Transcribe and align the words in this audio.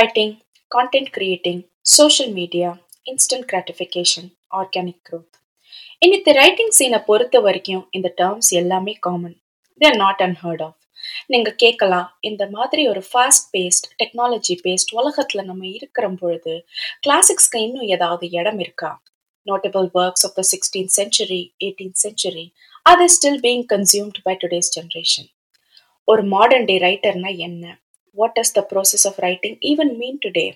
writing, 0.00 0.36
content 0.70 1.08
creating, 1.12 1.64
social 2.00 2.28
media, 2.28 2.68
instant 3.06 3.44
gratification, 3.46 4.24
organic 4.50 4.98
growth. 5.08 5.32
இன்னைக்கு 5.98 6.32
writing 6.32 6.70
சீனை 6.78 7.04
பொறுத்த 7.04 7.40
வரைக்கும் 7.40 7.88
இந்த 7.90 8.14
டேர்ம்ஸ் 8.16 8.48
எல்லாமே 8.48 8.92
common 8.92 9.42
they're 9.78 9.96
not 9.96 10.20
unheard 10.20 10.62
of 10.62 10.78
நீங்க 11.26 11.50
கேட்கலாம் 11.50 12.16
இந்த 12.20 12.48
மாதிரி 12.50 12.88
ஒரு 12.88 13.02
ஃபாஸ்ட் 13.12 13.46
பேஸ்ட் 13.52 13.88
டெக்னாலஜி 14.02 14.56
பேஸ்ட் 14.64 14.94
உலகத்துல 14.94 15.44
நம்ம 15.44 15.66
இருக்கிற 15.66 16.10
பொழுது 16.10 16.66
கிளாசிக்ஸ்க்கு 17.06 17.56
இன்னும் 17.56 17.86
ஏதாவது 17.86 18.30
இடம் 18.30 18.58
இருக்கா 18.58 19.02
notable 19.46 19.88
works 19.94 20.24
of 20.24 20.32
the 20.36 20.42
16th 20.42 20.88
century, 20.88 21.54
18th 21.64 21.98
century, 22.06 22.52
are 22.90 22.98
they 23.00 23.08
still 23.08 23.38
being 23.40 23.64
consumed 23.74 24.16
by 24.24 24.36
today's 24.44 24.70
generation? 24.80 25.26
ஒரு 26.04 26.22
மாடர்ன் 26.22 26.64
டே 26.64 26.78
ரைட்டர்னா 26.78 27.36
என்ன 27.36 27.80
what 28.17 28.35
does 28.37 28.55
the 28.57 28.61
process 28.71 29.05
of 29.09 29.19
writing 29.27 29.57
even 29.71 29.93
mean 30.01 30.19
today 30.25 30.47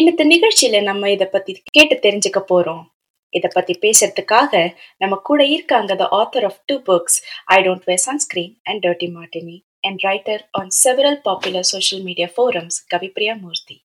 இன்னத்த 0.00 0.24
நிகழ்ச்சியில 0.34 0.80
நம்ம 0.90 1.10
இதை 1.16 1.28
பத்தி 1.36 1.54
கேட்டு 1.78 1.96
தெரிஞ்சுக்க 2.06 2.42
போறோம் 2.52 2.84
இதை 3.32 3.48
பத்தி 3.54 3.74
பேசுறதுக்காக 3.84 4.52
நம்ம 5.02 5.14
கூட 5.30 5.40
இருக்காங்க 5.56 5.94
the 6.02 6.06
author 6.20 6.46
of 6.50 6.60
two 6.70 6.76
books 6.90 7.18
I 7.56 7.58
don't 7.68 7.88
wear 7.90 8.04
sunscreen 8.08 8.52
and 8.70 8.82
dirty 8.86 9.10
martini 9.18 9.56
and 9.84 10.00
writer 10.02 10.38
on 10.54 10.70
several 10.70 11.16
popular 11.18 11.62
social 11.64 12.00
media 12.02 12.28
forums, 12.28 12.84
Kavi 12.92 13.12
Priyamurthy. 13.12 13.80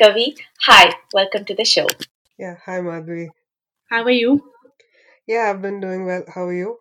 Kavi, 0.00 0.26
hi, 0.60 0.92
welcome 1.12 1.44
to 1.44 1.54
the 1.54 1.64
show. 1.64 1.86
Yeah, 2.38 2.56
hi 2.64 2.80
Madhuri. 2.80 3.28
How 3.90 4.02
are 4.04 4.10
you? 4.12 4.32
Yeah, 5.28 5.50
I've 5.50 5.62
been 5.62 5.80
doing 5.80 6.04
well. 6.04 6.24
How 6.28 6.46
are 6.46 6.52
you? 6.54 6.78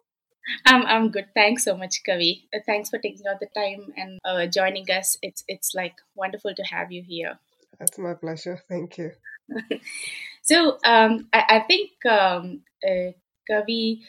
I'm 0.66 0.84
I'm 0.86 1.10
good. 1.10 1.26
Thanks 1.34 1.64
so 1.64 1.76
much, 1.76 2.02
Kavi. 2.06 2.44
Uh, 2.54 2.58
thanks 2.66 2.90
for 2.90 2.98
taking 2.98 3.26
out 3.26 3.40
the 3.40 3.48
time 3.54 3.92
and 3.96 4.18
uh, 4.24 4.46
joining 4.46 4.90
us. 4.90 5.16
It's 5.22 5.44
it's 5.48 5.74
like 5.74 5.94
wonderful 6.14 6.54
to 6.54 6.62
have 6.64 6.90
you 6.92 7.02
here. 7.02 7.38
That's 7.78 7.98
my 7.98 8.14
pleasure. 8.14 8.60
Thank 8.68 8.98
you. 8.98 9.12
so 10.42 10.78
um, 10.84 11.28
I, 11.32 11.44
I 11.48 11.60
think 11.60 11.90
um, 12.06 12.62
uh, 12.86 13.12
Kavi, 13.50 14.00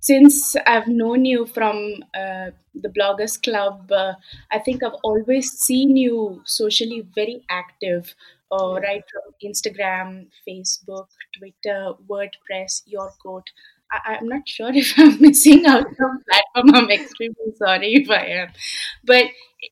since 0.00 0.56
I've 0.66 0.88
known 0.88 1.24
you 1.24 1.46
from 1.46 2.04
uh, 2.14 2.50
the 2.74 2.88
Bloggers 2.88 3.42
Club, 3.42 3.90
uh, 3.90 4.14
I 4.50 4.58
think 4.58 4.82
I've 4.82 5.00
always 5.02 5.50
seen 5.52 5.96
you 5.96 6.42
socially 6.44 7.06
very 7.14 7.44
active. 7.50 8.14
Uh, 8.50 8.80
right 8.80 9.04
from 9.12 9.34
Instagram, 9.44 10.26
Facebook, 10.48 11.08
Twitter, 11.36 11.92
WordPress, 12.08 12.82
YourQuote. 12.90 13.48
I, 13.90 14.16
I'm 14.20 14.28
not 14.28 14.48
sure 14.48 14.70
if 14.74 14.94
I'm 14.98 15.20
missing 15.20 15.66
out 15.66 15.86
some 15.96 16.22
platform. 16.28 16.74
I'm 16.74 16.90
extremely 16.90 17.52
sorry 17.56 17.94
if 17.94 18.10
I 18.10 18.24
am, 18.26 18.48
but 19.04 19.26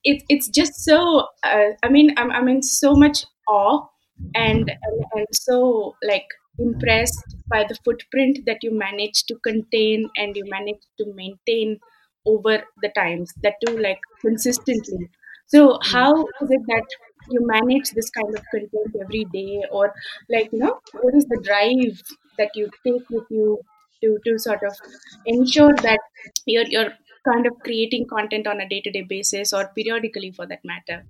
it, 0.04 0.22
it's 0.28 0.48
just 0.48 0.74
so. 0.84 1.28
Uh, 1.42 1.70
I 1.82 1.88
mean, 1.88 2.14
I'm 2.16 2.30
I'm 2.30 2.48
in 2.48 2.62
so 2.62 2.94
much 2.94 3.24
awe 3.48 3.86
and, 4.34 4.70
and 5.14 5.26
so 5.32 5.94
like 6.02 6.26
impressed 6.58 7.36
by 7.48 7.64
the 7.68 7.76
footprint 7.84 8.40
that 8.46 8.58
you 8.62 8.76
managed 8.76 9.28
to 9.28 9.36
contain 9.44 10.08
and 10.16 10.34
you 10.36 10.44
managed 10.48 10.86
to 10.98 11.12
maintain 11.14 11.78
over 12.24 12.62
the 12.82 12.88
times. 12.96 13.32
That 13.42 13.54
too, 13.64 13.78
like 13.78 14.00
consistently. 14.20 15.08
So 15.46 15.78
how 15.82 16.22
is 16.22 16.50
it 16.50 16.62
that 16.68 16.84
you 17.30 17.40
manage 17.46 17.90
this 17.90 18.10
kind 18.10 18.36
of 18.36 18.44
content 18.50 18.96
every 19.00 19.24
day, 19.32 19.62
or 19.70 19.94
like 20.30 20.50
you 20.52 20.58
know, 20.58 20.80
what 21.00 21.14
is 21.14 21.24
the 21.26 21.40
drive 21.42 22.02
that 22.38 22.50
you 22.54 22.70
take 22.84 23.08
with 23.10 23.24
you 23.30 23.60
to 24.02 24.18
to 24.24 24.38
sort 24.38 24.62
of 24.62 24.76
ensure 25.24 25.74
that 25.74 26.00
you're 26.46 26.66
you're 26.68 26.92
kind 27.26 27.46
of 27.46 27.58
creating 27.64 28.06
content 28.06 28.46
on 28.46 28.60
a 28.60 28.68
day 28.68 28.80
to 28.80 28.90
day 28.90 29.02
basis 29.02 29.52
or 29.52 29.68
periodically 29.74 30.30
for 30.30 30.46
that 30.46 30.64
matter? 30.64 31.04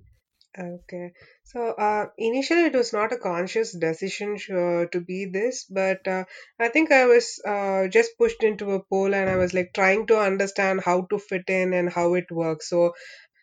Okay. 0.59 1.11
So 1.43 1.71
uh, 1.73 2.07
initially, 2.17 2.63
it 2.65 2.73
was 2.73 2.91
not 2.91 3.11
a 3.13 3.17
conscious 3.17 3.77
decision 3.77 4.37
uh, 4.49 4.85
to 4.91 5.01
be 5.01 5.25
this, 5.25 5.65
but 5.69 6.07
uh, 6.07 6.23
I 6.59 6.69
think 6.69 6.91
I 6.91 7.05
was 7.05 7.39
uh, 7.45 7.87
just 7.87 8.17
pushed 8.17 8.43
into 8.43 8.71
a 8.71 8.83
pool 8.83 9.13
and 9.13 9.29
I 9.29 9.35
was 9.35 9.53
like 9.53 9.71
trying 9.73 10.07
to 10.07 10.19
understand 10.19 10.81
how 10.83 11.01
to 11.11 11.19
fit 11.19 11.47
in 11.47 11.73
and 11.73 11.91
how 11.91 12.15
it 12.15 12.31
works. 12.31 12.69
So 12.69 12.93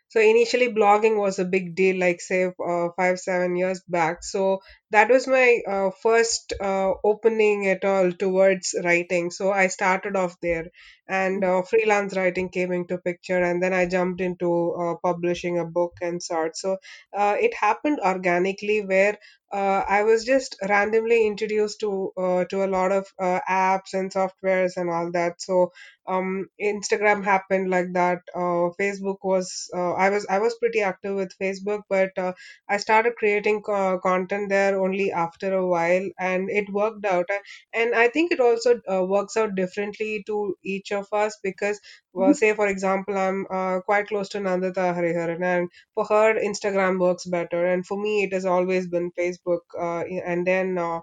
so 0.09 0.21
initially 0.21 0.69
blogging 0.73 1.17
was 1.19 1.39
a 1.39 1.45
big 1.45 1.75
deal 1.75 1.99
like 1.99 2.21
say 2.21 2.45
uh, 2.45 2.89
five 2.97 3.19
seven 3.19 3.57
years 3.57 3.83
back 3.89 4.23
so 4.23 4.61
that 4.95 5.09
was 5.11 5.27
my 5.27 5.61
uh, 5.75 5.91
first 6.03 6.53
uh, 6.61 6.93
opening 7.13 7.67
at 7.69 7.85
all 7.85 8.11
towards 8.13 8.75
writing 8.85 9.31
so 9.31 9.51
i 9.53 9.67
started 9.67 10.17
off 10.17 10.37
there 10.41 10.67
and 11.09 11.45
uh, 11.45 11.63
freelance 11.63 12.17
writing 12.17 12.49
came 12.49 12.73
into 12.73 12.99
picture 12.99 13.43
and 13.43 13.63
then 13.63 13.73
i 13.75 13.85
jumped 13.87 14.21
into 14.21 14.51
uh, 14.83 14.95
publishing 15.03 15.59
a 15.59 15.65
book 15.65 15.93
and 16.01 16.23
sort 16.23 16.57
so 16.57 16.77
uh, 17.17 17.37
it 17.39 17.55
happened 17.55 17.99
organically 18.05 18.85
where 18.85 19.19
uh, 19.53 19.85
I 19.89 20.03
was 20.03 20.25
just 20.25 20.57
randomly 20.69 21.29
introduced 21.29 21.79
to 21.81 22.13
uh, 22.17 22.45
to 22.47 22.65
a 22.65 22.67
lot 22.67 22.91
of 22.91 23.07
uh, 23.21 23.39
apps 23.49 23.95
and 23.95 24.11
softwares 24.13 24.77
and 24.77 24.91
all 24.91 25.13
that. 25.13 25.41
So 25.41 25.71
um, 26.09 26.49
Instagram 26.61 27.25
happened 27.25 27.71
like 27.71 27.93
that. 27.93 28.23
Uh, 28.35 28.75
Facebook 28.81 29.19
was 29.23 29.71
uh, 29.73 29.93
I 29.93 30.11
was 30.11 30.27
I 30.29 30.41
was 30.41 30.57
pretty 30.57 30.81
active 30.81 31.15
with 31.15 31.39
Facebook, 31.39 31.83
but 31.89 32.11
uh, 32.19 32.33
I 32.69 32.79
started 32.79 33.15
creating 33.17 33.63
co- 33.63 33.99
content 34.01 34.49
there 34.49 34.81
only 34.85 35.11
after 35.13 35.53
a 35.55 35.67
while, 35.75 36.09
and 36.19 36.51
it 36.51 36.71
worked 36.81 37.05
out. 37.15 37.31
Uh, 37.31 37.39
And 37.73 37.95
I 37.95 38.09
think 38.09 38.33
it 38.33 38.41
also 38.41 38.81
uh, 38.95 39.05
works 39.15 39.37
out 39.37 39.55
differently 39.55 40.23
to 40.27 40.57
each 40.75 40.93
of 40.93 41.07
us 41.13 41.39
because, 41.43 41.81
well, 42.13 42.35
say 42.35 42.55
for 42.55 42.67
example, 42.69 43.17
I'm 43.27 43.47
uh, 43.51 43.81
quite 43.91 44.09
close 44.09 44.29
to 44.31 44.39
Nandita 44.39 44.87
Hariharan, 44.99 45.43
and 45.53 45.71
for 45.95 46.05
her, 46.13 46.35
Instagram 46.51 47.01
works 47.01 47.25
better, 47.27 47.65
and 47.67 47.87
for 47.87 47.99
me, 48.01 48.15
it 48.25 48.33
has 48.33 48.45
always 48.57 48.89
been 48.89 49.11
Facebook. 49.13 49.65
Uh, 49.89 50.05
and 50.33 50.47
then. 50.47 50.79
Uh, 50.79 51.01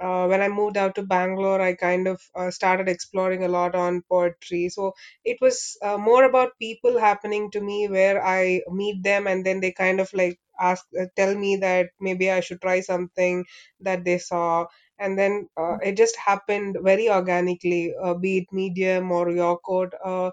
uh, 0.00 0.26
when 0.26 0.42
I 0.42 0.48
moved 0.48 0.76
out 0.76 0.94
to 0.96 1.02
Bangalore, 1.02 1.60
I 1.60 1.74
kind 1.74 2.08
of 2.08 2.20
uh, 2.34 2.50
started 2.50 2.88
exploring 2.88 3.44
a 3.44 3.48
lot 3.48 3.74
on 3.74 4.02
poetry. 4.10 4.68
So 4.68 4.94
it 5.24 5.38
was 5.40 5.76
uh, 5.82 5.96
more 5.98 6.24
about 6.24 6.58
people 6.58 6.98
happening 6.98 7.50
to 7.52 7.60
me 7.60 7.88
where 7.88 8.24
I 8.24 8.62
meet 8.70 9.02
them 9.04 9.26
and 9.26 9.46
then 9.46 9.60
they 9.60 9.72
kind 9.72 10.00
of 10.00 10.12
like 10.12 10.40
ask, 10.60 10.84
uh, 11.00 11.06
tell 11.16 11.34
me 11.34 11.56
that 11.56 11.90
maybe 12.00 12.30
I 12.30 12.40
should 12.40 12.60
try 12.60 12.80
something 12.80 13.44
that 13.80 14.04
they 14.04 14.18
saw. 14.18 14.66
And 14.98 15.18
then 15.18 15.48
uh, 15.56 15.78
it 15.82 15.96
just 15.96 16.16
happened 16.16 16.78
very 16.82 17.10
organically, 17.10 17.92
uh, 18.00 18.14
be 18.14 18.38
it 18.38 18.52
Medium 18.52 19.10
or 19.10 19.26
YourQuote. 19.26 19.92
Uh, 20.04 20.30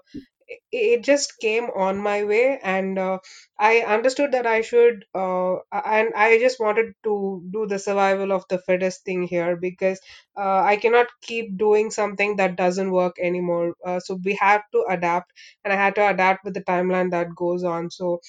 it 0.48 0.60
it 0.72 1.04
just 1.04 1.38
came 1.40 1.64
on 1.86 1.98
my 1.98 2.24
way 2.24 2.58
and 2.62 2.98
uh, 2.98 3.18
i 3.58 3.78
understood 3.96 4.32
that 4.32 4.46
i 4.46 4.60
should 4.60 5.04
uh, 5.14 5.54
and 5.96 6.12
i 6.24 6.38
just 6.44 6.58
wanted 6.64 6.92
to 7.04 7.14
do 7.52 7.66
the 7.66 7.78
survival 7.78 8.32
of 8.32 8.44
the 8.48 8.58
fittest 8.58 9.04
thing 9.04 9.22
here 9.34 9.56
because 9.56 10.00
i 10.36 10.76
cannot 10.76 11.06
keep 11.22 11.56
doing 11.56 11.90
something 11.90 12.36
that 12.36 12.56
doesn't 12.56 12.90
work 12.90 13.16
anymore 13.30 13.74
so 14.00 14.18
we 14.24 14.34
have 14.40 14.62
to 14.72 14.84
adapt 14.96 15.32
and 15.64 15.72
i 15.72 15.76
had 15.76 15.94
to 15.94 16.08
adapt 16.08 16.44
with 16.44 16.54
the 16.54 16.64
timeline 16.72 17.10
that 17.10 17.34
goes 17.44 17.62
on 17.64 17.90
so 17.90 18.20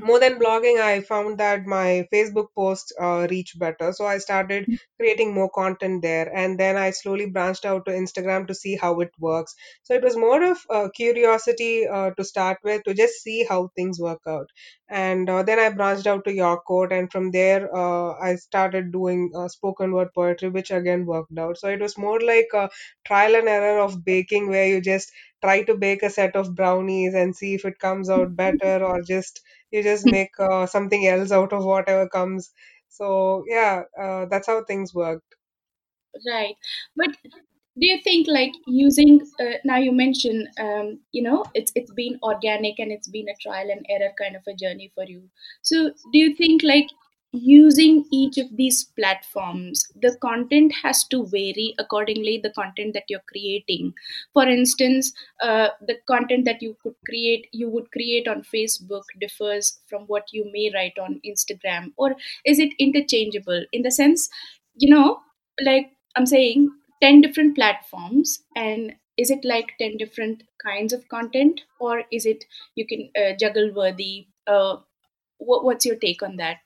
more 0.00 0.18
than 0.18 0.38
blogging 0.38 0.80
i 0.80 1.00
found 1.00 1.38
that 1.38 1.64
my 1.66 2.06
facebook 2.12 2.48
posts 2.54 2.92
uh, 3.00 3.26
reach 3.30 3.56
better. 3.58 3.92
So 3.92 4.06
i 4.06 4.18
started 4.18 4.68
creating 4.98 5.32
more 5.34 5.50
content 5.50 6.02
there 6.02 6.28
and 6.34 6.58
then 6.58 6.76
i 6.76 6.90
slowly 6.90 7.26
branched 7.26 7.64
out 7.64 7.84
to 7.86 7.92
instagram 7.92 8.46
to 8.48 8.54
see 8.54 8.76
how 8.76 9.00
it 9.00 9.10
works. 9.18 9.54
So 9.82 9.94
it 9.94 10.02
was 10.02 10.16
more 10.16 10.42
of 10.42 10.58
uh, 10.70 10.88
curiosity 10.94 11.86
uh, 11.86 12.10
to 12.12 12.24
start 12.24 12.58
with 12.64 12.82
to 12.84 12.94
just 12.94 13.22
see 13.22 13.44
how 13.44 13.68
things 13.76 14.00
work 14.00 14.22
out. 14.26 14.50
And 14.88 15.28
uh, 15.30 15.42
then 15.44 15.58
i 15.60 15.68
branched 15.70 16.06
out 16.08 16.24
to 16.24 16.32
YourQuote 16.32 16.90
and 16.98 17.10
from 17.12 17.30
there 17.30 17.68
uh, 17.76 18.12
i 18.20 18.34
started 18.36 18.90
doing 18.92 19.30
uh, 19.36 19.46
spoken 19.48 19.92
word 19.92 20.08
poetry 20.14 20.48
which 20.48 20.70
again 20.72 21.06
worked 21.06 21.38
out. 21.38 21.58
So 21.58 21.68
it 21.68 21.80
was 21.80 21.96
more 21.96 22.20
like 22.20 22.48
a 22.54 22.68
trial 23.04 23.36
and 23.36 23.48
error 23.48 23.78
of 23.80 24.04
baking 24.04 24.48
where 24.48 24.66
you 24.66 24.80
just 24.80 25.12
try 25.42 25.62
to 25.62 25.76
bake 25.76 26.02
a 26.02 26.10
set 26.10 26.34
of 26.34 26.54
brownies 26.56 27.14
and 27.14 27.36
see 27.36 27.54
if 27.54 27.64
it 27.64 27.78
comes 27.78 28.10
out 28.10 28.34
better 28.34 28.82
or 28.84 29.00
just 29.02 29.40
you 29.70 29.82
just 29.82 30.06
make 30.06 30.30
uh, 30.40 30.66
something 30.66 31.06
else 31.06 31.30
out 31.32 31.52
of 31.52 31.64
whatever 31.64 32.08
comes 32.08 32.52
so 32.88 33.44
yeah 33.48 33.82
uh, 34.00 34.26
that's 34.26 34.46
how 34.46 34.62
things 34.64 34.94
worked 34.94 35.34
Right. 36.26 36.56
But 36.96 37.16
do 37.78 37.86
you 37.86 38.00
think 38.02 38.26
like 38.26 38.52
using 38.66 39.20
uh, 39.38 39.58
now 39.64 39.76
you 39.76 39.92
mentioned 39.92 40.48
um, 40.58 41.00
you 41.12 41.22
know 41.22 41.44
it's 41.54 41.72
it's 41.74 41.92
been 41.92 42.18
organic 42.22 42.78
and 42.78 42.90
it's 42.90 43.08
been 43.08 43.28
a 43.28 43.36
trial 43.42 43.70
and 43.70 43.84
error 43.90 44.12
kind 44.18 44.34
of 44.34 44.42
a 44.48 44.54
journey 44.54 44.90
for 44.94 45.04
you. 45.04 45.28
So 45.62 45.90
do 46.12 46.18
you 46.18 46.34
think 46.34 46.62
like 46.62 46.86
using 47.32 48.04
each 48.10 48.38
of 48.38 48.46
these 48.56 48.84
platforms 48.98 49.86
the 50.00 50.16
content 50.22 50.72
has 50.82 51.04
to 51.04 51.26
vary 51.26 51.74
accordingly 51.78 52.38
the 52.42 52.50
content 52.50 52.94
that 52.94 53.04
you're 53.08 53.26
creating. 53.30 53.92
For 54.32 54.46
instance 54.48 55.12
uh, 55.42 55.68
the 55.86 55.96
content 56.08 56.44
that 56.46 56.62
you 56.62 56.76
could 56.82 56.94
create 57.06 57.48
you 57.52 57.68
would 57.68 57.90
create 57.92 58.26
on 58.28 58.42
facebook 58.42 59.02
differs 59.20 59.80
from 59.86 60.02
what 60.04 60.32
you 60.32 60.50
may 60.52 60.70
write 60.74 60.98
on 60.98 61.20
instagram 61.26 61.92
or 61.96 62.16
is 62.44 62.58
it 62.58 62.72
interchangeable? 62.78 63.64
In 63.72 63.82
the 63.82 63.90
sense 63.90 64.28
you 64.76 64.88
know 64.90 65.20
like 65.62 65.90
i'm 66.16 66.26
saying 66.26 66.68
10 67.02 67.20
different 67.20 67.54
platforms 67.54 68.42
and 68.54 68.94
is 69.18 69.30
it 69.30 69.44
like 69.44 69.72
10 69.78 69.96
different 69.96 70.42
kinds 70.64 70.92
of 70.92 71.08
content 71.08 71.62
or 71.80 72.02
is 72.12 72.26
it 72.26 72.44
you 72.74 72.86
can 72.86 73.08
uh, 73.18 73.32
juggle 73.40 73.72
worthy? 73.74 74.26
Uh, 74.46 74.76
what, 75.38 75.64
what's 75.64 75.86
your 75.86 75.96
take 75.96 76.22
on 76.22 76.36
that 76.36 76.58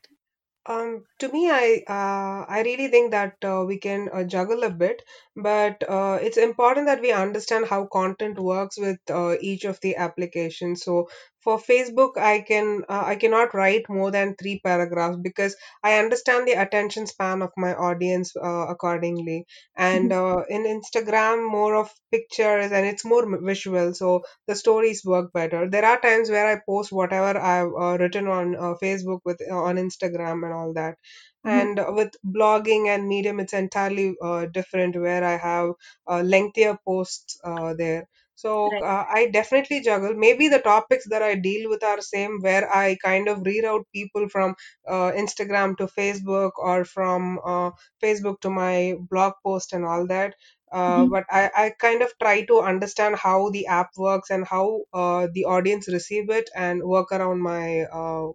Um, 0.67 1.05
to 1.19 1.29
me, 1.33 1.51
I 1.51 1.83
uh, 1.89 2.45
I 2.49 2.63
really 2.65 2.89
think 2.89 3.11
that 3.11 3.37
uh, 3.45 3.65
we 3.67 3.79
can 3.79 4.09
uh, 4.13 4.25
juggle 4.25 4.63
a 4.63 4.71
bit, 4.71 5.03
but 5.37 5.83
uh, 5.89 6.19
it's 6.23 6.37
important 6.39 6.87
that 6.87 7.01
we 7.03 7.13
understand 7.13 7.67
how 7.67 7.87
content 7.87 8.39
works 8.39 8.79
with 8.79 8.99
uh, 9.11 9.37
each 9.41 9.65
of 9.65 9.81
the 9.81 9.97
applications. 9.97 10.83
So 10.83 11.09
for 11.41 11.59
Facebook, 11.59 12.17
I 12.19 12.41
can 12.41 12.85
uh, 12.89 13.03
I 13.07 13.17
cannot 13.17 13.55
write 13.55 13.89
more 13.89 14.11
than 14.11 14.35
three 14.37 14.61
paragraphs 14.65 15.17
because 15.23 15.57
I 15.83 15.99
understand 15.99 16.47
the 16.49 16.53
attention 16.63 17.07
span 17.07 17.43
of 17.43 17.51
my 17.57 17.75
audience 17.75 18.35
uh, 18.37 18.67
accordingly. 18.75 19.47
And 19.77 20.11
Mhm. 20.11 20.21
uh, 20.23 20.45
in 20.49 20.65
Instagram, 20.65 21.49
more 21.51 21.75
of 21.77 21.91
pictures 22.13 22.73
and 22.73 22.87
it's 22.87 23.05
more 23.05 23.25
visual, 23.53 23.95
so 23.95 24.23
the 24.47 24.55
stories 24.55 25.05
work 25.05 25.33
better. 25.33 25.69
There 25.69 25.85
are 25.85 26.01
times 26.01 26.31
where 26.31 26.47
I 26.47 26.61
post 26.67 26.93
whatever 26.93 27.39
I've 27.39 27.73
uh, 27.87 27.97
written 27.99 28.29
on 28.29 28.55
uh, 28.57 28.75
Facebook 28.83 29.21
with 29.25 29.41
uh, 29.51 29.55
on 29.57 29.77
Instagram 29.77 30.45
and 30.45 30.53
all 30.53 30.73
that. 30.75 30.97
Mhm. 31.45 31.69
And 31.69 31.79
uh, 31.79 31.93
with 31.95 32.15
blogging 32.25 32.87
and 32.89 33.07
Medium, 33.09 33.41
it's 33.41 33.53
entirely 33.53 34.15
uh, 34.23 34.47
different 34.47 34.97
where 34.97 35.23
I 35.25 35.37
have 35.37 35.73
uh, 36.09 36.23
lengthier 36.23 36.79
posts 36.87 37.39
uh, 37.45 37.75
there. 37.75 38.09
So 38.43 38.53
Right. 38.71 38.85
uh, 38.91 39.05
I 39.09 39.27
definitely 39.33 39.81
juggle. 39.83 40.15
Maybe 40.15 40.49
the 40.49 40.61
topics 40.61 41.07
that 41.11 41.23
I 41.23 41.35
deal 41.35 41.69
with 41.69 41.83
are 41.85 42.01
same, 42.01 42.39
where 42.41 42.65
I 42.75 42.97
kind 43.03 43.29
of 43.29 43.39
reroute 43.41 43.85
people 43.95 44.29
from 44.29 44.55
uh, 44.87 45.11
Instagram 45.25 45.77
to 45.79 45.87
Facebook 45.87 46.53
or 46.57 46.85
from 46.85 47.39
uh, 47.45 47.71
Facebook 48.03 48.41
to 48.41 48.51
my 48.51 48.97
blog 49.11 49.35
post 49.45 49.73
and 49.73 49.85
all 49.85 50.07
that 50.07 50.35
uh, 50.73 51.07
Mhm. 51.07 51.15
but 51.15 51.25
I, 51.31 51.51
I 51.57 51.71
kind 51.79 52.03
of 52.03 52.13
try 52.21 52.45
to 52.47 52.61
understand 52.61 53.17
how 53.17 53.51
the 53.51 53.67
app 53.67 53.91
works 53.97 54.31
and 54.31 54.47
how 54.47 54.83
uh, 54.93 55.27
the 55.33 55.45
audience 55.45 55.89
receive 55.89 56.31
it 56.31 56.49
and 56.55 56.83
work 56.83 57.13
around 57.13 57.41
my 57.41 57.83
uh, 57.93 58.29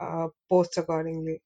uh, 0.00 0.28
posts 0.50 0.78
accordingly. 0.78 1.42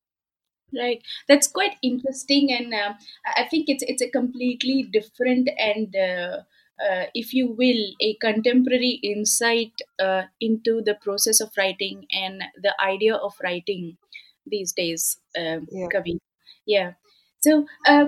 Right. 0.73 1.03
That's 1.27 1.49
quite 1.49 1.77
interesting, 1.83 2.53
and 2.53 2.73
uh, 2.73 2.95
I 3.27 3.43
I 3.43 3.49
think 3.49 3.69
it's 3.69 3.83
it's 3.83 4.03
a 4.03 4.09
completely 4.11 4.85
different 4.85 5.49
and, 5.59 5.95
uh, 5.97 6.43
uh, 6.81 7.07
if 7.15 7.35
you 7.35 7.49
will, 7.49 7.83
a 8.01 8.15
contemporary 8.15 9.01
insight 9.03 9.73
uh, 10.03 10.23
into 10.41 10.83
the 10.83 10.95
process 10.95 11.41
of 11.41 11.51
writing 11.57 12.07
and 12.13 12.43
the 12.63 12.75
idea 12.83 13.15
of 13.15 13.35
writing 13.43 13.97
these 14.47 14.73
days, 14.73 15.19
um, 15.39 15.69
yeah. 15.71 15.87
Kavi. 15.93 16.19
Yeah. 16.67 16.93
So 17.41 17.67
uh, 17.87 18.07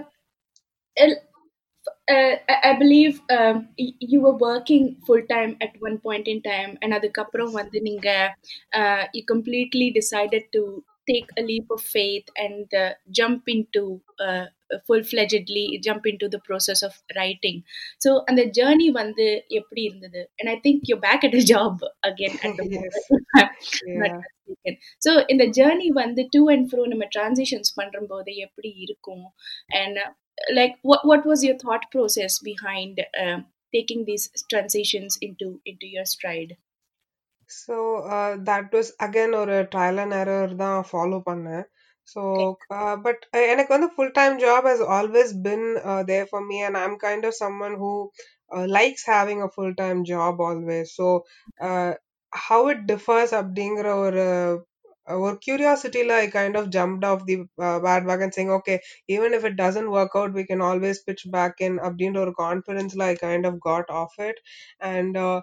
uh 2.10 2.34
I 2.64 2.76
believe 2.78 3.20
um, 3.30 3.68
you 3.76 4.20
were 4.20 4.36
working 4.36 4.96
full 5.06 5.22
time 5.28 5.56
at 5.60 5.70
one 5.80 5.98
point 5.98 6.28
in 6.28 6.42
time, 6.42 6.78
and 6.82 6.94
of 6.94 7.02
months, 7.02 7.18
Kapro 7.18 7.52
Vandaninga, 7.52 8.34
uh, 8.74 8.78
uh, 8.78 9.06
you 9.12 9.24
completely 9.24 9.90
decided 9.90 10.44
to 10.52 10.84
take 11.08 11.28
a 11.36 11.42
leap 11.42 11.66
of 11.70 11.80
faith 11.80 12.24
and 12.36 12.66
jump 13.10 13.42
into 13.48 14.00
full-fledgedly 14.86 15.64
jump 15.86 16.04
into 16.12 16.26
the 16.34 16.40
process 16.48 16.82
of 16.88 16.92
writing 17.16 17.56
so 18.04 18.10
and 18.26 18.36
the 18.42 18.46
journey 18.58 18.88
வந்து 19.00 19.26
எப்படி 19.60 19.82
இருந்தது 19.90 20.22
and 20.38 20.48
i 20.54 20.58
think 20.64 20.78
you're 20.88 21.04
back 21.08 21.22
at 21.28 21.36
a 21.42 21.44
job 21.54 21.74
again 22.10 22.36
at 22.46 22.54
the 22.60 22.66
moment 22.74 22.96
yeah. 24.02 24.20
So 25.04 25.10
இந்த 25.32 25.44
journey 25.58 25.86
வந்து 26.00 26.22
to 26.34 26.40
and 26.54 26.66
fro 26.70 26.82
நம்ம 26.92 27.04
transitions 27.14 27.70
பண்ணும்போது 27.78 28.32
எப்படி 28.46 28.70
இருக்கும் 28.86 29.22
and 29.80 29.98
like 30.58 30.74
what 31.10 31.26
was 31.30 31.44
your 31.46 31.60
thought 31.66 31.86
process 31.94 32.36
behind 32.48 33.00
taking 33.72 34.00
these 34.04 34.24
transitions 34.52 35.12
into 35.26 35.48
into 35.72 35.88
your 35.96 36.06
stride 36.14 36.52
so 37.50 37.76
that 38.48 38.70
was 38.74 38.90
again 39.04 39.34
ஒரு 39.40 39.56
trial 39.72 39.98
and 40.02 40.14
error 40.20 40.52
தான் 40.62 40.78
follow 40.90 41.18
பண்ணேன் 41.26 41.64
So 42.03 42.21
okay 42.43 42.75
uh, 42.77 42.95
but 43.05 43.17
uh, 43.35 43.45
எனக்கு 43.53 43.71
வந்து 43.75 43.89
full 43.97 44.11
time 44.19 44.35
job 44.45 44.63
has 44.71 44.81
always 44.97 45.31
been 45.47 45.65
uh, 45.91 46.03
there 46.11 46.27
for 46.31 46.41
me 46.49 46.57
and 46.67 46.77
I'm 46.81 46.95
kind 47.07 47.23
of 47.29 47.33
someone 47.43 47.75
who 47.81 47.93
uh, 48.55 48.65
likes 48.77 49.03
having 49.15 49.41
a 49.41 49.49
full 49.55 49.73
time 49.83 49.99
job 50.13 50.39
always. 50.47 50.87
So 50.99 51.07
uh, 51.67 51.91
how 52.47 52.61
it 52.73 52.79
differs 52.91 53.31
அப்படிங்கிற 53.39 53.89
ஒரு 54.05 54.25
ஒரு 55.25 55.35
curiosity 55.45 56.01
I 56.21 56.27
kind 56.39 56.55
of 56.59 56.65
jumped 56.75 57.03
off 57.09 57.19
the 57.29 57.35
uh, 57.65 57.77
bandwagon 57.85 58.31
saying 58.35 58.49
okay 58.59 58.77
even 59.15 59.33
if 59.37 59.43
it 59.49 59.55
doesn't 59.63 59.93
work 59.97 60.13
out 60.19 60.37
we 60.39 60.43
can 60.49 60.61
always 60.69 60.97
pitch 61.07 61.23
back 61.37 61.55
in 61.67 61.75
அப்படின்ற 61.87 62.19
ஒரு 62.25 62.33
confidence 62.45 62.95
I 63.11 63.15
kind 63.27 63.45
of 63.51 63.55
got 63.69 63.87
off 64.01 64.15
it 64.29 64.39
and 64.93 65.13
uh, 65.27 65.39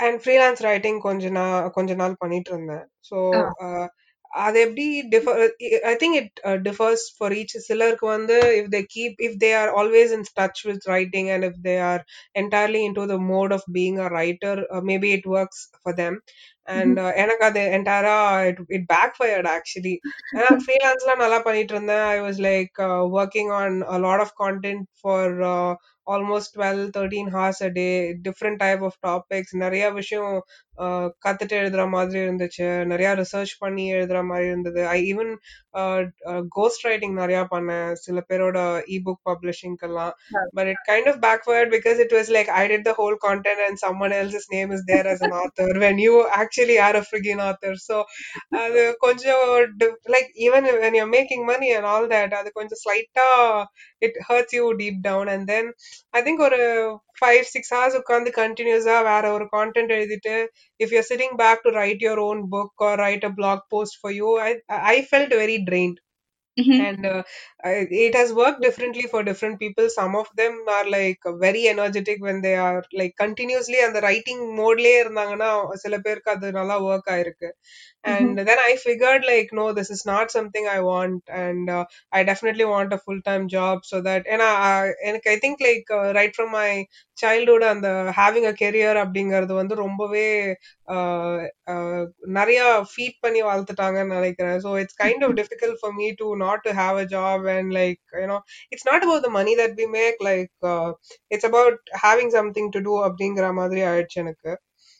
and 0.00 0.18
freelance 0.22 0.62
writing 0.68 0.98
கொஞ்ச 1.04 1.28
நா 1.36 1.44
கொஞ்ச 1.76 1.94
நாள் 2.00 2.20
பண்ணிட்டு 2.22 2.50
இருந்தேன் 2.54 2.86
so 3.08 3.18
ah 3.66 3.84
அது 4.31 4.57
எப்படி 4.61 4.85
differ 5.13 5.39
I 5.89 5.93
think 5.95 6.17
it 6.19 6.33
differs 6.67 7.05
for 7.15 7.33
each 7.33 7.55
சிலருக்கு 7.67 8.05
வந்து 8.07 8.37
if 8.59 8.69
they 8.75 8.81
keep 8.93 9.17
if 9.27 9.37
they 9.43 9.49
are 9.61 9.71
always 9.79 10.11
in 10.17 10.25
touch 10.39 10.61
with 10.67 10.85
writing 10.91 11.29
and 11.35 11.47
if 11.49 11.59
they 11.63 11.75
are 11.87 12.03
entirely 12.41 12.81
in 12.87 12.97
to 12.99 13.05
the 13.13 13.17
mode 13.31 13.53
of 13.57 13.67
being 13.77 13.97
a 13.99 14.09
writer 14.15 14.61
maybe 14.91 15.11
it 15.17 15.27
works 15.35 15.63
for 15.77 15.97
them 15.97 16.17
and 16.73 16.99
எனக்கு 17.21 17.43
அது 17.45 17.61
என்டையரா 17.77 18.15
it 18.49 18.59
it 18.77 18.87
back 18.91 19.15
fired 19.19 19.49
actually 19.53 19.95
ஏன்னா 20.33 20.49
ஃப்ரீலான்ஸ்லாம் 20.63 21.23
நல்லா 21.23 21.39
பண்ணிட்டு 21.45 21.73
இருந்தேன். 21.75 22.05
I 22.09 22.17
was 22.25 22.39
like 22.45 22.79
working 23.17 23.51
on 23.59 23.77
lot 24.05 24.23
of 24.25 24.35
content 24.41 24.85
for 24.99 25.33
almost 26.13 26.53
twelve 26.55 26.83
thirteen 26.95 27.31
hours 27.35 27.61
a 27.67 27.71
day 27.77 27.87
different 28.27 28.61
type 28.63 28.83
of 28.89 28.99
topics 29.07 29.55
நிறைய 29.63 29.85
விஷயம் 29.99 30.31
கத்துட்டு 31.25 31.55
எழுதுற 31.61 31.83
மாதிரி 31.93 32.19
இருந்துச்சு. 32.25 32.67
நிறைய 32.91 33.09
ரிசர்ச் 33.19 33.53
பண்ணி 33.63 33.85
எழுதுற 33.95 34.19
மாதிரி 34.29 34.47
இருந்தது. 34.51 34.81
ஐ 34.87 34.97
ஈவன் 35.11 35.31
கோஸ்ட் 36.57 36.85
ரைட்டிங் 36.87 37.15
நிறைய 37.21 37.39
பண்ணேன். 37.53 37.89
சில 38.05 38.21
பேரோட 38.29 38.59
ebook 38.97 39.21
பப்ளிஷிங்க்கெல்லாம் 39.29 40.13
but 40.57 40.69
it 40.73 40.83
kind 40.89 41.09
of 41.11 41.19
backward 41.25 41.71
because 41.75 41.99
it 42.05 42.15
was 42.17 42.31
like 42.37 42.51
I 42.59 42.63
did 42.71 42.87
the 42.89 42.93
whole 43.01 43.17
content 43.27 43.63
and 43.67 43.81
someone 43.85 44.15
else's 44.19 44.49
name 44.55 44.71
is 44.77 44.85
there 44.91 45.09
as 45.13 45.23
an 45.27 45.35
author 45.43 45.79
when 45.85 46.01
you 46.05 46.13
actually 46.41 46.77
are 46.87 46.99
a 47.01 47.03
freaking 47.09 47.43
author 47.49 47.77
so 47.87 47.97
அது 48.63 48.83
கொஞ்சம் 49.05 49.45
like 50.15 50.31
even 50.47 50.67
when 50.85 50.97
you 50.99 51.05
making 51.17 51.45
money 51.51 51.69
and 51.77 51.89
all 51.93 52.09
that 52.13 52.35
அது 52.41 52.51
கொஞ்சம் 52.59 52.81
ஸ்லைட்டா 52.83 53.27
it 54.00 54.12
hurts 54.28 54.52
you 54.52 54.76
deep 54.76 55.02
down 55.02 55.28
and 55.28 55.46
then 55.52 55.66
I 56.12 56.20
think 56.26 56.38
ஒரு 56.46 56.60
five 57.22 57.42
six 57.54 57.64
hours 57.76 57.94
உட்காந்து 58.00 58.30
கண்டினியூஸா 58.40 58.96
வேற 59.10 59.24
ஒரு 59.36 59.46
கான்டென்ட் 59.56 59.94
எழுதிட்டு 59.96 60.36
if 60.84 60.90
you're 60.94 61.08
sitting 61.12 61.34
back 61.42 61.58
to 61.66 61.72
write 61.78 62.02
your 62.08 62.18
own 62.28 62.40
book 62.54 62.72
or 62.88 62.92
write 63.02 63.26
a 63.30 63.36
blog 63.40 63.60
post 63.74 63.96
for 64.04 64.12
you 64.20 64.30
I 64.48 64.52
I 64.94 64.98
felt 65.12 65.32
very 65.44 65.58
drained 65.70 65.98
mhm, 66.58 66.86
and 66.86 67.06
uh, 67.06 67.22
I- 67.64 67.86
it 68.06 68.14
has 68.16 68.32
worked 68.32 68.60
differently 68.62 69.02
for 69.12 69.22
different 69.22 69.60
people 69.60 69.88
some 69.88 70.16
of 70.16 70.26
them 70.36 70.54
are 70.68 70.88
like 70.88 71.20
very 71.46 71.68
energetic 71.68 72.20
when 72.20 72.42
they 72.42 72.54
are 72.66 72.82
like 73.00 73.14
continuously 73.24 73.78
அந்த 73.86 74.00
writing 74.06 74.40
மோட்லயே 74.60 74.96
இருந்தாங்கன்னா 75.04 75.50
சில 75.84 75.98
பேருக்கு 76.06 76.32
அது 76.34 76.50
நல்லா 76.58 76.76
work 76.90 77.10
ஆயிருக்கு 77.14 77.50
and 78.14 78.30
mhm, 78.30 78.44
then 78.48 78.58
i 78.68 78.72
figured 78.86 79.22
like 79.32 79.50
no 79.60 79.66
this 79.78 79.90
is 79.96 80.02
not 80.12 80.30
something 80.36 80.66
i 80.76 80.80
want 80.90 81.22
and 81.44 81.70
uh, 81.76 81.84
i 82.12 82.22
definitely 82.30 82.66
want 82.72 82.92
a 82.92 82.98
full-time 82.98 83.44
job 83.48 83.84
so 83.90 84.00
that 84.00 84.22
and 84.34 84.42
i, 84.42 84.52
I 84.70 84.92
and 85.06 85.20
i 85.34 85.36
think 85.44 85.56
like 85.68 85.86
uh, 85.90 86.12
right 86.18 86.34
from 86.38 86.50
my 86.52 86.70
childhood 87.16 87.62
and 87.62 87.82
the 87.86 87.94
having 88.22 88.46
a 88.46 88.54
career 88.62 88.94
அப்படிங்கிறது 89.04 89.54
வந்து 89.60 89.74
ரொம்பவே 89.84 90.26
uh, 90.50 90.54
uh, 90.77 90.77
நிறைய 92.38 92.60
feet 92.92 93.18
பண்ணி 93.24 93.40
வளர்த்துட்டாங்கன்னு 93.48 94.16
நினைக்கிறேன் 94.18 94.58
so 94.64 94.72
it's 94.82 94.98
kind 95.02 95.24
of 95.28 95.36
difficult 95.40 95.78
for 95.82 95.94
me 96.00 96.08
to 96.22 96.28
not 96.44 96.64
to 96.66 96.72
have 96.82 96.98
a 97.04 97.06
job 97.16 97.46
and 97.56 97.72
like 97.80 98.00
you know 98.22 98.38
it's 98.74 98.88
not 98.90 99.06
about 99.06 99.26
the 99.28 99.32
money 99.38 99.54
that 99.62 99.76
we 99.82 99.88
make 99.98 100.20
like 100.30 100.52
it's 101.34 101.48
about 101.50 101.80
having 102.04 102.34
something 102.38 102.70
to 102.76 102.82
do 102.88 102.96
அப்படிங்கிற 103.08 103.48
மாதிரி 103.62 103.82
ஆயிடுச்சு 103.92 104.20
எனக்கு 104.26 104.52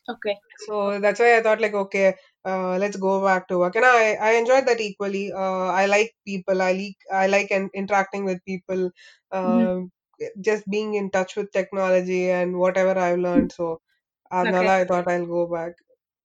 okay 0.08 0.34
so 0.64 1.00
that's 1.00 1.20
why 1.20 1.36
I 1.36 1.42
thought 1.42 1.60
like, 1.60 1.74
okay, 1.74 2.14
uh, 2.44 2.76
let's 2.78 2.96
go 2.96 3.12
back 3.24 3.48
to 3.48 3.58
work. 3.58 3.76
And 3.76 3.84
I, 3.84 4.14
I 4.20 4.32
enjoyed 4.34 4.66
that 4.66 4.80
equally. 4.80 5.32
Uh, 5.32 5.66
I 5.72 5.86
like 5.86 6.14
people. 6.26 6.60
I 6.62 6.72
like 6.72 6.98
I 7.12 7.26
like 7.26 7.50
in, 7.50 7.70
interacting 7.74 8.24
with 8.24 8.44
people. 8.44 8.82
mhm, 9.42 9.68
Um, 9.68 9.90
just 10.40 10.68
being 10.68 10.94
in 10.94 11.10
touch 11.10 11.36
with 11.36 11.50
technology 11.52 12.30
and 12.30 12.56
whatever 12.56 12.98
I've 12.98 13.18
learned. 13.18 13.52
So 13.52 13.80
okay 14.30 14.50
Adnala, 14.50 14.72
I 14.80 14.84
thought 14.84 15.08
I'll 15.08 15.26
go 15.26 15.46
back. 15.48 15.74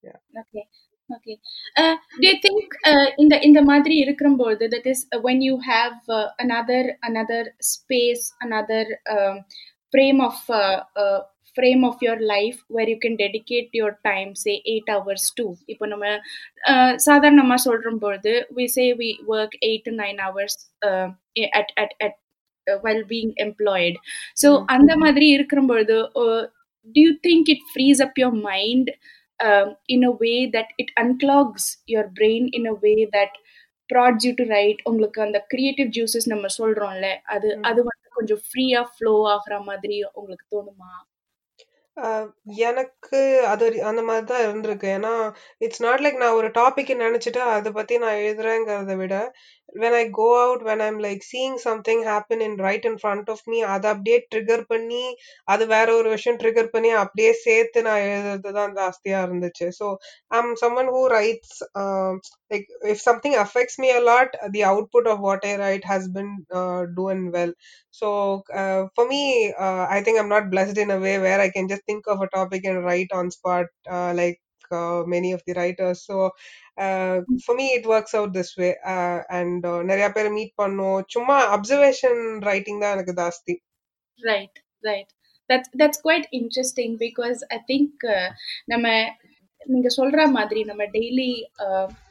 Yeah. 0.03 0.19
okay 0.41 0.63
okay 1.09 1.35
uh, 1.75 1.95
do 2.21 2.25
you 2.27 2.38
think 2.45 2.67
uh, 2.89 3.07
இந்த 3.23 3.35
இந்த 3.47 3.59
மாதிரி 3.69 3.95
இருக்கும்போது 4.05 4.63
that 4.73 4.85
is 4.91 4.99
uh, 5.15 5.19
when 5.25 5.39
you 5.47 5.55
have 5.71 5.95
uh, 6.17 6.27
another 6.45 6.81
another 7.09 7.41
space 7.73 8.23
another 8.45 8.83
um, 9.15 9.35
frame 9.93 10.21
of 10.29 10.38
uh, 10.61 10.77
uh, 11.03 11.19
frame 11.57 11.83
of 11.89 11.95
your 12.07 12.17
life 12.33 12.57
where 12.75 12.89
you 12.91 12.99
can 13.05 13.15
dedicate 13.23 13.69
your 13.79 13.91
time 14.09 14.29
say 14.43 14.55
8 14.73 14.93
hours 14.95 15.23
to 15.39 15.45
இப்போ 15.73 15.85
நம்ம 15.93 16.05
uh, 16.71 16.91
சாதாரணமா 17.07 17.57
சொல்லும்போது 17.67 18.33
we 18.57 18.67
say 18.75 18.88
we 19.01 19.09
work 19.33 19.51
8 19.71 19.81
to 19.88 19.93
9 19.97 20.23
hours 20.25 20.55
uh, 20.89 21.07
at 21.59 21.69
at 21.83 21.91
at 22.07 22.15
uh, 22.67 22.77
while 22.85 23.03
being 23.13 23.33
employed 23.47 23.97
so 24.43 24.49
Mm. 24.59 24.65
அந்த 24.75 24.93
மாதிரி 25.03 25.27
இருக்கும்பொழுது 25.38 25.97
uh, 26.23 26.43
do 26.86 27.00
you 27.00 27.14
think 27.26 27.48
it 27.48 27.60
frees 27.74 28.00
up 28.06 28.14
your 28.16 28.34
mind 28.48 28.86
um, 29.40 29.68
in 29.86 30.02
a 30.04 30.14
way 30.20 30.38
that 30.50 30.68
it 30.82 30.90
unclogs 31.02 31.64
your 31.86 32.06
brain 32.20 32.44
in 32.52 32.66
a 32.66 32.76
way 32.86 32.98
that 33.12 33.34
prods 33.90 34.26
you 34.26 34.32
to 34.36 34.44
write 34.44 34.80
உங்களுக்கு 34.82 35.18
அந்த 35.22 35.38
creative 35.48 35.88
juices 35.96 36.30
நம்ம 36.32 36.46
சொல்றோம்ல 36.58 37.08
அது. 37.34 37.48
அது 37.60 37.80
வந்து 37.82 38.08
கொஞ்சம் 38.10 38.42
ஃப்ரீயா 38.46 38.82
ஃப்ளோ 38.92 39.14
ஆகுற 39.34 39.56
மாதிரி 39.64 39.96
உங்களுக்கு 40.12 40.46
தோணுமா? 40.54 40.92
எனக்கு 42.44 43.18
அது 43.46 43.66
அந்த 43.82 44.02
மாதிரி 44.02 44.24
தான் 44.30 44.44
இருந்திருக்கு. 44.46 44.86
ஏன்னா 44.96 45.12
இட்ஸ் 45.58 45.82
நாட் 45.82 46.00
லைக் 46.00 46.16
நான் 46.16 46.38
ஒரு 46.38 46.48
டாபிக் 46.48 46.90
நினைச்சிட்டு 47.04 47.42
அதை 47.56 47.72
பத்தி 47.72 47.98
நான் 47.98 48.22
எழுதுறேங்கிறத 48.24 48.96
விட 48.96 49.16
when 49.81 49.93
I 49.93 50.07
go 50.07 50.27
out 50.43 50.63
when 50.63 50.81
I'm 50.81 50.99
like 50.99 51.23
seeing 51.23 51.57
something 51.57 52.03
happen 52.03 52.41
in 52.41 52.57
right 52.57 52.83
in 52.89 52.97
front 53.03 53.29
of 53.33 53.39
me 53.51 53.59
அதை 53.73 53.88
அப்படியே 53.93 54.17
ட்ரிகர் 54.33 54.63
பண்ணி 54.71 55.03
அது 55.53 55.65
வேற 55.73 55.88
ஒரு 55.99 56.09
விஷயம் 56.15 56.39
ட்ரிகர் 56.43 56.71
பண்ணி 56.75 56.89
அப்படியே 57.03 57.33
சேர்த்து 57.45 57.81
நான் 57.88 58.05
எழுதுறது 58.13 58.51
தான் 58.59 58.75
ஜாஸ்தியா 58.79 59.19
இருந்துச்சு 59.27 59.67
so 59.79 59.88
I'm 60.39 60.51
someone 60.63 60.89
who 60.95 61.01
writes 61.13 61.51
um, 61.83 62.13
like 62.51 62.67
if 62.93 62.99
something 63.09 63.35
affects 63.43 63.77
me 63.83 63.91
a 63.99 64.03
lot 64.11 64.29
the 64.57 64.63
output 64.71 65.07
of 65.13 65.19
what 65.27 65.43
I 65.51 65.55
write 65.63 65.85
has 65.93 66.07
been 66.17 66.31
uh, 66.59 66.81
doing 66.99 67.23
well 67.38 67.53
so 67.91 68.09
uh, 68.61 68.83
for 68.95 69.07
me 69.13 69.23
uh, 69.65 69.85
I 69.97 70.01
think 70.03 70.19
I'm 70.19 70.33
not 70.38 70.49
blessed 70.55 70.77
in 70.77 70.91
a 70.91 70.99
way 70.99 71.19
where 71.19 71.39
I 71.39 71.49
can 71.57 71.67
just 71.73 71.85
think 71.85 72.05
of 72.07 72.21
a 72.21 72.29
topic 72.38 72.65
and 72.65 72.83
write 72.83 73.11
on 73.11 73.31
spot 73.31 73.67
uh, 73.89 74.13
for 77.44 77.56
me 77.56 77.66
it 77.72 77.88
works 77.94 78.16
out 78.16 78.36
this 78.36 78.54
way 78.60 78.70
and 79.38 79.66
நிறைய 79.82 80.08
பேர் 80.12 80.30
meet 80.30 80.54
பண்ணோம் 80.62 81.00
சும்மா 81.06 81.36
observation 81.56 82.22
writing 82.42 82.80
தான் 82.80 82.94
எனக்கு 82.96 83.14
ஜாஸ்தி. 83.22 83.56
Right 84.20 84.58
right 84.84 85.12
that's 85.50 85.70
that's 85.80 86.02
quite 86.04 86.26
interesting 86.32 86.96
because 86.96 87.40
I 87.48 87.60
think 87.68 88.04
நம்ம 88.64 88.86
நீங்க 89.66 89.88
சொல்ற 89.96 90.22
மாதிரி 90.30 90.60
நம்ம 90.64 90.82
daily 90.84 91.28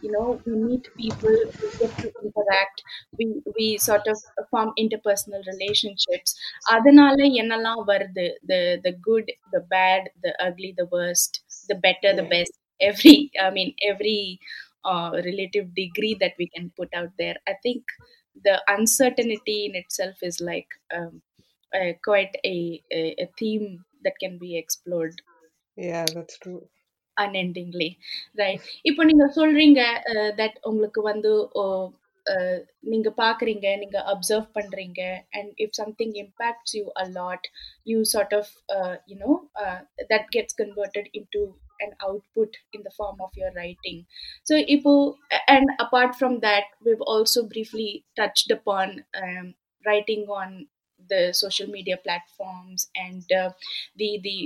you know 0.04 0.24
we 0.46 0.54
meet 0.62 0.88
people 1.00 1.36
get 1.80 2.00
to 2.02 2.08
interact 2.22 2.80
we 3.20 3.26
we 3.58 3.68
sort 3.78 4.10
of 4.10 4.24
form 4.50 4.72
interpersonal 4.76 5.44
relationships 5.52 6.34
அதனால 6.76 7.18
என்னெல்லாம் 7.42 7.84
வருது? 7.92 8.28
The 8.48 8.54
the 8.82 8.92
good 9.02 9.30
the 9.52 9.62
bad 9.70 10.08
the 10.22 10.36
ugly 10.48 10.72
the 10.74 10.86
worst 10.96 11.38
the 11.68 11.78
better 11.88 12.18
the 12.22 12.26
best 12.26 12.58
every 12.81 13.31
i 13.43 13.51
mean 13.51 13.75
every 13.83 14.39
uh, 14.85 15.11
relative 15.29 15.75
degree 15.75 16.15
that 16.21 16.35
we 16.39 16.49
can 16.49 16.71
put 16.77 16.89
out 16.95 17.11
there 17.19 17.37
i 17.47 17.55
think 17.63 17.83
the 18.45 18.57
uncertainty 18.69 19.67
in 19.67 19.75
itself 19.75 20.17
is 20.23 20.41
like 20.41 20.69
um, 20.95 21.21
uh, 21.75 21.93
quite 22.05 22.35
a, 22.45 22.83
a 22.93 23.15
a 23.25 23.29
theme 23.39 23.85
that 24.05 24.15
can 24.23 24.39
be 24.39 24.57
explored 24.57 25.21
yeah 25.77 26.07
that's 26.15 26.39
true 26.39 26.63
unendingly 27.17 27.91
right 28.41 28.61
இப்போ 28.89 29.03
நீங்க 29.05 29.25
சொல்றீங்க 29.39 29.81
that 30.41 30.59
உங்களுக்கு 30.71 31.01
வந்து 31.13 31.33
oh, 31.63 31.63
uh, 31.63 31.87
நீங்க 32.93 33.09
பாக்குறீங்க 33.23 33.67
நீங்க 33.83 33.99
observe 34.13 34.47
பண்றீங்க 34.57 35.03
and 35.39 35.49
if 35.65 35.71
something 35.81 36.11
impacts 36.25 36.71
you 36.79 36.85
a 37.05 37.07
lot 37.19 37.43
you 37.91 37.99
sort 38.15 38.33
of 38.41 38.47
uh, 38.77 38.95
you 39.11 39.17
know 39.23 39.35
uh, 39.63 39.81
that 40.11 40.25
gets 40.37 40.53
converted 40.63 41.07
into 41.21 41.43
an 41.87 41.93
output 42.07 42.53
in 42.77 42.81
the 42.87 42.95
form 42.99 43.19
of 43.27 43.33
your 43.41 43.51
writing 43.59 43.99
so 44.49 44.55
ipo 44.75 44.95
and 45.55 45.67
apart 45.85 46.13
from 46.21 46.35
that 46.47 46.67
we've 46.87 47.07
also 47.15 47.41
briefly 47.55 47.91
touched 48.21 48.51
upon 48.59 48.87
um, 49.23 49.47
writing 49.87 50.23
on 50.41 50.49
the 51.13 51.23
social 51.43 51.69
media 51.77 51.99
platforms 52.07 52.81
and 53.07 53.27
uh, 53.41 53.51
the 54.01 54.11
the 54.29 54.37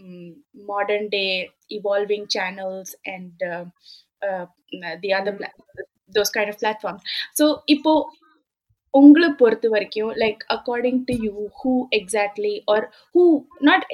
mm, 0.00 0.30
modern 0.72 1.06
day 1.18 1.32
evolving 1.78 2.24
channels 2.36 2.94
and 3.14 3.34
uh, 3.54 3.64
uh, 4.28 4.46
the 5.04 5.12
other 5.20 5.34
pla- 5.40 5.58
those 6.10 6.30
kind 6.36 6.48
of 6.52 6.56
platforms 6.64 7.02
so 7.34 7.46
இப்போ 7.74 7.94
உங்களை 8.94 9.28
பொறுத்த 9.40 9.66
வரைக்கும் 9.68 10.12
like 10.22 10.42
according 10.54 11.00
to 11.08 11.14
you 11.24 11.32
who 11.60 11.72
exactly 11.98 12.54
are 12.74 12.84
who 13.14 13.22
not 13.68 13.84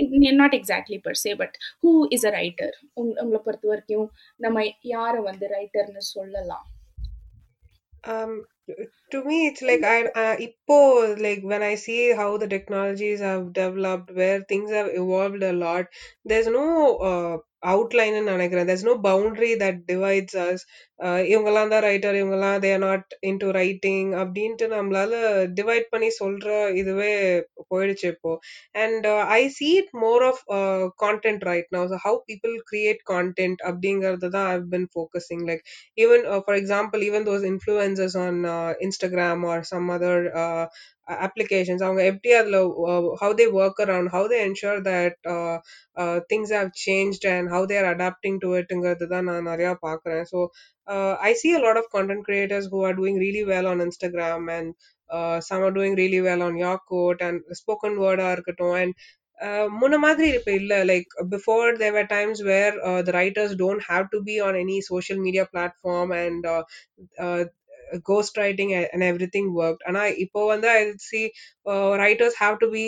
not 0.42 0.56
exactly 0.60 0.98
per 1.06 1.18
se 1.24 1.32
but 1.34 1.56
who 1.84 1.92
is 2.16 2.26
a 2.30 2.32
writer 2.40 2.74
உங்களை 3.00 3.40
பொறுத்த 3.46 3.66
வரைக்கும் 3.72 4.06
நம்ம 4.36 4.64
யாரை 4.94 5.22
வந்து 5.30 5.48
ரைட்டர்னு 5.56 6.04
சொல்லலாம் 6.14 6.66
um 8.04 8.32
to 9.12 9.18
me 9.24 9.36
it's 9.46 9.62
like 9.62 9.84
i 9.84 9.98
uh, 10.20 10.34
ipo 10.46 10.76
like 11.24 11.42
when 11.42 11.62
i 11.62 11.74
see 11.74 12.12
how 12.20 12.28
the 12.36 12.48
technologies 12.48 13.20
have 13.20 13.52
developed 13.52 14.10
where 14.10 14.38
things 14.42 14.70
have 14.70 14.88
evolved 15.00 15.42
a 15.42 15.52
lot 15.52 15.86
there's 16.24 16.50
no 16.60 16.66
uh, 17.10 17.34
outline 17.63 18.15
ன்னு 18.17 18.33
நினைக்கிறேன் 18.35 18.67
there's 18.69 18.83
no 18.83 18.95
boundary 19.07 19.53
that 19.63 19.75
divides 19.91 20.35
us 20.47 20.59
uh, 20.99 21.21
இவங்கெல்லாம் 21.31 21.71
தான் 21.73 21.85
writer 21.89 22.17
இவங்கெல்லாம் 22.21 22.59
they 22.63 22.71
are 22.75 22.83
not 22.89 23.03
into 23.29 23.47
writing 23.57 24.05
அப்படின்ட்டு 24.21 24.67
நம்மளால 24.75 25.13
divide 25.59 25.87
பண்ணி 25.93 26.09
சொல்ற 26.21 26.47
இதுவே 26.81 27.13
போயிடுச்சு 27.71 28.07
இப்போ 28.15 28.33
and 28.83 29.05
uh, 29.05 29.23
i 29.29 29.47
see 29.57 29.71
it 29.81 29.89
more 30.05 30.21
of 30.31 30.37
uh, 30.57 30.83
content 31.05 31.43
right 31.51 31.67
now 31.71 31.83
so 31.91 31.97
how 32.05 32.13
people 32.31 32.55
create 32.71 33.01
content 33.13 33.59
அப்படிங்கறது 33.69 34.29
தான் 34.37 34.49
i've 34.53 34.69
been 34.75 34.87
focusing 34.99 35.41
like 35.51 35.63
even 36.03 36.21
uh, 36.33 36.41
for 36.47 36.55
example 36.61 37.01
even 37.09 37.23
those 37.31 37.45
influencers 37.53 38.15
on 38.25 38.35
uh, 38.55 38.73
instagram 38.87 39.43
or 39.51 39.57
some 39.73 39.87
other 39.97 40.17
uh, 40.43 40.65
a- 40.65 40.69
applications. 41.25 41.81
அவங்க 41.85 42.03
எப்படி 42.11 42.31
how 43.21 43.29
they 43.39 43.47
work 43.61 43.77
around 43.85 44.07
how 44.15 44.23
they 44.31 44.41
ensure 44.49 44.79
that 44.91 45.15
things 46.31 46.49
have 46.57 46.71
changed 46.85 47.25
and 47.35 47.49
how 47.53 47.61
they 47.69 47.77
are 47.81 47.89
adapting 47.95 48.37
to 48.45 48.49
it 48.59 48.71
தான் 49.13 49.27
நான் 49.29 49.49
நிறைய 49.51 49.71
பார்க்குறேன். 49.87 50.25
So 50.33 50.39
uh, 50.93 51.13
i 51.29 51.33
see 51.41 51.53
a 51.59 51.63
lot 51.67 51.77
of 51.81 51.87
content 51.95 52.23
creators 52.27 52.67
who 52.71 52.81
are 52.87 52.95
doing 53.01 53.15
really 53.25 53.43
well 53.53 53.67
on 53.71 53.79
instagram 53.89 54.43
and 54.57 54.67
some 55.47 55.63
are 55.67 55.75
doing 55.79 55.95
really 56.01 56.21
well 56.27 56.41
on 56.47 56.55
YourQuote 56.63 57.21
and 57.27 57.37
spoken 57.61 57.93
word 58.03 58.21
ஆ 58.25 58.31
இருக்கட்டும். 58.35 58.75
And 58.81 58.93
முன்ன 59.79 59.97
மாதிரி 60.05 60.29
like 60.91 61.09
before, 61.35 61.67
there 61.81 61.93
were 61.97 62.07
times 62.17 62.37
where 62.49 62.73
the 63.07 63.13
writers 63.17 63.51
don't 63.63 63.83
have 63.91 64.05
to 64.13 64.19
be 64.29 64.37
on 64.47 64.55
any 64.63 64.77
social 64.93 65.19
media 65.25 65.45
platform, 65.53 66.11
and 66.23 66.43
ghost 68.03 68.37
writing 68.37 68.73
and 68.93 69.05
everything 69.35 69.51
work 69.63 69.83
ஆனால் 69.89 70.15
இப்போ 70.25 70.41
வந்து 70.45 70.69
I 70.69 70.81
see 71.09 71.21
writers 72.05 72.39
have 72.43 72.57
to 72.63 72.69
be 72.69 72.85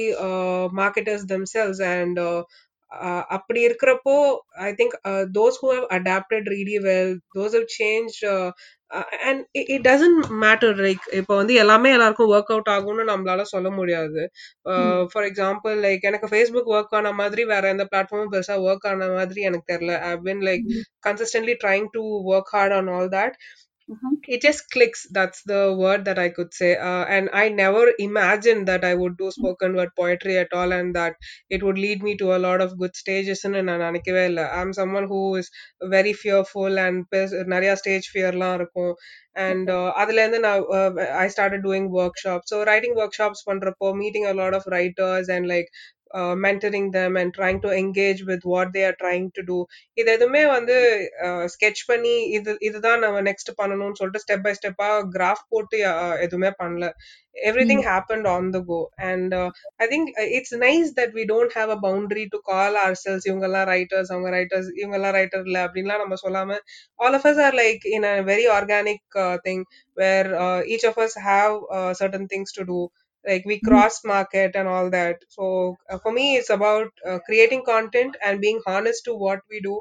marketers 0.81 1.27
themselves 1.33 1.83
and 1.93 2.21
அப்படி 3.29 3.59
இருக்கிறப்போ 3.67 4.13
I 4.67 4.69
think 4.79 4.95
those 5.37 5.59
who 5.63 5.67
have 5.75 5.87
adapted 5.97 6.47
really 6.55 6.77
well 6.87 7.13
those 7.37 7.55
have 7.57 7.67
change 7.79 8.15
and 9.27 9.41
it 9.73 9.83
doesn't 9.87 10.29
matter 10.43 10.77
like 10.85 11.03
இப்போ 11.19 11.33
வந்து 11.35 11.53
எல்லாமே 11.63 11.89
எல்லாருக்கும் 11.95 12.31
work 12.35 12.51
out 12.53 12.71
ஆகும்னு 12.75 13.03
நம்மளால 13.11 13.41
சொல்ல 13.51 13.69
முடியாது. 13.69 14.21
ஃபார் 15.11 15.27
எக்ஸாம்பிள் 15.29 15.75
லைக் 15.85 16.07
எனக்கு 16.09 16.29
ஃபேஸ்புக் 16.31 16.71
ஒர்க் 16.75 16.95
ஆன 16.99 17.11
மாதிரி 17.21 17.43
வேற 17.53 17.63
எந்த 17.75 17.85
பிளாட்ஃபார்மும் 17.91 18.33
பெருசாக 18.33 18.65
ஒர்க் 18.69 18.87
ஆன 18.91 19.09
மாதிரி 19.17 19.41
எனக்கு 19.49 19.71
தெரியல. 19.73 19.95
I 20.09 20.11
been 20.27 20.43
like 20.49 20.65
consistently 21.07 21.55
trying 21.65 21.87
to 21.97 22.03
work 22.33 22.51
hard 22.55 22.75
on 22.79 22.91
all 22.95 23.11
that 23.17 23.37
Mhm. 23.88 24.12
it 24.34 24.40
just 24.40 24.62
clicks 24.70 25.00
that's 25.16 25.42
the 25.50 25.58
word 25.78 26.06
that 26.06 26.18
i 26.18 26.28
could 26.36 26.52
say 26.58 26.70
uh, 26.74 27.04
and 27.16 27.28
i 27.40 27.50
never 27.50 27.82
imagined 27.98 28.66
that 28.70 28.82
i 28.90 28.94
would 29.00 29.14
do 29.18 29.30
spoken 29.30 29.74
word 29.78 29.90
poetry 30.00 30.36
at 30.42 30.54
all 30.54 30.72
and 30.72 30.94
that 30.98 31.16
it 31.50 31.62
would 31.62 31.76
lead 31.76 32.02
me 32.02 32.16
to 32.22 32.34
a 32.34 32.40
lot 32.46 32.62
of 32.66 32.78
good 32.82 32.94
stages 33.02 33.44
and 33.48 33.56
நான் 33.70 33.84
நினைக்கவே 33.86 34.22
இல்லை 34.30 34.46
i'm 34.58 34.72
someone 34.80 35.06
who 35.12 35.20
is 35.40 35.48
very 35.96 36.14
fearful 36.22 36.80
and 36.86 37.04
பெஸ்- 37.14 37.36
நிறைய 37.54 37.74
stage 37.82 38.08
fearலாம் 38.14 38.56
இருக்கும் 38.60 38.94
and 39.46 39.68
uh, 39.76 39.88
அதுல 40.02 40.20
இருந்து 40.22 40.40
நான் 40.46 40.64
uh, 40.78 40.90
i 41.24 41.28
started 41.36 41.62
doing 41.68 41.86
workshops 42.00 42.48
so 42.52 42.58
writing 42.68 42.94
workshops 43.02 43.42
பண்றப்போ 43.50 43.90
meeting 44.02 44.26
a 44.32 44.36
lot 44.42 44.54
of 44.60 44.64
writers 44.74 45.28
and 45.36 45.46
like 45.54 45.68
uh, 46.11 46.33
mentoring 46.35 46.91
them 46.91 47.17
and 47.17 47.33
trying 47.33 47.61
to 47.61 47.69
engage 47.71 48.23
with 48.23 48.41
what 48.43 48.73
they 48.73 48.83
are 48.83 48.97
trying 49.03 49.27
to 49.37 49.43
do. 49.43 49.59
இது 49.99 50.09
எதுவுமே 50.17 50.43
வந்து 50.55 50.75
sketch 51.53 51.83
பண்ணி 51.91 52.15
இது 52.37 52.51
இதுதான் 52.69 53.01
நம்ம 53.05 53.21
நெக்ஸ்ட் 53.29 53.51
பண்ணணும்னு 53.61 53.99
சொல்லிட்டு 54.01 54.23
ஸ்டெப் 54.25 54.45
பை 54.47 54.53
ஸ்டெப்பா 54.59 54.89
கிராஃப் 55.15 55.43
போட்டு 55.53 55.79
uh, 55.93 56.13
எதுவுமே 56.27 56.51
பண்ணல. 56.61 56.85
Everything 57.69 57.83
happened 57.89 58.27
on 58.33 58.47
the 58.55 58.59
go 58.69 58.79
and 59.09 59.33
I 59.83 59.85
think 59.91 60.07
it's 60.37 60.55
nice 60.65 60.89
that 60.99 61.13
we 61.17 61.23
don't 61.33 61.53
have 61.59 61.69
a 61.75 61.79
boundary 61.85 62.25
to 62.33 62.39
call 62.51 62.77
ourselves 63.03 63.27
இவங்கெல்லாம் 63.29 63.67
ரைட்டர்ஸ் 63.73 64.11
அவங்க 64.13 64.29
ரைட்டர்ஸ் 64.37 64.69
இவங்கெல்லாம் 64.81 65.15
ரைட்டர் 65.19 65.45
இல்ல 65.49 65.59
அப்படின்லாம் 65.67 66.03
நம்ம 66.03 66.17
சொல்லாம 66.25 66.57
all 66.99 67.15
of 67.15 67.25
us 67.25 67.37
are 67.37 67.53
like 67.53 67.83
in 67.85 68.03
a 68.03 68.23
very 68.23 68.47
organic 68.49 69.01
uh, 69.15 69.37
thing 69.45 69.61
where 69.97 70.27
uh, 70.45 70.61
each 70.65 70.83
of 70.83 70.97
us 70.97 71.15
have 71.29 71.53
uh, 71.71 71.93
certain 71.93 72.27
things 72.27 72.51
to 72.53 72.65
do. 72.65 72.79
like 73.28 73.44
we 73.44 73.58
cross 73.60 73.94
market 74.04 74.52
and 74.54 74.68
all 74.68 74.88
that 74.90 75.16
so 75.28 75.44
uh, 75.90 75.98
for 75.98 76.12
me 76.12 76.36
it's 76.38 76.50
about 76.50 76.90
uh, 77.08 77.18
creating 77.28 77.62
content 77.64 78.16
and 78.22 78.40
being 78.40 78.60
honest 78.66 79.04
to 79.04 79.14
what 79.14 79.40
we 79.50 79.60
do 79.60 79.76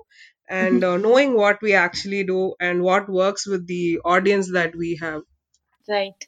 and 0.50 0.84
uh, 0.84 0.96
knowing 0.98 1.34
what 1.36 1.62
we 1.62 1.74
actually 1.74 2.24
do 2.26 2.54
and 2.60 2.82
what 2.82 3.10
works 3.10 3.46
with 3.48 3.66
the 3.68 4.00
audience 4.06 4.50
that 4.52 4.74
we 4.76 4.98
have 5.02 5.22
Right. 5.88 6.22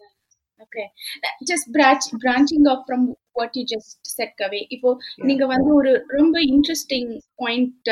Okay. 0.59 0.85
Uh, 1.23 1.33
Just 1.47 1.71
branch 1.71 2.05
branching 2.21 2.65
off 2.67 2.81
from 2.87 3.01
what 3.33 3.55
you 3.55 3.65
just 3.65 3.91
said, 4.15 4.31
Kavi. 4.41 4.61
இப்போ 4.75 4.89
Yeah. 4.91 5.25
நீங்க 5.29 5.45
வந்து 5.53 5.71
ஒரு 5.79 5.91
ரொம்ப 6.17 6.35
interesting 6.53 7.11
point 7.41 7.89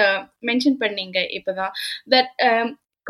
mention 0.49 0.77
பண்ணீங்க 0.83 1.19
இப்பதான் 1.39 1.73
that 2.13 2.31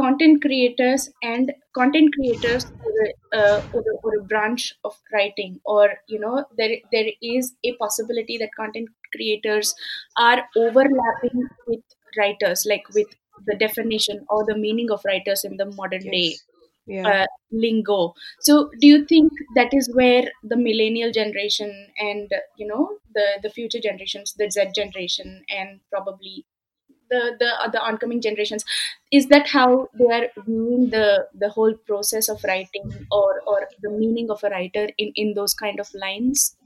content 0.00 0.40
creators 0.42 1.08
and 1.22 1.52
content 1.74 2.08
creators 2.14 2.64
or 2.84 2.92
a, 3.06 3.38
uh, 3.38 3.60
or, 3.72 3.80
a, 3.80 3.94
or 4.04 4.12
a 4.20 4.24
branch 4.24 4.72
of 4.84 4.94
writing 5.12 5.60
or 5.64 5.94
you 6.08 6.18
know 6.20 6.44
there 6.56 6.76
there 6.92 7.10
is 7.22 7.54
a 7.64 7.74
possibility 7.76 8.38
that 8.38 8.54
content 8.56 8.88
creators 9.14 9.74
are 10.16 10.44
overlapping 10.56 11.48
with 11.66 11.80
writers 12.18 12.64
like 12.68 12.84
with 12.94 13.08
the 13.46 13.56
definition 13.56 14.24
or 14.28 14.44
the 14.46 14.56
meaning 14.56 14.90
of 14.90 15.00
writers 15.04 15.44
in 15.44 15.56
the 15.56 15.66
modern 15.66 16.08
day 16.10 16.40
Yeah. 16.86 17.12
uh, 17.12 17.26
lingo. 17.50 18.14
So, 18.40 18.70
do 18.80 18.86
you 18.86 19.06
think 19.06 19.32
that 19.54 19.70
is 19.72 19.90
where 19.94 20.24
the 20.42 20.56
millennial 20.56 21.12
generation 21.12 21.92
and 21.98 22.30
you 22.56 22.66
know 22.66 22.98
the 23.14 23.38
the 23.42 23.50
future 23.50 23.80
generations, 23.80 24.34
the 24.34 24.50
Z 24.50 24.70
generation, 24.74 25.44
and 25.48 25.80
probably 25.90 26.46
the 27.10 27.36
the 27.38 27.46
uh, 27.46 27.64
other 27.66 27.80
oncoming 27.80 28.20
generations, 28.20 28.64
is 29.12 29.28
that 29.28 29.48
how 29.48 29.88
they 29.94 30.06
are 30.18 30.28
viewing 30.46 30.90
the 30.90 31.26
the 31.34 31.48
whole 31.50 31.74
process 31.86 32.28
of 32.28 32.44
writing 32.44 33.06
or 33.10 33.40
or 33.46 33.68
the 33.82 33.90
meaning 33.90 34.30
of 34.30 34.44
a 34.44 34.50
writer 34.50 34.88
in 34.98 35.12
in 35.16 35.34
those 35.34 35.54
kind 35.54 35.80
of 35.80 35.92
lines? 35.94 36.57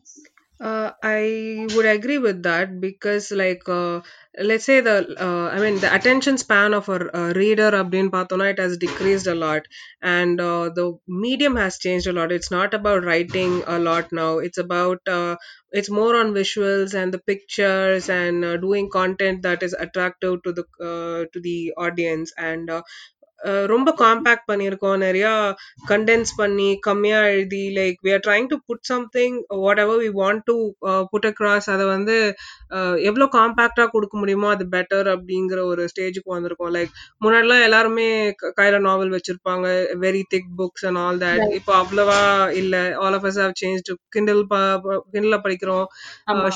Uh, 0.63 0.93
I 1.03 1.67
would 1.75 1.87
agree 1.87 2.19
with 2.19 2.45
that 2.45 2.81
because, 2.81 3.33
like, 3.33 3.69
uh, 3.69 4.01
let's 4.39 4.65
say 4.65 4.81
the, 4.81 4.97
uh, 5.21 5.49
I 5.53 5.59
mean, 5.59 5.81
the 5.81 5.93
attention 5.93 6.39
span 6.39 6.73
of 6.73 6.89
a, 6.89 7.11
a 7.13 7.33
reader, 7.33 7.73
Abdin 7.73 8.11
it 8.49 8.59
has 8.61 8.77
decreased 8.79 9.27
a 9.27 9.35
lot, 9.35 9.63
and 10.01 10.41
uh, 10.41 10.69
the 10.73 10.97
medium 11.09 11.57
has 11.57 11.79
changed 11.79 12.07
a 12.07 12.13
lot. 12.13 12.31
It's 12.31 12.53
not 12.53 12.75
about 12.75 13.03
writing 13.03 13.65
a 13.67 13.81
lot 13.81 14.13
now. 14.13 14.39
It's 14.39 14.59
about, 14.59 15.01
uh, 15.09 15.35
it's 15.73 15.91
more 15.91 16.15
on 16.15 16.33
visuals 16.33 16.95
and 16.95 17.13
the 17.13 17.19
pictures 17.19 18.09
and 18.09 18.45
uh, 18.45 18.57
doing 18.57 18.89
content 18.89 19.43
that 19.43 19.65
is 19.65 19.73
attractive 19.73 20.45
to 20.45 20.53
the 20.53 20.65
uh, 20.81 21.25
to 21.33 21.41
the 21.41 21.73
audience. 21.77 22.33
And 22.39 22.71
uh, 22.71 22.83
ரொம்ப 23.67 23.91
compact 23.99 24.49
பண்ணியிருக்கோம். 24.49 24.97
நிறைய 24.99 25.27
condense 25.89 26.33
பண்ணி 26.37 26.69
கம்மியா 26.81 27.21
எழுதி 27.31 27.65
like 27.77 27.99
we 28.03 28.13
are 28.13 28.21
trying 28.21 28.47
to 28.49 28.59
put 28.69 28.81
something 28.87 29.33
whatever 29.65 29.95
we 29.99 30.11
want 30.15 30.41
to 30.47 30.57
uh, 30.83 31.03
put 31.13 31.25
across 31.25 31.65
அதை 31.75 31.85
வந்து 31.87 32.17
அஹ், 32.77 32.99
எவ்வளவு 33.09 33.29
காம்பேக்டா 33.33 33.87
கொடுக்க 33.91 34.15
முடியுமோ 34.19 34.49
அது 34.51 34.65
பெட்டர் 34.69 35.09
அப்படிங்கிற 35.15 35.61
ஒரு 35.67 35.83
ஸ்டேஜுக்கு 35.93 36.35
வந்திருக்கோம். 36.35 36.73
லைக் 36.77 36.93
முன்னாடிலாம் 37.25 37.65
எல்லாருமே 37.65 38.07
கையில 38.59 38.79
நாவல் 38.87 39.15
வச்சிருப்பாங்க. 39.15 39.67
Very 40.05 40.23
thick 40.29 40.49
books 40.59 40.87
and 40.89 41.01
all 41.03 41.21
that. 41.23 41.45
இப்போ 41.59 41.75
அவ்வளவா 41.81 42.21
இல்ல. 42.61 42.75
All 43.03 43.17
of 43.19 43.27
us 43.31 43.41
have 43.43 43.57
change 43.63 43.83
Kindle 44.17 44.43
Kindle 45.15 45.43
படிக்கிறோம். 45.45 45.87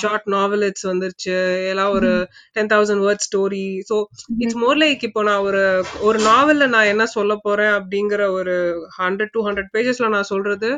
ஷார்ட் 0.03 0.29
நாவலிட்ஸ் 0.35 0.87
வந்துருச்சு. 0.91 1.37
எல்லாம் 1.73 1.93
ஒரு 1.99 2.13
ten 2.57 2.73
thousand 2.73 3.05
word 3.07 3.27
story 3.29 3.61
so 3.91 3.99
it's 4.45 4.61
more 4.63 4.79
like 4.79 5.05
இப்போ 5.09 5.23
நான் 5.29 5.45
ஒரு 5.49 5.63
ஒரு 6.09 6.19
நாவல்ல 6.27 6.65
நான் 6.76 6.86
என்ன 6.86 7.06
சொல்ல 7.10 7.34
போறேன் 7.38 7.74
அப்படிங்கிற 7.78 8.22
ஒரு 8.32 8.56
ஹண்ட்ரட் 8.98 9.32
டூ 9.32 9.42
ஹண்ட்ரட் 9.48 9.70
பேஜஸ்ல 9.74 10.10
நான் 10.10 10.30
சொல்றது 10.30 10.70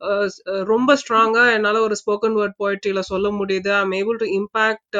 அஹ், 0.00 0.28
ஸ்- 0.28 0.42
அஹ், 0.46 0.64
ரொம்ப 0.64 0.96
ஸ்ட்ராங்கா 1.02 1.44
என்னால 1.54 1.80
ஒரு 1.80 1.96
ஸ்போக்கன் 2.00 2.36
வேர்ட் 2.38 2.56
போய்ட்ரியில 2.58 3.02
சொல்ல 3.08 3.30
முடியுது 3.38 3.70
I 3.74 3.80
am 3.80 3.94
able 4.00 4.18
to 4.22 4.28
impact 4.38 4.98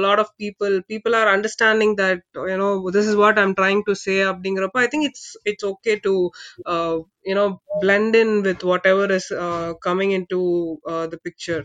lot 0.00 0.18
of 0.18 0.32
people 0.40 0.74
people 0.90 1.16
are 1.20 1.30
understanding 1.34 1.94
that 2.02 2.22
you know 2.52 2.68
this 2.92 3.10
is 3.10 3.20
what 3.22 3.38
I'm 3.38 3.54
trying 3.60 3.82
to 3.84 3.94
say 4.02 4.16
அப்படிங்கிறப்ப 4.30 4.82
I 4.82 4.90
think 4.92 5.08
it's 5.10 5.30
it's 5.44 5.68
okay 5.70 5.94
to 6.02 6.14
you know 7.26 7.46
blend 7.82 8.16
in 8.16 8.42
with 8.42 8.62
whatever 8.64 9.06
is 9.12 9.26
uh, 9.38 9.70
coming 9.80 10.12
into 10.12 10.40
uh, 10.86 11.06
the 11.06 11.20
picture 11.20 11.62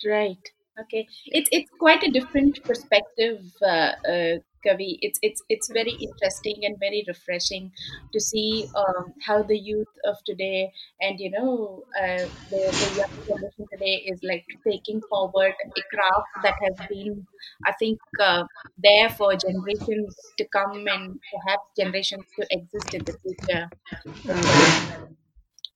Right. 0.00 0.46
Okay. 0.78 1.00
It's 1.28 1.50
it's 1.50 1.70
quite 1.78 2.02
a 2.02 2.10
different 2.10 2.64
perspective, 2.64 3.36
uh, 3.64 3.90
uh, 4.06 4.34
Kavi. 4.65 4.97
It's 5.01 5.19
it's 5.21 5.41
it's 5.49 5.69
very 5.71 5.91
interesting 5.91 6.65
and 6.65 6.77
very 6.79 7.03
refreshing 7.07 7.71
to 8.13 8.19
see 8.19 8.67
um, 8.75 9.13
how 9.25 9.43
the 9.43 9.57
youth 9.57 9.93
of 10.05 10.15
today 10.25 10.71
and 11.01 11.19
you 11.19 11.31
know 11.31 11.83
uh, 11.99 12.25
the 12.49 12.61
the 12.81 12.89
young 12.97 13.13
generation 13.27 13.65
today 13.71 13.95
is 14.11 14.19
like 14.23 14.45
taking 14.67 15.01
forward 15.09 15.53
a 15.77 15.81
craft 15.95 16.29
that 16.43 16.55
has 16.63 16.87
been, 16.89 17.25
I 17.65 17.73
think, 17.73 17.99
uh, 18.19 18.43
there 18.77 19.09
for 19.09 19.35
generations 19.35 20.15
to 20.37 20.45
come 20.45 20.87
and 20.87 21.19
perhaps 21.33 21.63
generations 21.77 22.25
to 22.39 22.47
exist 22.51 22.93
in 22.93 23.03
the 23.05 23.13
future 23.23 23.69
okay 24.07 24.47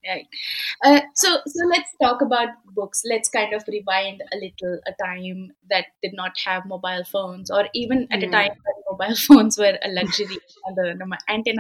right 0.07 0.27
uh, 0.85 1.01
so 1.15 1.39
so 1.45 1.65
let's 1.67 1.91
talk 2.01 2.21
about 2.21 2.49
books 2.73 3.03
let's 3.05 3.29
kind 3.29 3.53
of 3.53 3.63
rewind 3.67 4.21
a 4.33 4.37
little 4.37 4.79
a 4.87 4.93
time 5.03 5.51
that 5.69 5.85
did 6.01 6.13
not 6.13 6.31
have 6.45 6.65
mobile 6.65 7.03
phones 7.03 7.51
or 7.51 7.67
even 7.73 8.07
at 8.11 8.19
mm. 8.19 8.23
a 8.23 8.25
hmm. 8.25 8.31
time 8.31 8.51
when 8.65 8.75
mobile 8.91 9.15
phones 9.15 9.57
were 9.57 9.77
a 9.87 9.91
luxury 9.99 10.39
அந்த 10.67 10.81
நம்ம 11.01 11.15
hmm. 11.29 11.53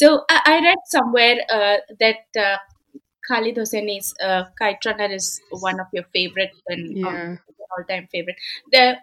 so 0.00 0.06
I, 0.34 0.38
I 0.52 0.56
read 0.66 0.80
somewhere 0.94 1.38
uh, 1.56 1.76
that 2.02 2.22
uh, 2.46 2.58
Khaled 3.28 3.56
Hosseini's 3.60 4.08
uh, 4.28 4.44
kite 4.60 4.84
runner 4.88 5.10
is 5.18 5.40
one 5.68 5.78
of 5.80 5.86
your 5.92 6.06
favorite 6.16 6.54
and 6.68 7.04
um, 7.06 7.14
yeah. 7.14 7.36
all-time 7.72 8.06
favorite. 8.14 8.36
The 8.72 8.96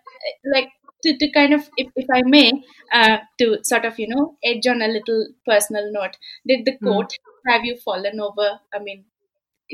like 0.53 0.71
to, 1.03 1.17
to 1.17 1.31
kind 1.31 1.53
of, 1.53 1.69
if, 1.77 1.87
if 1.95 2.05
I 2.13 2.21
may, 2.23 2.51
uh, 2.93 3.17
to 3.39 3.59
sort 3.63 3.85
of 3.85 3.99
you 3.99 4.07
know 4.07 4.37
edge 4.43 4.67
on 4.67 4.81
a 4.81 4.87
little 4.87 5.27
personal 5.45 5.91
note. 5.91 6.17
Did 6.47 6.65
the 6.65 6.73
mm. 6.73 6.79
quote 6.79 7.11
have 7.47 7.65
you 7.65 7.77
fallen 7.77 8.19
over? 8.19 8.59
I 8.73 8.79
mean, 8.79 9.05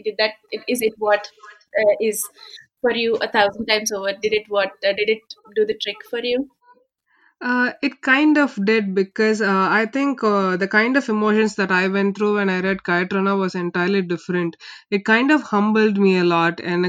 did 0.04 0.16
that 0.18 0.34
is 0.68 0.82
it 0.82 0.94
what 0.98 1.28
uh, 1.80 1.96
is 2.02 2.28
for 2.82 2.92
you 2.92 3.16
a 3.16 3.28
thousand 3.28 3.66
times 3.66 3.92
over? 3.92 4.12
Did 4.14 4.34
it 4.34 4.46
what 4.48 4.72
uh, 4.88 4.94
did 4.94 5.10
it 5.10 5.22
do 5.56 5.66
the 5.66 5.78
trick 5.82 5.98
for 6.10 6.20
you? 6.20 6.50
Uh, 7.46 7.72
it 7.84 8.02
kind 8.02 8.40
of 8.40 8.58
did 8.66 8.96
because 8.96 9.40
uh, 9.40 9.68
I 9.70 9.86
think 9.86 10.24
uh, 10.24 10.58
the 10.58 10.68
kind 10.68 10.98
of 10.98 11.08
emotions 11.10 11.54
that 11.58 11.72
I 11.72 11.88
went 11.88 12.18
through 12.18 12.36
when 12.38 12.50
I 12.50 12.60
read 12.60 12.84
Kite 12.84 13.14
Runner 13.14 13.36
was 13.36 13.54
entirely 13.54 14.02
different. 14.02 14.56
It 14.90 15.06
kind 15.06 15.30
of 15.30 15.44
humbled 15.44 16.00
me 16.00 16.18
a 16.18 16.24
lot, 16.24 16.60
and 16.60 16.88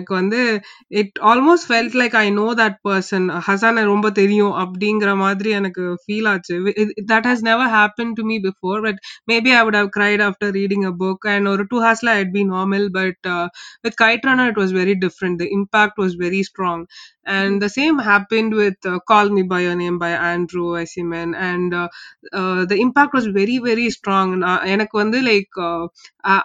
it 0.90 1.18
almost 1.20 1.66
felt 1.68 1.92
like 1.94 2.14
I 2.14 2.30
know 2.30 2.54
that 2.62 2.78
person. 2.90 3.28
Hassan 3.48 3.76
ரொம்ப 3.90 4.10
தெரியும் 4.20 4.54
அப்படிங்கிற 4.62 5.10
மாதிரி 5.24 5.52
and 5.58 5.68
feel 6.04 6.28
That 7.12 7.26
has 7.30 7.42
never 7.50 7.66
happened 7.78 8.16
to 8.16 8.24
me 8.30 8.38
before, 8.48 8.80
but 8.88 8.96
maybe 9.32 9.52
I 9.52 9.62
would 9.62 9.74
have 9.80 9.90
cried 9.98 10.22
after 10.28 10.50
reading 10.58 10.84
a 10.86 10.92
book. 11.04 11.20
And 11.34 11.46
or 11.52 11.58
two 11.72 11.82
hasla 11.88 12.12
I'd 12.20 12.32
be 12.32 12.44
normal, 12.44 12.88
but 13.00 13.20
uh, 13.36 13.48
with 13.84 13.96
Kite 13.96 14.24
Runner 14.30 14.48
it 14.54 14.56
was 14.56 14.72
very 14.72 14.94
different. 14.94 15.38
The 15.38 15.52
impact 15.60 15.98
was 15.98 16.14
very 16.26 16.42
strong. 16.42 16.86
And 17.26 17.60
the 17.60 17.68
same 17.68 17.98
happened 17.98 18.54
with 18.54 18.76
uh, 18.86 18.98
Call 19.08 19.28
Me 19.30 19.42
By 19.42 19.60
Your 19.62 19.74
Name 19.74 19.98
by 19.98 20.10
André 20.12 20.64
Aciman. 20.82 21.34
And 21.36 21.74
uh, 21.74 21.88
uh, 22.32 22.64
the 22.66 22.76
impact 22.76 23.14
was 23.14 23.26
very, 23.40 23.58
very 23.68 23.88
strong. 23.98 24.28
எனக்கு 24.74 24.96
வந்து 25.02 25.20
like, 25.30 25.50
uh, 25.70 25.84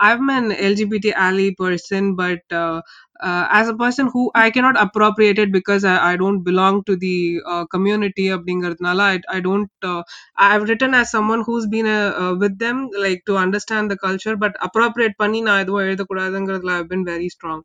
I'm 0.07 0.29
an 0.39 0.47
LGBT 0.71 1.13
ally 1.27 1.49
person, 1.63 2.03
uh, 2.19 2.81
uh, 3.21 3.47
as 3.59 3.67
a 3.69 3.75
person 3.75 4.07
who 4.13 4.31
I 4.33 4.49
cannot 4.49 4.79
appropriate 4.85 5.39
it 5.39 5.51
because 5.51 5.83
I, 5.85 6.13
I 6.13 6.17
don't 6.17 6.41
belong 6.43 6.83
to 6.85 6.95
the 7.05 7.15
uh, 7.53 7.65
community 7.73 8.25
அப்படிங்கிறதுனால 8.35 8.99
I, 9.13 9.19
I 9.35 9.39
don't 9.47 9.71
uh, 9.91 10.01
I've 10.47 10.63
written 10.69 10.93
as 11.01 11.11
someone 11.15 11.43
who's 11.47 11.67
been 11.75 11.89
uh, 11.97 12.11
uh, 12.23 12.33
with 12.43 12.55
them 12.63 12.77
like 13.05 13.21
to 13.29 13.35
understand 13.45 13.91
the 13.91 13.99
culture 14.07 14.35
but 14.45 14.55
appropriate 14.69 15.15
பண்ணி 15.23 15.41
நான் 15.49 15.65
the 15.69 15.75
எழுதக்கூடாதுங்கிறதுல 15.85 16.75
I've 16.77 16.89
been 16.93 17.05
very 17.13 17.29
strong 17.37 17.61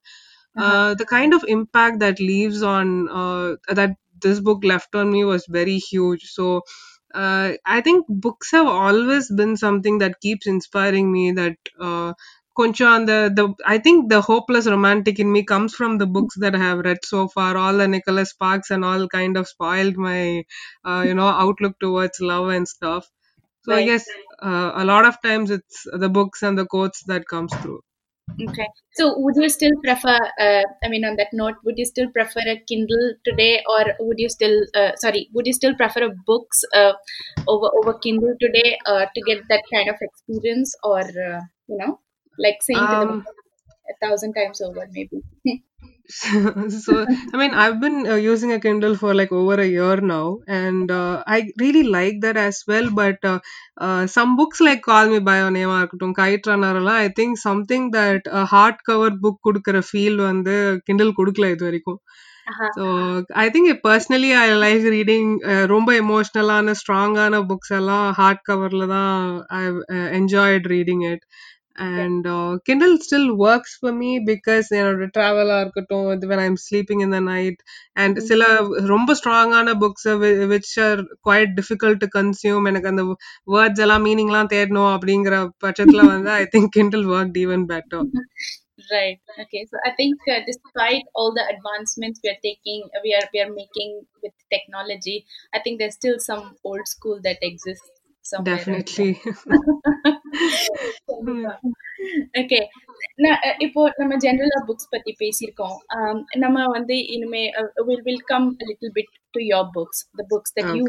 uh, 0.56 0.94
the 0.94 1.04
kind 1.04 1.34
of 1.34 1.44
impact 1.48 1.98
that 2.00 2.18
leaves 2.18 2.62
on 2.62 3.08
uh, 3.10 3.56
that 3.68 3.96
this 4.22 4.40
book 4.40 4.64
left 4.64 4.94
on 4.94 5.10
me 5.12 5.24
was 5.24 5.44
very 5.48 5.78
huge 5.78 6.22
so 6.36 6.62
uh, 7.14 7.52
i 7.66 7.80
think 7.80 8.06
books 8.08 8.50
have 8.52 8.66
always 8.66 9.30
been 9.40 9.56
something 9.56 9.98
that 9.98 10.20
keeps 10.20 10.46
inspiring 10.46 11.12
me 11.12 11.30
that 11.32 11.56
uh, 11.80 12.12
the, 13.06 13.30
the 13.34 13.54
I 13.66 13.78
think 13.78 14.08
the 14.08 14.20
hopeless 14.22 14.66
romantic 14.66 15.18
in 15.18 15.30
me 15.30 15.44
comes 15.44 15.74
from 15.74 15.98
the 15.98 16.06
books 16.06 16.36
that 16.38 16.54
I 16.54 16.58
have 16.58 16.78
read 16.78 16.98
so 17.04 17.28
far. 17.28 17.56
All 17.56 17.74
the 17.76 17.86
Nicholas 17.86 18.30
Sparks 18.30 18.70
and 18.70 18.84
all 18.84 19.08
kind 19.08 19.36
of 19.36 19.46
spoiled 19.46 19.96
my 19.96 20.44
uh, 20.84 21.04
you 21.06 21.14
know 21.14 21.28
outlook 21.28 21.78
towards 21.78 22.20
love 22.20 22.48
and 22.48 22.66
stuff. 22.66 23.06
So 23.64 23.72
right. 23.72 23.82
I 23.82 23.84
guess 23.84 24.06
uh, 24.42 24.72
a 24.74 24.84
lot 24.84 25.06
of 25.06 25.20
times 25.22 25.50
it's 25.50 25.86
the 25.92 26.08
books 26.08 26.42
and 26.42 26.58
the 26.58 26.66
quotes 26.66 27.02
that 27.04 27.28
comes 27.28 27.54
through. 27.56 27.82
Okay. 28.48 28.66
So 28.92 29.18
would 29.18 29.36
you 29.36 29.48
still 29.48 29.72
prefer, 29.82 30.18
uh, 30.40 30.62
I 30.84 30.88
mean, 30.88 31.04
on 31.04 31.16
that 31.16 31.28
note, 31.32 31.54
would 31.64 31.78
you 31.78 31.84
still 31.86 32.08
prefer 32.10 32.40
a 32.46 32.58
Kindle 32.68 33.14
today 33.24 33.62
or 33.68 33.84
would 34.00 34.18
you 34.18 34.28
still, 34.28 34.60
uh, 34.74 34.92
sorry, 34.96 35.28
would 35.32 35.46
you 35.46 35.52
still 35.52 35.74
prefer 35.74 36.04
a 36.04 36.10
books 36.26 36.62
uh, 36.74 36.92
over, 37.46 37.70
over 37.78 37.94
Kindle 37.98 38.34
today 38.40 38.78
uh, 38.86 39.06
to 39.14 39.20
get 39.22 39.42
that 39.48 39.62
kind 39.72 39.88
of 39.88 39.96
experience 40.00 40.74
or, 40.82 41.00
uh, 41.00 41.40
you 41.68 41.78
know, 41.78 42.00
like 42.38 42.56
saying 42.62 42.88
to 42.90 42.96
them 42.96 43.10
Um, 43.10 43.24
a 43.90 44.06
thousand 44.06 44.34
times 44.34 44.60
over 44.60 44.86
maybe? 44.92 45.22
so 46.85 46.93
i 47.33 47.37
mean 47.39 47.53
i've 47.53 47.79
been 47.83 47.97
uh, 48.05 48.19
using 48.31 48.51
a 48.51 48.59
kindle 48.59 48.95
for 48.95 49.11
like 49.13 49.31
over 49.31 49.55
a 49.55 49.67
year 49.67 49.97
now 50.11 50.25
and 50.59 50.91
uh, 50.91 51.23
i 51.27 51.37
really 51.63 51.83
like 51.97 52.17
that 52.25 52.37
as 52.37 52.57
well 52.67 52.89
but 52.91 53.19
uh, 53.23 53.39
uh, 53.77 54.05
some 54.07 54.35
books 54.35 54.59
like 54.59 54.81
call 54.81 55.07
me 55.07 55.19
by 55.29 55.37
your 55.41 55.51
name 55.57 55.71
ஆ 55.75 55.79
இருக்கட்டும் 55.81 56.15
kite 56.19 56.49
runner 56.51 56.73
எல்லாம் 56.81 57.01
i 57.05 57.09
think 57.19 57.39
something 57.47 57.85
that 57.97 58.23
a 58.41 58.45
hard 58.53 58.77
cover 58.89 59.11
book 59.25 59.37
கொடுக்கிற 59.47 59.81
feel 59.91 60.15
வந்து 60.31 60.55
kindle 60.89 61.13
கொடுக்கல 61.21 61.53
இது 61.55 61.65
வரைக்கும் 61.69 62.01
Uh-huh. 62.47 62.69
So 62.75 62.83
I 63.41 63.49
think 63.53 63.65
it- 63.71 63.81
personally 63.83 64.29
I 64.35 64.47
like 64.63 64.85
reading 64.93 65.27
uh, 65.51 65.65
ரொம்ப 65.73 65.89
எமோஷ்னலான 66.03 66.73
ஸ்ட்ராங்கான 66.79 67.41
books 67.49 67.73
எல்லாம் 67.79 68.07
ஹார்ட் 68.19 68.41
கவர்ல 68.49 68.85
தான் 68.93 69.17
I 69.57 69.61
enjoyed 70.19 70.65
reading 70.73 71.03
it 71.11 71.23
Yeah. 71.75 71.99
And 71.99 72.25
கிண்டல் 72.67 72.95
still 73.03 73.27
works 73.43 73.75
for 73.79 73.95
me 73.99 74.09
because 74.29 74.67
என்னோட 74.77 75.05
ட்ராவலா 75.15 75.57
இருக்கட்டும் 75.63 76.07
இது 76.15 76.27
when 76.31 76.41
I'm 76.45 76.57
sleeping 76.65 76.99
in 77.05 77.11
the 77.15 77.21
night 77.27 77.59
and 78.01 78.17
Mm. 78.19 78.25
சில 78.29 78.41
ரொம்ப 78.91 79.15
ஸ்ட்ராங்கான 79.19 79.75
books 79.83 80.07
which 80.53 80.73
are 80.87 81.01
quite 81.27 81.53
difficult 81.59 82.01
to 82.03 82.09
consume 82.17 82.67
எனக்கு 82.71 82.91
அந்த 82.93 83.05
வேர்ட்ஸ் 83.55 83.83
எல்லாம் 83.85 84.05
மீனிங்லாம் 84.07 84.51
தேடணும் 84.55 84.91
அப்படிங்கிற 84.95 85.37
பட்சத்துல 85.65 86.03
வந்து 86.13 86.31
ஐ 86.41 86.45
திங்க் 86.55 86.73
கிண்டல் 86.77 87.07
work 87.15 87.39
even 87.45 87.65
better 87.73 88.05
Right. 88.91 89.19
Okay. 89.37 89.61
So 89.65 89.77
I 89.87 89.91
think 89.91 90.15
uh, 90.27 90.39
despite 90.45 91.03
all 91.15 91.31
the 91.31 91.43
advancements 91.45 92.19
we 92.23 92.29
are 92.29 92.39
taking, 92.41 92.79
uh, 92.89 93.01
we 93.03 93.11
are 93.13 93.25
we 93.33 93.39
are 93.39 93.51
making 93.53 93.91
with 94.23 94.35
technology, 94.49 95.17
I 95.53 95.61
think 95.61 95.79
there's 95.79 95.95
still 95.95 96.17
some 96.21 96.43
old 96.63 96.87
school 96.87 97.19
that 97.23 97.39
exists 97.43 97.89
somewhere. 98.25 98.49
Definitely 98.51 99.09
கண்டிப்பா. 99.15 100.14
Okay 102.40 102.60
நான் 103.24 103.42
இப்போ 103.66 103.82
நம்ம 104.00 104.14
ஜென்ரலா 104.24 104.58
books 104.68 104.90
பத்தி 104.94 105.12
பேசியிருக்கோம் 105.22 105.76
நம்ம 106.44 106.64
வந்து 106.76 106.96
இனிமே 107.16 107.44
will 107.88 108.04
will 108.08 108.26
come 108.32 108.48
little 108.68 108.94
bit 108.98 109.14
to 109.36 109.42
your 109.52 109.70
books 109.78 110.02
the 110.20 110.26
books 110.34 110.54
that 110.58 110.72
you 110.80 110.84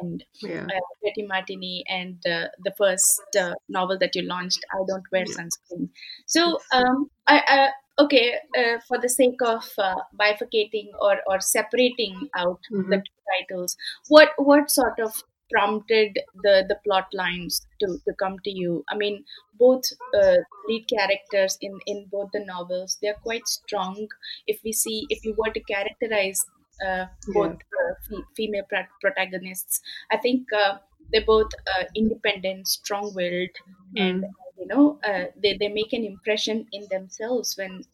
and 0.00 0.24
yeah. 0.42 0.64
uh, 0.64 0.86
Dirty 1.02 1.24
Martini 1.26 1.84
and 1.88 2.18
uh, 2.26 2.46
the 2.66 2.72
first 2.78 3.36
uh, 3.38 3.54
novel 3.68 3.98
that 3.98 4.16
you 4.16 4.22
launched, 4.22 4.64
I 4.76 4.80
Don't 4.88 5.10
Wear 5.12 5.26
yeah. 5.26 5.36
Sunscreen. 5.36 5.84
So, 6.26 6.58
um, 6.72 6.96
I, 7.26 7.70
okay, 7.98 8.34
uh, 8.56 8.78
for 8.88 8.98
the 8.98 9.08
sake 9.08 9.40
of 9.44 9.64
uh, 9.78 9.96
bifurcating 10.18 10.88
or, 11.00 11.18
or 11.26 11.40
separating 11.40 12.28
out 12.36 12.60
mm-hmm. 12.72 12.90
the 12.90 12.96
two 12.96 13.20
titles, 13.32 13.76
what 14.08 14.30
what 14.38 14.70
sort 14.70 14.98
of 15.00 15.12
prompted 15.52 16.18
the 16.34 16.64
the 16.68 16.78
plot 16.84 17.08
lines 17.12 17.66
to, 17.80 17.98
to 18.06 18.14
come 18.18 18.38
to 18.44 18.50
you? 18.50 18.84
I 18.88 18.96
mean, 18.96 19.24
both 19.54 19.84
uh, 20.14 20.38
lead 20.68 20.86
characters 20.88 21.58
in 21.60 21.78
in 21.86 22.06
both 22.10 22.30
the 22.32 22.44
novels 22.44 22.98
they 23.00 23.08
are 23.08 23.20
quite 23.22 23.46
strong. 23.48 24.08
If 24.46 24.60
we 24.64 24.72
see, 24.72 25.06
if 25.10 25.24
you 25.24 25.34
were 25.38 25.52
to 25.52 25.60
characterize 25.62 26.46
uh, 26.84 27.06
both 27.32 27.52
uh, 27.80 27.94
fe- 28.08 28.26
female 28.36 28.64
pro- 28.68 28.92
protagonists, 29.00 29.80
I 30.10 30.16
think 30.18 30.52
uh, 30.52 30.78
they're 31.10 31.24
both 31.26 31.50
uh, 31.76 31.84
independent, 31.94 32.68
strong-willed, 32.68 33.50
and 33.96 34.16
Mm. 34.16 34.34
uh, 34.40 34.50
you 34.58 34.66
know 34.66 34.98
uh, 35.04 35.26
they 35.36 35.56
they 35.56 35.68
make 35.68 35.92
an 35.92 36.04
impression 36.04 36.66
in 36.72 36.86
themselves 36.90 37.56
when 37.56 37.84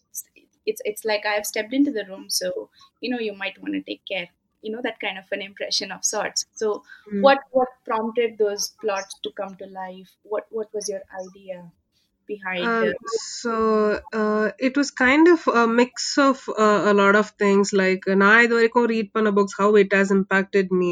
it's 0.67 0.83
it's 0.85 1.05
like 1.05 1.25
I 1.27 1.35
have 1.35 1.47
stepped 1.47 1.73
into 1.73 1.91
the 1.93 2.05
room, 2.07 2.31
so 2.31 2.71
you 3.01 3.11
know 3.11 3.19
you 3.19 3.33
might 3.35 3.61
want 3.61 3.75
to 3.75 3.83
take 3.83 4.05
care 4.07 4.29
You 4.64 4.72
know 4.74 4.82
that 4.82 5.00
kind 5.00 5.18
of 5.18 5.26
an 5.32 5.42
impression 5.42 5.92
of 5.92 6.06
sorts. 6.06 6.46
So 6.54 6.84
Mm. 7.12 7.24
what 7.26 7.40
what 7.52 7.70
prompted 7.86 8.38
those 8.38 8.70
plots 8.82 9.20
to 9.24 9.32
come 9.32 9.56
to 9.58 9.66
life? 9.68 10.12
What 10.24 10.46
what 10.52 10.74
was 10.74 10.88
your 10.90 11.04
idea 11.26 11.72
behind? 12.28 12.82
Um, 12.82 12.90
Uh, 12.90 12.94
so 13.18 14.00
uh, 14.14 14.52
it 14.60 14.78
was 14.78 14.90
kind 14.92 15.28
of 15.28 15.46
a 15.48 15.68
mix 15.68 16.18
of 16.18 16.48
uh, 16.48 16.84
a 16.86 16.94
lot 16.94 17.16
of 17.22 17.28
things. 17.42 17.68
Like 17.82 18.04
நான் 18.22 18.42
இது 18.46 18.54
வரைக்கும் 18.58 18.88
read 18.92 19.08
பண்ண 19.16 19.32
books, 19.38 19.54
how 19.62 19.70
it 19.82 19.92
has 19.98 20.10
impacted 20.18 20.68
me, 20.82 20.92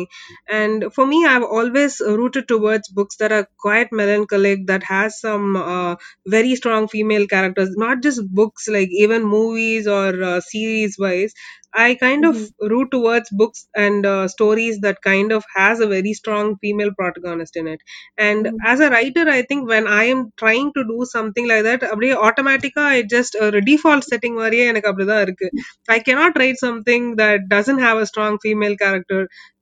and 0.59 0.79
for 0.95 1.05
me, 1.11 1.19
I've 1.33 1.47
always 1.59 1.93
rooted 2.21 2.45
towards 2.53 2.89
books 2.99 3.15
that 3.21 3.33
are 3.37 3.45
quite 3.65 3.91
melancholic, 4.01 4.59
that 4.71 4.83
has 4.93 5.19
some 5.27 5.47
uh, 5.75 5.93
very 6.35 6.53
strong 6.61 6.89
female 6.95 7.27
characters. 7.35 7.71
Not 7.85 8.03
just 8.07 8.27
books, 8.41 8.65
like 8.77 8.91
even 9.05 9.31
movies 9.37 9.87
or 9.99 10.09
uh, 10.31 10.39
series 10.53 10.95
wise. 11.05 11.33
I 11.75 11.95
kind 11.95 12.25
of 12.25 12.35
Mhm. 12.35 12.69
root 12.71 12.89
towards 12.91 13.29
books 13.31 13.59
and 13.75 14.05
uh, 14.05 14.27
stories 14.27 14.79
that 14.81 14.97
kind 15.01 15.31
of 15.31 15.43
has 15.55 15.79
a 15.79 15.87
very 15.87 16.13
strong 16.13 16.57
female 16.57 16.91
protagonist 16.97 17.55
in 17.55 17.67
it. 17.67 17.81
And 18.17 18.45
Mhm. 18.45 18.57
as 18.65 18.79
a 18.79 18.89
writer, 18.89 19.25
I 19.29 19.41
think 19.43 19.69
when 19.69 19.87
I 19.99 20.03
am 20.05 20.21
trying 20.37 20.71
to 20.73 20.83
do 20.83 20.99
something 21.13 21.47
like 21.47 21.63
that, 21.69 21.81
அப்படியே 21.91 22.15
ஆட்டோமேட்டிக்கா 22.29 22.85
I 22.97 22.99
just 23.15 23.37
ஒரு 23.47 23.61
default 23.69 24.09
setting 24.11 24.37
மாதிரியே 24.41 24.65
எனக்கு 24.73 24.91
அப்படிதான் 24.91 25.23
இருக்கு 25.27 25.49
ஐ 25.95 25.99
cannot 26.09 26.35
write 26.39 26.59
something 26.67 27.05
that 27.21 27.39
doesn't 27.55 27.81
have 27.87 27.99
a 28.03 28.09
strong 28.11 28.35
female 28.45 28.75
character 28.83 29.21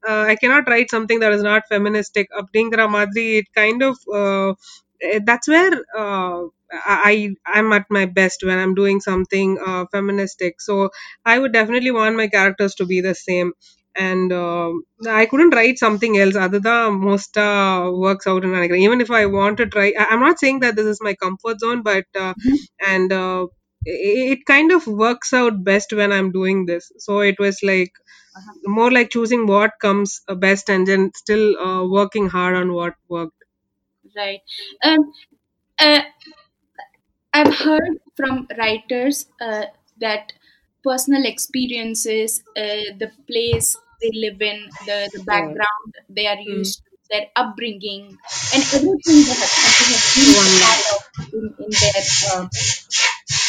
uh, 0.10 0.24
i 0.32 0.36
cannot 0.42 0.68
write 0.72 0.90
something 0.96 1.20
that 1.26 1.34
is 1.38 1.44
not 1.52 1.64
feministic 1.74 2.28
அப்படிங்கிற 2.42 2.84
மாதிரி 2.98 3.26
it 3.42 3.50
kind 3.62 3.82
of 3.90 3.96
uh, 4.22 4.50
eh, 5.02 5.20
that's 5.30 5.48
where 5.56 5.76
uh, 6.02 6.40
I 6.87 7.31
I'm 7.47 7.73
at 7.73 7.87
my 7.91 8.07
best 8.07 8.43
when 8.45 8.59
I'm 8.59 8.75
doing 8.75 9.01
something 9.01 9.59
uh, 9.65 9.87
feministic. 9.93 10.61
So 10.61 10.91
I 11.25 11.39
would 11.39 11.53
definitely 11.53 11.91
want 11.91 12.17
my 12.17 12.29
characters 12.29 12.75
to 12.77 12.87
be 12.87 13.01
the 13.01 13.15
same. 13.15 13.53
And 13.97 14.33
uh, 14.33 14.73
I 15.09 15.27
couldn't 15.27 15.55
write 15.55 15.79
something 15.79 16.19
else 16.19 16.35
other 16.35 16.59
than 16.59 17.01
most 17.01 17.37
uh, 17.39 17.91
works 17.93 18.27
out 18.27 18.43
in 18.45 18.53
Anagram. 18.55 18.81
Even 18.81 19.01
if 19.01 19.11
I 19.11 19.27
want 19.27 19.57
to 19.59 19.67
try, 19.67 19.93
I- 19.99 20.07
I'm 20.11 20.21
not 20.21 20.41
saying 20.41 20.61
that 20.61 20.75
this 20.77 20.87
is 20.87 20.99
my 21.01 21.15
comfort 21.15 21.61
zone, 21.61 21.83
but 21.83 22.05
uh, 22.19 22.35
Mhm. 22.35 22.57
and 22.95 23.13
uh, 23.13 23.47
it, 23.85 24.39
it 24.39 24.47
kind 24.47 24.73
of 24.73 24.87
works 24.87 25.33
out 25.33 25.63
best 25.63 25.93
when 25.93 26.13
I'm 26.13 26.33
doing 26.33 26.67
this. 26.67 26.91
So 26.99 27.21
it 27.21 27.39
was 27.47 27.63
like 27.73 27.93
Uh-huh. 28.39 28.53
more 28.77 28.91
like 28.95 29.11
choosing 29.15 29.43
what 29.49 29.73
comes 29.85 30.21
uh, 30.29 30.35
best 30.45 30.71
and 30.75 30.87
then 30.91 31.03
still 31.23 31.45
uh, 31.67 31.83
working 31.99 32.27
hard 32.37 32.57
on 32.63 32.73
what 32.79 32.95
worked. 33.09 33.41
Right. 34.17 34.41
Um, 34.85 35.13
uh, 35.81 36.03
I've 37.35 37.55
heard 37.55 37.99
from 38.17 38.47
writers 38.59 39.27
uh, 39.41 39.67
that 39.99 40.33
personal 40.85 41.25
experiences, 41.27 42.43
uh, 42.57 42.97
the 43.03 43.11
place 43.27 43.77
they 44.01 44.11
live 44.15 44.41
in, 44.41 44.71
the, 44.87 45.11
the 45.13 45.23
background 45.25 45.95
they 46.09 46.27
are 46.27 46.39
Mm. 46.47 46.47
used 46.57 46.79
to, 46.85 46.91
their 47.11 47.27
upbringing, 47.37 48.19
and 48.55 48.63
everything 48.73 49.19
they 49.29 49.37
have, 49.37 49.53
they 49.79 49.93
have 49.93 50.07
been 50.17 50.61
part 50.65 50.85
of 50.95 51.01
in, 51.35 51.55
in 51.59 51.71
their, 51.81 52.03
uh, 52.33 52.49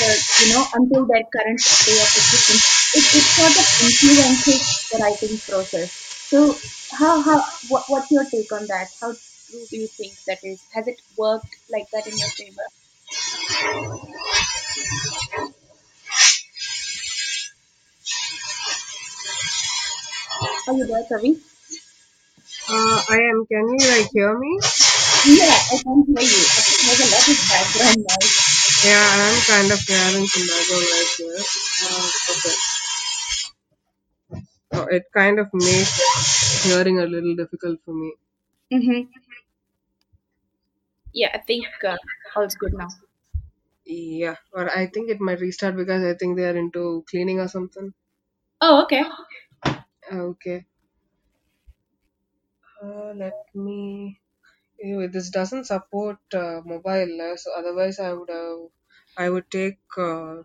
uh, 0.01 0.17
you 0.41 0.47
know, 0.53 0.63
until 0.73 1.05
their 1.07 1.23
current 1.33 1.61
day 1.85 1.97
of 1.99 2.11
existence, 2.19 2.63
it, 2.95 3.05
it 3.17 3.25
sort 3.37 3.55
of 3.55 3.67
influences 3.85 4.61
the 4.91 4.97
writing 4.99 5.37
process. 5.47 5.91
So, 6.29 6.55
how, 6.91 7.21
how, 7.21 7.43
what, 7.69 7.85
what's 7.87 8.11
your 8.11 8.25
take 8.25 8.51
on 8.51 8.67
that? 8.67 8.89
How 9.01 9.11
true 9.13 9.65
do 9.69 9.77
you 9.77 9.87
think 9.87 10.15
that 10.27 10.39
is? 10.43 10.67
Has 10.73 10.87
it 10.87 11.01
worked 11.17 11.55
like 11.69 11.87
that 11.93 12.07
in 12.07 12.17
your 12.17 12.29
favor? 12.29 12.67
Are 20.67 20.73
you 20.73 20.85
there, 20.87 21.05
Kavi? 21.09 21.39
Uh, 22.67 22.99
I 23.09 23.17
am. 23.29 23.45
Can 23.45 23.65
you 23.69 23.77
like 23.93 24.09
hear 24.11 24.37
me? 24.37 24.59
Yeah, 25.37 25.53
I 25.53 25.77
can 25.83 26.03
hear 26.07 26.21
you. 26.25 26.41
I 26.57 26.61
think 26.65 26.79
there's 26.85 27.01
a 27.05 27.09
lot 27.13 27.25
of 27.29 27.37
background 27.49 28.01
noise. 28.09 28.33
Yeah, 28.85 29.05
I'm 29.15 29.41
kind 29.45 29.71
of 29.71 29.79
hearing 29.79 30.25
some 30.27 30.47
background 30.49 30.85
noise 30.89 31.13
here. 31.17 31.41
Uh, 31.85 32.09
okay. 32.33 32.55
Oh, 34.73 34.85
it 34.97 35.03
kind 35.13 35.39
of 35.39 35.47
makes 35.53 36.63
hearing 36.65 36.99
a 36.99 37.05
little 37.05 37.35
difficult 37.35 37.79
for 37.85 37.93
me. 37.93 38.13
Mm-hmm. 38.73 39.01
Yeah, 41.13 41.29
I 41.33 41.39
think 41.39 41.67
uh, 41.87 41.97
all's 42.35 42.55
good 42.55 42.73
now. 42.73 42.89
Yeah, 43.85 44.35
or 44.51 44.69
I 44.69 44.85
think 44.87 45.09
it 45.09 45.21
might 45.21 45.39
restart 45.39 45.75
because 45.77 46.03
I 46.03 46.13
think 46.15 46.35
they 46.35 46.45
are 46.47 46.57
into 46.57 47.05
cleaning 47.09 47.39
or 47.39 47.47
something. 47.47 47.93
Oh, 48.61 48.83
okay. 48.83 49.03
Okay. 50.11 50.65
Uh, 52.81 53.11
let 53.13 53.53
me. 53.53 54.21
Anyway, 54.83 55.07
this 55.07 55.29
doesn't 55.29 55.65
support 55.65 56.19
uh, 56.33 56.61
mobile, 56.65 57.21
uh, 57.21 57.37
so 57.37 57.51
otherwise 57.55 57.99
I 57.99 58.13
would 58.13 58.29
have, 58.29 58.59
I 59.17 59.29
would 59.29 59.51
take 59.51 59.79
uh, 59.97 60.43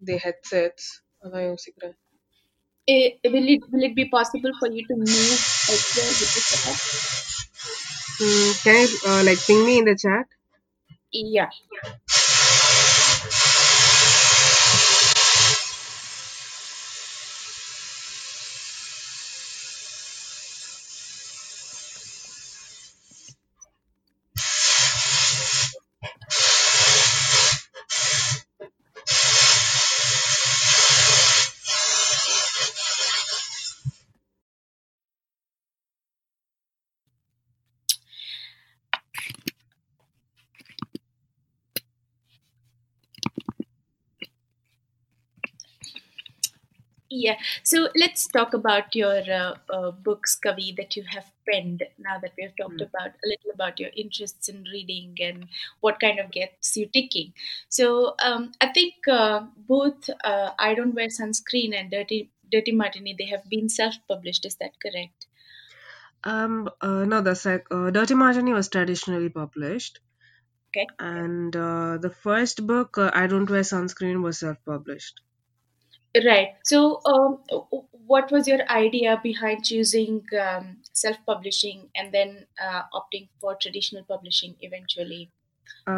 the 0.00 0.18
headsets. 0.18 1.02
It, 2.86 3.20
eh, 3.22 3.28
will 3.30 3.46
it 3.54 3.60
will 3.70 3.82
it 3.82 3.94
be 3.94 4.08
possible 4.08 4.52
for 4.58 4.68
you 4.70 4.86
to 4.86 4.94
move 4.96 5.08
elsewhere 5.68 6.06
with 6.06 6.34
the? 6.34 7.04
Mm, 8.20 8.62
can 8.64 8.74
you 8.88 8.98
uh, 9.06 9.22
like 9.24 9.38
ping 9.46 9.64
me 9.64 9.78
in 9.78 9.84
the 9.84 9.96
chat? 9.96 10.26
Yeah. 11.12 11.48
So 47.64 47.88
let's 47.96 48.28
talk 48.28 48.54
about 48.54 48.94
your 48.94 49.22
uh, 49.28 49.54
uh, 49.72 49.90
books, 49.90 50.38
Kavi, 50.44 50.76
that 50.76 50.96
you 50.96 51.04
have 51.10 51.24
penned. 51.50 51.82
Now 51.98 52.18
that 52.20 52.32
we 52.36 52.44
have 52.44 52.54
talked 52.60 52.80
Mm. 52.80 52.88
about 52.88 53.10
a 53.24 53.28
little 53.32 53.50
about 53.54 53.80
your 53.80 53.90
interests 53.96 54.48
in 54.48 54.64
reading 54.72 55.16
and 55.20 55.48
what 55.80 55.98
kind 56.00 56.20
of 56.20 56.30
gets 56.30 56.76
you 56.76 56.86
ticking. 56.86 57.32
So 57.68 58.14
um, 58.22 58.52
I 58.60 58.68
think 58.72 58.94
uh, 59.08 59.46
both 59.56 60.10
uh, 60.24 60.50
I 60.58 60.74
Don't 60.74 60.94
Wear 60.94 61.08
Sunscreen 61.08 61.74
and 61.78 61.90
Dirty 61.90 62.30
Dirty 62.52 62.72
Martini 62.72 63.14
they 63.18 63.26
have 63.26 63.48
been 63.48 63.68
self-published. 63.68 64.44
Is 64.46 64.56
that 64.56 64.72
correct? 64.80 65.26
Um, 66.24 66.68
uh, 66.80 67.04
no, 67.04 67.20
the 67.22 67.34
sec- 67.34 67.68
uh, 67.70 67.90
Dirty 67.90 68.14
Martini 68.14 68.52
was 68.52 68.68
traditionally 68.68 69.28
published, 69.30 70.00
Okay. 70.68 70.86
and 70.98 71.56
uh, 71.56 71.98
the 71.98 72.10
first 72.10 72.66
book, 72.66 72.98
uh, 72.98 73.10
I 73.14 73.26
Don't 73.26 73.50
Wear 73.50 73.62
Sunscreen, 73.62 74.22
was 74.22 74.38
self-published. 74.40 75.20
Right. 76.16 76.54
So, 76.64 77.00
um, 77.04 77.42
what 77.90 78.30
was 78.30 78.46
your 78.46 78.60
idea 78.70 79.18
behind 79.22 79.64
choosing 79.64 80.24
um, 80.40 80.82
self-publishing 80.92 81.90
and 81.94 82.12
then 82.14 82.46
uh, 82.60 82.82
opting 82.94 83.28
for 83.40 83.56
traditional 83.56 84.04
publishing 84.04 84.56
eventually? 84.60 85.32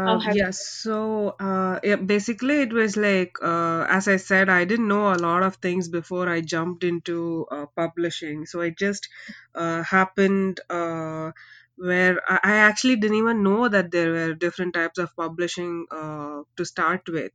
Have 0.05 0.23
yes, 0.25 0.67
so 0.67 1.31
uh, 1.41 1.81
yeah, 1.83 1.97
basically 1.97 2.61
it 2.63 2.73
was 2.73 2.97
like, 2.97 3.37
uh, 3.43 3.87
as 3.89 4.09
I 4.09 4.17
said, 4.17 4.49
I 4.49 4.65
didn't 4.65 4.89
know 4.89 5.13
a 5.13 5.17
lot 5.29 5.43
of 5.43 5.57
things 5.57 5.89
before 5.89 6.29
I 6.29 6.41
jumped 6.41 6.85
into 6.85 7.47
uh, 7.51 7.67
publishing. 7.77 8.47
So 8.47 8.61
it 8.61 8.79
just 8.79 9.09
uh, 9.55 9.83
happened 9.83 10.61
uh, 10.71 11.33
where 11.77 12.21
I, 12.29 12.57
actually 12.57 12.97
didn't 12.97 13.19
even 13.19 13.43
know 13.43 13.69
that 13.69 13.91
there 13.91 14.13
were 14.13 14.35
different 14.35 14.75
types 14.75 14.99
of 14.99 15.15
publishing 15.17 15.87
uh, 15.91 16.43
to 16.57 16.65
start 16.65 17.03
with. 17.09 17.33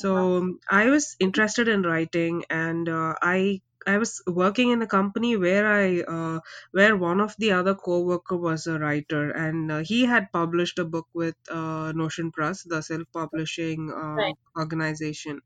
uh-huh. 0.00 0.28
So 0.32 0.36
um, 0.38 0.58
I 0.70 0.90
was 0.90 1.16
interested 1.20 1.68
in 1.68 1.82
writing, 1.82 2.44
and 2.50 2.88
uh, 2.88 3.14
I 3.22 3.60
I 3.86 3.96
was 3.96 4.20
working 4.26 4.70
in 4.70 4.82
a 4.82 4.86
company 4.86 5.36
where 5.36 5.66
I 5.66 6.00
uh, 6.02 6.40
where 6.72 6.96
one 6.96 7.20
of 7.20 7.34
the 7.38 7.52
other 7.52 7.74
co-worker 7.74 8.36
was 8.36 8.66
a 8.66 8.78
writer 8.78 9.30
and 9.30 9.70
uh, 9.72 9.78
he 9.78 10.04
had 10.04 10.30
published 10.32 10.78
a 10.78 10.84
book 10.84 11.06
with 11.14 11.36
uh, 11.50 11.92
notion 11.94 12.30
press 12.32 12.62
the 12.64 12.82
self-publishing 12.82 13.90
uh, 13.92 14.18
right? 14.18 14.34
organization 14.58 15.40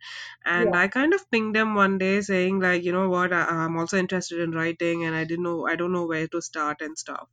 and 0.44 0.74
Yeah. 0.74 0.76
i 0.76 0.88
kind 0.88 1.12
of 1.12 1.24
pinged 1.30 1.54
him 1.56 1.74
one 1.74 1.98
day 1.98 2.20
saying 2.22 2.58
like 2.60 2.82
you 2.82 2.92
know 2.92 3.08
what 3.10 3.32
I, 3.32 3.42
i'm 3.44 3.76
also 3.76 3.98
interested 3.98 4.40
in 4.40 4.52
writing 4.52 5.04
and 5.04 5.14
i 5.14 5.24
didn't 5.24 5.44
know 5.44 5.66
i 5.66 5.76
don't 5.76 5.92
know 5.92 6.06
where 6.06 6.26
to 6.28 6.40
start 6.40 6.80
and 6.80 6.96
stuff 6.96 7.28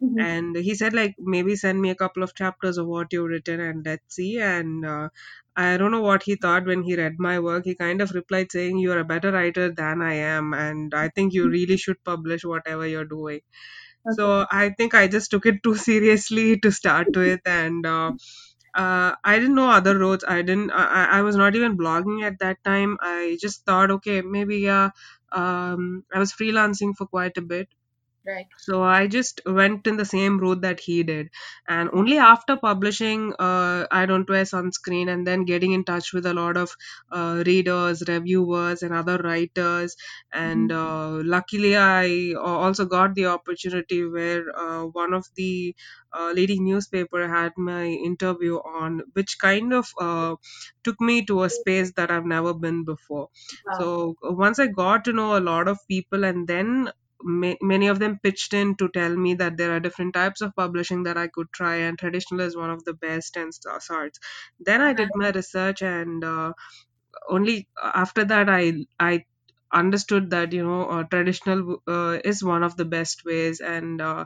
Mhm. 0.00 0.26
and 0.26 0.56
he 0.56 0.74
said 0.74 0.94
like 0.94 1.14
maybe 1.18 1.54
send 1.56 1.80
me 1.80 1.90
a 1.90 1.94
couple 1.94 2.22
of 2.22 2.34
chapters 2.34 2.78
of 2.78 2.86
what 2.86 3.12
you've 3.12 3.28
written 3.28 3.60
and 3.60 3.84
let's 3.86 4.14
see 4.16 4.38
and 4.40 4.84
uh, 4.86 5.08
i 5.56 5.76
don't 5.76 5.90
know 5.90 6.00
what 6.02 6.22
he 6.22 6.36
thought 6.36 6.64
when 6.66 6.82
he 6.82 6.96
read 6.96 7.14
my 7.18 7.38
work 7.40 7.64
he 7.64 7.74
kind 7.74 8.00
of 8.00 8.12
replied 8.12 8.50
saying 8.50 8.78
you're 8.78 8.98
a 9.00 9.04
better 9.12 9.32
writer 9.32 9.70
than 9.72 10.00
i 10.02 10.14
am 10.14 10.54
and 10.54 10.94
i 10.94 11.08
think 11.08 11.32
you 11.34 11.48
really 11.48 11.76
should 11.76 12.02
publish 12.04 12.44
whatever 12.44 12.86
you're 12.86 13.10
doing 13.16 13.40
Okay. 14.06 14.16
so 14.16 14.46
i 14.50 14.70
think 14.78 14.94
i 14.94 15.06
just 15.08 15.30
took 15.30 15.46
it 15.46 15.62
too 15.62 15.74
seriously 15.88 16.58
to 16.60 16.70
start 16.72 17.08
with 17.14 17.40
and 17.46 17.86
uh, 17.86 18.12
uh, 18.74 19.14
I 19.24 19.38
didn't 19.38 19.54
know 19.54 19.70
other 19.70 19.98
roads. 19.98 20.24
I 20.28 20.42
didn't. 20.42 20.70
I, 20.70 21.06
I 21.18 21.22
was 21.22 21.36
not 21.36 21.54
even 21.56 21.78
blogging 21.78 22.22
at 22.24 22.38
that 22.40 22.62
time. 22.64 22.98
I 23.00 23.38
just 23.40 23.64
thought, 23.64 23.90
okay, 23.90 24.20
maybe 24.22 24.58
yeah. 24.58 24.90
Um, 25.32 26.04
I 26.12 26.18
was 26.18 26.32
freelancing 26.32 26.94
for 26.96 27.06
quite 27.06 27.36
a 27.38 27.42
bit, 27.42 27.68
Right. 28.26 28.48
so 28.58 28.82
I 28.82 29.06
just 29.06 29.40
went 29.46 29.86
in 29.86 29.96
the 29.96 30.04
same 30.04 30.38
route 30.38 30.62
that 30.62 30.80
he 30.80 31.02
did. 31.02 31.28
And 31.68 31.90
only 31.92 32.16
after 32.18 32.56
publishing 32.56 33.32
uh, 33.38 33.86
I 33.90 34.06
Don't 34.06 34.28
Wear 34.28 34.44
Sunscreen 34.44 35.08
and 35.12 35.26
then 35.26 35.44
getting 35.44 35.72
in 35.72 35.84
touch 35.84 36.12
with 36.12 36.26
a 36.26 36.34
lot 36.34 36.56
of 36.56 36.74
uh, 37.12 37.42
readers, 37.46 38.02
reviewers, 38.08 38.82
and 38.82 38.94
other 38.94 39.18
writers. 39.18 39.94
And 40.32 40.72
Mhm. 40.72 40.72
uh, 40.72 41.20
luckily, 41.22 41.76
I 41.76 42.32
also 42.40 42.86
got 42.86 43.14
the 43.14 43.26
opportunity 43.26 44.04
where 44.06 44.44
uh, 44.58 44.84
one 44.86 45.12
of 45.12 45.26
the 45.36 45.76
uh, 46.12 46.32
leading 46.34 46.64
newspaper 46.64 47.28
had 47.28 47.52
my 47.56 47.84
interview 47.84 48.56
on, 48.56 49.02
which 49.12 49.38
kind 49.38 49.72
of 49.74 49.86
uh, 50.00 50.34
took 50.82 51.00
me 51.00 51.24
to 51.26 51.42
a 51.44 51.50
space 51.50 51.92
that 51.96 52.10
I've 52.10 52.24
never 52.26 52.54
been 52.54 52.84
before. 52.84 53.28
Wow. 53.64 53.72
So 53.72 54.16
uh, 54.26 54.32
once 54.32 54.58
I 54.58 54.66
got 54.68 55.04
to 55.04 55.12
know 55.12 55.36
a 55.36 55.40
lot 55.40 55.68
of 55.68 55.78
people, 55.88 56.24
and 56.24 56.46
then 56.48 56.90
ma- 57.22 57.60
many 57.62 57.88
of 57.88 57.98
them 57.98 58.18
pitched 58.22 58.54
in 58.54 58.76
to 58.76 58.88
tell 58.88 59.16
me 59.16 59.34
that 59.34 59.56
there 59.56 59.72
are 59.74 59.80
different 59.80 60.14
types 60.14 60.40
of 60.40 60.54
publishing 60.56 61.04
that 61.04 61.16
I 61.16 61.28
could 61.28 61.52
try, 61.52 61.76
and 61.76 61.98
traditional 61.98 62.40
is 62.42 62.56
one 62.56 62.70
of 62.70 62.84
the 62.84 62.94
best 62.94 63.36
and 63.36 63.54
so- 63.54 63.78
sorts. 63.80 64.18
Then 64.60 64.80
I 64.82 64.92
did 64.92 65.10
my 65.14 65.30
research, 65.30 65.82
and 65.82 66.24
uh, 66.24 66.52
only 67.28 67.68
after 67.82 68.24
that 68.24 68.48
I 68.48 68.86
I 69.00 69.24
understood 69.72 70.30
that 70.30 70.52
you 70.52 70.64
know 70.64 70.82
uh, 70.88 71.02
traditional 71.04 71.82
uh, 71.88 72.18
is 72.24 72.42
one 72.44 72.62
of 72.62 72.76
the 72.76 72.84
best 72.84 73.24
ways 73.24 73.60
and 73.60 74.00
uh, 74.00 74.24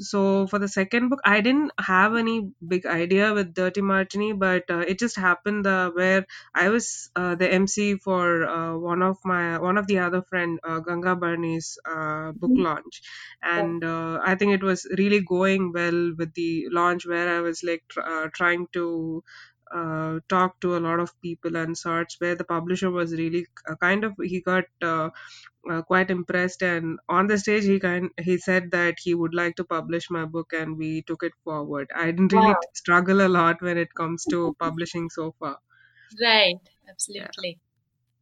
so 0.00 0.46
for 0.46 0.58
the 0.58 0.68
second 0.68 1.08
book, 1.10 1.20
I 1.24 1.40
didn't 1.40 1.72
have 1.78 2.16
any 2.16 2.50
big 2.66 2.86
idea 2.86 3.32
with 3.34 3.54
Dirty 3.54 3.82
Martini, 3.82 4.32
but 4.32 4.64
uh, 4.70 4.78
it 4.80 4.98
just 4.98 5.16
happened 5.16 5.66
uh, 5.66 5.90
where 5.92 6.26
I 6.54 6.70
was 6.70 7.10
uh, 7.16 7.34
the 7.36 7.52
MC 7.52 7.96
for 7.96 8.44
uh, 8.48 8.76
one 8.78 9.02
of 9.02 9.18
my 9.24 9.58
one 9.58 9.78
of 9.78 9.86
the 9.86 9.98
other 9.98 10.22
friend 10.22 10.58
uh, 10.64 10.80
Ganga 10.80 11.16
Barney's 11.16 11.78
uh, 11.84 12.32
book 12.32 12.52
Mhm. 12.52 12.56
launch, 12.56 13.02
and 13.42 13.84
uh, 13.84 14.20
I 14.24 14.34
think 14.34 14.52
it 14.54 14.62
was 14.62 14.86
really 14.98 15.20
going 15.20 15.72
well 15.72 16.12
with 16.16 16.34
the 16.34 16.68
launch 16.70 17.06
where 17.06 17.28
I 17.36 17.40
was 17.40 17.62
like 17.62 17.84
tr- 17.88 18.00
uh, 18.00 18.28
trying 18.34 18.68
to. 18.72 19.22
Uh, 19.72 20.18
talk 20.28 20.60
to 20.60 20.76
a 20.76 20.80
lot 20.84 20.98
of 21.00 21.10
people 21.22 21.56
and 21.56 21.78
such 21.78 22.16
where 22.18 22.34
the 22.34 22.44
publisher 22.44 22.90
was 22.90 23.12
really 23.12 23.46
uh, 23.68 23.76
kind 23.76 24.02
of 24.04 24.12
he 24.20 24.40
got 24.40 24.64
uh, 24.82 25.08
uh, 25.70 25.82
quite 25.82 26.10
impressed 26.10 26.62
and 26.62 26.98
on 27.08 27.26
the 27.28 27.38
stage 27.38 27.64
he 27.64 27.78
kind 27.80 28.10
he 28.20 28.36
said 28.38 28.70
that 28.72 28.94
he 29.04 29.14
would 29.14 29.34
like 29.34 29.54
to 29.56 29.64
publish 29.64 30.10
my 30.10 30.24
book 30.24 30.52
and 30.52 30.76
we 30.76 31.02
took 31.02 31.22
it 31.22 31.32
forward 31.44 31.88
i 31.94 32.06
didn't 32.10 32.32
really 32.32 32.54
Wow. 32.54 32.60
struggle 32.74 33.26
a 33.26 33.28
lot 33.38 33.62
when 33.62 33.78
it 33.78 33.94
comes 33.94 34.26
to 34.26 34.54
publishing 34.58 35.08
so 35.08 35.32
far 35.38 35.58
Right. 36.20 36.60
Absolutely. 36.88 37.58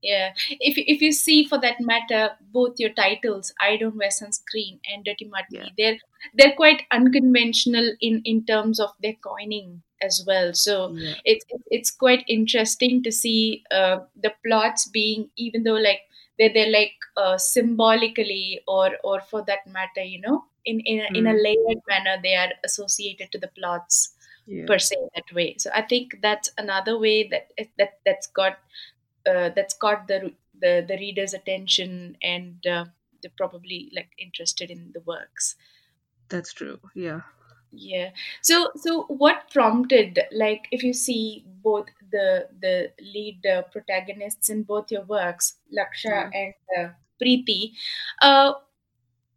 Yeah. 0.03 0.35
If 0.51 0.79
if 0.79 1.03
you 1.03 1.13
see 1.13 1.47
for 1.47 1.59
that 1.61 1.81
matter, 1.81 2.37
both 2.41 2.79
your 2.81 2.93
titles, 2.95 3.53
I 3.61 3.77
Don't 3.79 3.97
Wear 3.97 4.11
Sunscreen 4.11 4.81
and 4.87 5.05
Dirty 5.05 5.31
yeah 5.49 5.69
they're 5.79 5.99
they're 6.35 6.57
quite 6.57 6.85
unconventional 6.93 7.97
in 8.01 8.23
in 8.25 8.47
terms 8.47 8.81
of 8.81 8.91
their 9.03 9.15
coining 9.15 9.83
as 10.03 10.25
well. 10.27 10.55
So 10.55 10.93
yeah. 10.95 11.15
it's 11.25 11.45
it's 11.71 11.91
quite 11.91 12.25
interesting 12.29 13.03
to 13.03 13.13
see 13.13 13.65
uh, 13.71 14.01
the 14.21 14.33
plots 14.45 14.89
being 14.89 15.31
even 15.37 15.63
though 15.63 15.75
like 15.75 16.01
they're 16.39 16.53
they're 16.53 16.71
like 16.73 16.95
uh, 17.17 17.39
symbolically 17.39 18.61
or 18.67 18.91
or 19.05 19.21
for 19.21 19.45
that 19.47 19.67
matter, 19.67 20.03
you 20.03 20.21
know, 20.21 20.45
in 20.65 20.81
in 20.81 21.01
a, 21.01 21.19
in 21.19 21.27
a 21.27 21.33
mm, 21.33 21.43
layered 21.43 21.83
manner 21.89 22.21
they 22.23 22.35
are 22.35 22.51
associated 22.65 23.33
to 23.33 23.39
the 23.39 23.49
plots 23.49 24.15
yeah. 24.47 24.65
per 24.67 24.79
se 24.79 24.97
that 25.15 25.35
way. 25.35 25.57
So 25.59 25.71
I 25.75 25.83
think 25.83 26.19
that's 26.23 26.51
another 26.59 26.99
way 26.99 27.29
that 27.29 27.49
that 27.79 27.99
that's 28.05 28.27
got 28.29 28.59
uh, 29.27 29.51
that's 29.55 29.75
caught 29.75 30.07
the 30.09 30.33
the 30.61 30.85
the 30.87 30.97
reader's 30.97 31.35
attention 31.35 32.17
and 32.23 32.67
uh, 32.67 32.85
they're 33.23 33.37
probably 33.37 33.91
like 33.95 34.11
interested 34.19 34.71
in 34.71 34.93
the 34.93 35.01
works. 35.01 35.57
That's 36.29 36.53
true. 36.53 36.79
Yeah 36.95 37.23
yeah. 37.73 38.11
So 38.43 38.71
so 38.77 39.03
what 39.09 39.51
prompted 39.53 40.21
like 40.33 40.67
if 40.71 40.83
you 40.83 40.93
see 40.93 41.45
both 41.63 41.87
the 42.11 42.49
the 42.61 42.91
lead 43.01 43.45
uh, 43.47 43.63
protagonists 43.73 44.49
in 44.49 44.63
both 44.63 44.91
your 44.91 45.05
works 45.05 45.55
laksha 45.77 46.07
yeah 46.07 46.31
and 46.33 46.55
uh, 46.79 46.89
preeti 47.21 47.73
uh, 48.23 48.53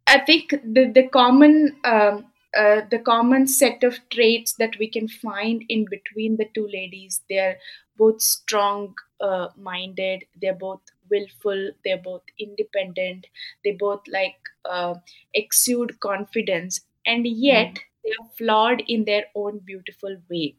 I 0.06 0.18
think 0.20 0.50
the 0.50 0.90
the 0.92 1.08
common 1.08 1.76
um, 1.84 2.26
uh, 2.56 2.82
the 2.90 2.98
common 2.98 3.46
set 3.46 3.82
of 3.82 3.98
traits 4.10 4.54
that 4.54 4.76
we 4.78 4.88
can 4.88 5.08
find 5.08 5.64
in 5.68 5.86
between 5.88 6.36
the 6.36 6.48
two 6.54 6.66
ladies, 6.66 7.22
they're 7.30 7.58
both 7.96 8.20
strong 8.20 8.94
uh, 9.20 9.48
minded, 9.56 10.24
they're 10.40 10.54
both 10.54 10.82
willful, 11.10 11.70
they're 11.84 11.96
both 12.02 12.22
independent, 12.38 13.26
they 13.64 13.72
both 13.72 14.02
like 14.06 14.36
uh, 14.68 14.94
exude 15.34 15.98
confidence, 16.00 16.80
and 17.06 17.26
yet 17.26 17.74
mm, 17.74 17.80
they 18.04 18.10
are 18.10 18.28
flawed 18.36 18.82
in 18.88 19.04
their 19.04 19.24
own 19.34 19.60
beautiful 19.64 20.16
way. 20.30 20.56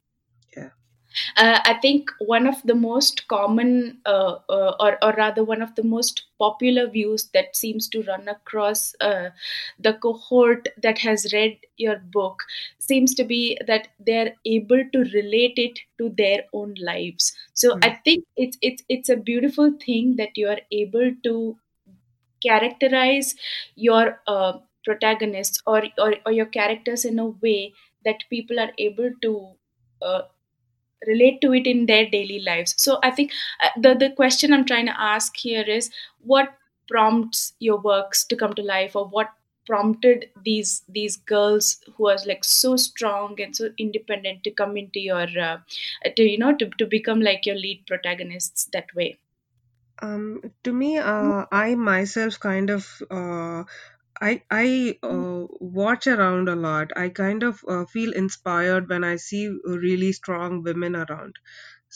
Yeah. 0.56 0.69
Uh, 1.38 1.60
I 1.63 1.75
think 1.75 2.10
one 2.19 2.47
of 2.47 2.56
the 2.63 2.73
most 2.73 3.27
common, 3.27 3.99
uh, 4.06 4.38
uh, 4.49 4.75
or, 4.79 4.97
or 5.03 5.13
rather, 5.13 5.43
one 5.43 5.62
of 5.62 5.75
the 5.75 5.84
most 5.84 6.23
popular 6.39 6.88
views 6.89 7.29
that 7.34 7.56
seems 7.56 7.88
to 7.89 8.01
run 8.03 8.27
across 8.27 8.95
uh, 8.99 9.29
the 9.79 9.93
cohort 9.93 10.67
that 10.82 10.97
has 10.99 11.32
read 11.34 11.58
your 11.77 11.97
book 11.99 12.41
seems 12.79 13.13
to 13.15 13.23
be 13.23 13.58
that 13.67 13.89
they're 13.99 14.34
able 14.45 14.84
to 14.91 14.99
relate 15.13 15.58
it 15.58 15.79
to 15.99 16.10
their 16.17 16.43
own 16.53 16.73
lives. 16.82 17.34
So 17.53 17.75
mm, 17.75 17.86
I 17.86 17.99
think 18.03 18.25
it's 18.36 18.58
it's 18.62 18.84
it's 18.89 19.10
a 19.10 19.15
beautiful 19.15 19.71
thing 19.86 20.15
that 20.15 20.36
you 20.36 20.47
are 20.47 20.62
able 20.71 21.12
to 21.23 21.58
characterize 22.41 23.36
your 23.75 24.19
uh, 24.27 24.53
protagonists 24.84 25.62
or, 25.65 25.84
or 25.98 26.15
or 26.26 26.32
your 26.32 26.46
characters 26.46 27.06
in 27.06 27.19
a 27.19 27.28
way 27.28 27.74
that 28.06 28.24
people 28.30 28.60
are 28.60 28.72
able 28.78 29.12
to. 29.22 29.50
Uh, 30.02 30.24
relate 31.08 31.41
to 31.41 31.54
it 31.54 31.67
in 31.67 31.86
their 31.86 32.10
daily 32.10 32.39
lives 32.39 32.74
so 32.78 32.98
i 33.04 33.12
think 33.12 33.32
uh, 33.62 33.69
the 33.82 33.93
the 33.93 34.10
question 34.12 34.54
i'm 34.54 34.65
trying 34.65 34.86
to 34.86 35.02
ask 35.02 35.36
here 35.36 35.63
is 35.63 35.89
what 36.19 36.54
prompts 36.88 37.54
your 37.60 37.78
works 37.80 38.24
to 38.24 38.38
come 38.38 38.54
to 38.54 38.62
life 38.62 38.96
or 38.96 39.06
what 39.08 39.30
prompted 39.65 40.30
these 40.43 40.84
these 40.89 41.17
girls 41.17 41.80
who 41.96 42.08
are 42.08 42.17
like 42.26 42.43
so 42.43 42.76
strong 42.76 43.39
and 43.41 43.56
so 43.56 43.69
independent 43.78 44.43
to 44.43 44.52
come 44.52 44.76
into 44.78 45.00
your 45.00 45.28
uh, 45.39 45.58
to 46.15 46.24
you 46.24 46.38
know 46.38 46.56
to, 46.56 46.69
to 46.78 46.86
become 46.86 47.22
like 47.22 47.46
your 47.46 47.56
lead 47.56 47.84
protagonists 47.88 48.69
that 48.74 48.86
way 48.96 49.17
Um, 50.06 50.52
to 50.63 50.72
me, 50.74 50.88
uh, 50.98 51.46
I 51.52 51.76
myself 51.76 52.38
kind 52.39 52.69
of 52.69 52.88
uh, 53.10 53.63
I 54.21 54.43
I 54.52 54.99
uh, 55.04 55.45
watch 55.60 56.08
around 56.08 56.49
a 56.49 56.56
lot. 56.56 56.91
I 56.95 57.10
kind 57.10 57.43
of 57.43 57.63
uh, 57.67 57.86
feel 57.86 58.13
inspired 58.13 58.89
when 58.89 59.04
I 59.04 59.15
see 59.17 59.47
really 59.65 60.12
strong 60.13 60.63
women 60.63 60.95
around. 60.95 61.36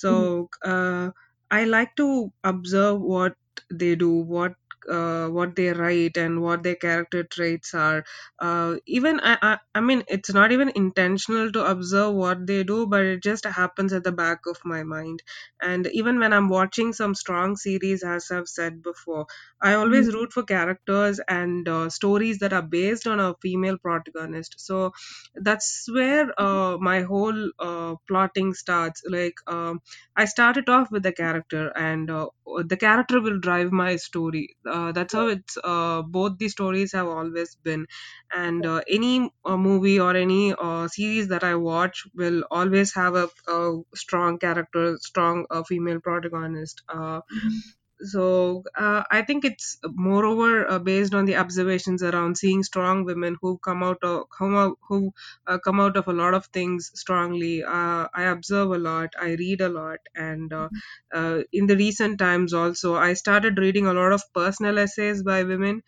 Mhm. 0.08 0.28
So 0.34 0.50
uh, 0.64 1.12
I 1.52 1.66
like 1.66 1.96
to 1.98 2.32
observe 2.44 3.02
what 3.02 3.36
they 3.72 3.96
do, 3.96 4.12
what 4.12 4.56
uh, 4.90 5.28
what 5.28 5.56
they 5.56 5.72
write, 5.74 6.18
and 6.18 6.42
what 6.42 6.64
their 6.64 6.76
character 6.76 7.24
traits 7.24 7.74
are. 7.74 8.06
Uh, 8.40 8.76
even 8.86 9.20
I, 9.22 9.38
I 9.42 9.58
I 9.76 9.82
mean, 9.82 10.04
it's 10.08 10.34
not 10.34 10.52
even 10.52 10.72
intentional 10.76 11.52
to 11.52 11.66
observe 11.66 12.14
what 12.16 12.46
they 12.48 12.64
do, 12.64 12.88
but 12.88 13.02
it 13.06 13.24
just 13.24 13.46
happens 13.46 13.94
at 13.94 14.04
the 14.04 14.12
back 14.12 14.46
of 14.48 14.58
my 14.66 14.84
mind. 14.84 15.24
And 15.62 15.88
even 15.88 16.20
when 16.20 16.34
I'm 16.34 16.50
watching 16.50 16.94
some 16.94 17.16
strong 17.16 17.56
series, 17.56 18.04
as 18.04 18.30
I've 18.32 18.48
said 18.48 18.82
before, 18.84 19.28
I 19.62 19.74
always 19.74 20.14
root 20.14 20.34
for 20.34 20.44
characters 20.44 21.20
and 21.28 21.68
uh, 21.68 21.90
stories 21.90 22.40
that 22.40 22.54
are 22.54 22.62
based 22.62 23.08
on 23.08 23.20
a 23.20 23.36
female 23.42 23.78
protagonist. 23.78 24.56
So 24.60 24.92
that's 25.36 25.88
where 25.92 26.28
uh, 26.40 26.78
my 26.80 27.02
whole 27.02 27.52
uh, 27.60 27.96
plotting 28.08 28.54
starts. 28.54 29.02
Like 29.10 29.36
um, 29.48 29.82
I 30.16 30.26
started 30.26 30.70
off 30.70 30.92
with 30.92 31.04
the 31.04 31.12
character, 31.12 31.72
and 31.76 32.10
uh, 32.10 32.28
the 32.66 32.78
character 32.78 33.22
will 33.22 33.40
drive 33.40 33.72
my 33.72 33.96
story. 33.96 34.56
Uh, 34.68 34.92
that's 34.92 35.14
how 35.14 35.28
it's. 35.28 35.58
Uh, 35.64 36.02
both 36.04 36.38
the 36.38 36.50
stories 36.50 36.92
have 36.94 37.08
always 37.08 37.56
been, 37.56 37.88
and 38.34 38.66
uh, 38.66 38.82
any 38.90 39.32
uh, 39.46 39.58
movie 39.58 40.00
or 40.00 40.16
any 40.16 40.54
uh, 40.54 40.88
series 40.88 41.30
that 41.30 41.44
I 41.44 41.56
watch 41.56 42.04
will 42.14 42.44
always 42.52 42.94
have 42.94 43.16
a, 43.16 43.30
a 43.48 43.82
strong 43.96 44.40
character, 44.40 44.98
strong 45.00 45.46
uh, 45.50 45.64
female 45.64 46.00
protagonist. 46.02 46.84
Uh, 46.90 47.22
Mhm. 47.32 47.77
So 48.02 48.64
uh, 48.78 49.04
I 49.10 49.22
think 49.24 49.46
it's 49.46 49.78
moreover 49.84 50.70
uh, 50.70 50.80
based 50.80 51.14
on 51.14 51.26
the 51.26 51.38
observations 51.38 52.04
around 52.04 52.38
seeing 52.38 52.64
strong 52.64 53.06
women 53.06 53.38
who 53.42 53.58
come 53.58 53.84
out 53.84 54.04
of 54.04 54.30
come 54.30 54.56
out, 54.56 54.78
who 54.88 55.14
uh, 55.48 55.58
come 55.58 55.80
out 55.80 55.98
of 55.98 56.08
a 56.08 56.14
lot 56.14 56.34
of 56.34 56.46
things 56.48 56.92
strongly. 56.94 57.64
Uh, 57.64 58.08
I 58.14 58.24
observe 58.24 58.72
a 58.72 58.78
lot, 58.78 59.14
I 59.20 59.32
read 59.34 59.62
a 59.62 59.70
lot, 59.70 60.00
and 60.16 60.54
uh, 60.54 60.70
uh, 61.14 61.42
in 61.52 61.68
the 61.68 61.76
recent 61.78 62.20
times 62.20 62.54
also, 62.54 62.96
I 62.96 63.14
started 63.14 63.58
reading 63.58 63.88
a 63.88 63.94
lot 63.94 64.12
of 64.12 64.24
personal 64.34 64.78
essays 64.80 65.24
by 65.24 65.44
women. 65.44 65.82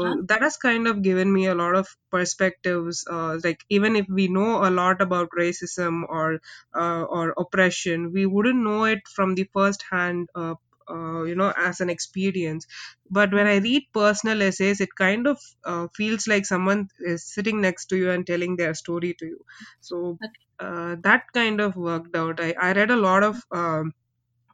Uh-huh. 0.00 0.16
So 0.18 0.22
that 0.26 0.42
has 0.42 0.56
kind 0.56 0.88
of 0.88 1.02
given 1.02 1.32
me 1.32 1.46
a 1.46 1.54
lot 1.54 1.76
of 1.76 1.86
perspectives. 2.10 3.04
Uh, 3.08 3.38
like 3.44 3.64
even 3.68 3.96
if 3.96 4.06
we 4.08 4.26
know 4.28 4.64
a 4.66 4.70
lot 4.70 5.00
about 5.00 5.28
racism 5.38 6.02
or 6.08 6.40
uh, 6.74 7.02
or 7.04 7.34
oppression, 7.38 8.12
we 8.12 8.26
wouldn't 8.26 8.62
know 8.62 8.84
it 8.84 9.06
from 9.06 9.34
the 9.34 9.48
first 9.52 9.84
hand 9.90 10.28
uh, 10.34 10.54
uh, 10.94 11.22
you 11.24 11.34
know 11.34 11.52
as 11.56 11.80
an 11.80 11.90
experience 11.90 12.66
but 13.10 13.32
when 13.32 13.46
i 13.46 13.56
read 13.58 13.82
personal 13.92 14.42
essays 14.42 14.80
it 14.80 14.94
kind 14.96 15.26
of 15.26 15.38
uh, 15.64 15.86
feels 15.94 16.26
like 16.32 16.46
someone 16.46 16.88
is 17.00 17.24
sitting 17.34 17.60
next 17.60 17.86
to 17.86 17.96
you 17.96 18.10
and 18.10 18.26
telling 18.26 18.56
their 18.56 18.74
story 18.74 19.14
to 19.18 19.26
you 19.26 19.40
so 19.80 20.18
uh, 20.60 20.96
that 21.02 21.22
kind 21.34 21.60
of 21.60 21.76
worked 21.76 22.14
out 22.16 22.40
i, 22.40 22.54
I 22.60 22.72
read 22.72 22.90
a 22.90 22.96
lot 23.08 23.22
of 23.22 23.44
um, 23.52 23.92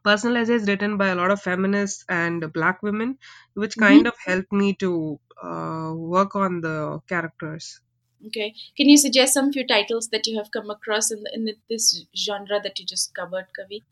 personal 0.05 0.37
essays 0.37 0.67
written 0.67 0.97
by 0.97 1.09
a 1.09 1.15
lot 1.15 1.31
of 1.31 1.41
feminists 1.41 2.05
and 2.09 2.51
black 2.53 2.81
women 2.81 3.17
which 3.55 3.77
kind 3.77 4.05
Mhm. 4.05 4.07
of 4.07 4.13
helped 4.25 4.53
me 4.53 4.73
to 4.75 5.19
uh, 5.43 5.93
work 5.95 6.35
on 6.35 6.61
the 6.61 6.99
characters 7.09 7.81
Okay. 8.27 8.53
Can 8.75 8.89
you 8.89 8.97
suggest 8.97 9.33
some 9.33 9.53
few 9.53 9.65
titles 9.65 10.09
that 10.09 10.27
you 10.27 10.37
have 10.37 10.51
come 10.51 10.69
across 10.69 11.11
in 11.11 11.23
the, 11.23 11.33
in 11.33 11.55
this 11.69 12.05
genre 12.15 12.59
that 12.61 12.77
you 12.79 12.85
just 12.85 13.13
covered, 13.13 13.47
Kavi? 13.57 13.83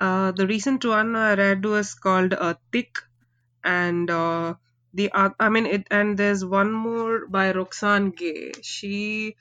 Uh, 0.00 0.32
the 0.32 0.46
recent 0.46 0.84
one 0.84 1.14
i 1.16 1.34
read 1.34 1.64
was 1.64 1.94
called 1.94 2.32
uh, 2.34 2.54
thick 2.72 2.98
and 3.64 4.10
uh, 4.10 4.54
the 4.94 5.10
oth- 5.12 5.36
I 5.40 5.48
mean 5.50 5.66
it 5.66 5.86
and 5.90 6.18
there's 6.18 6.44
one 6.44 6.72
more 6.72 7.26
by 7.28 7.52
Roxane 7.52 8.10
Gay. 8.12 8.52
She 8.62 9.36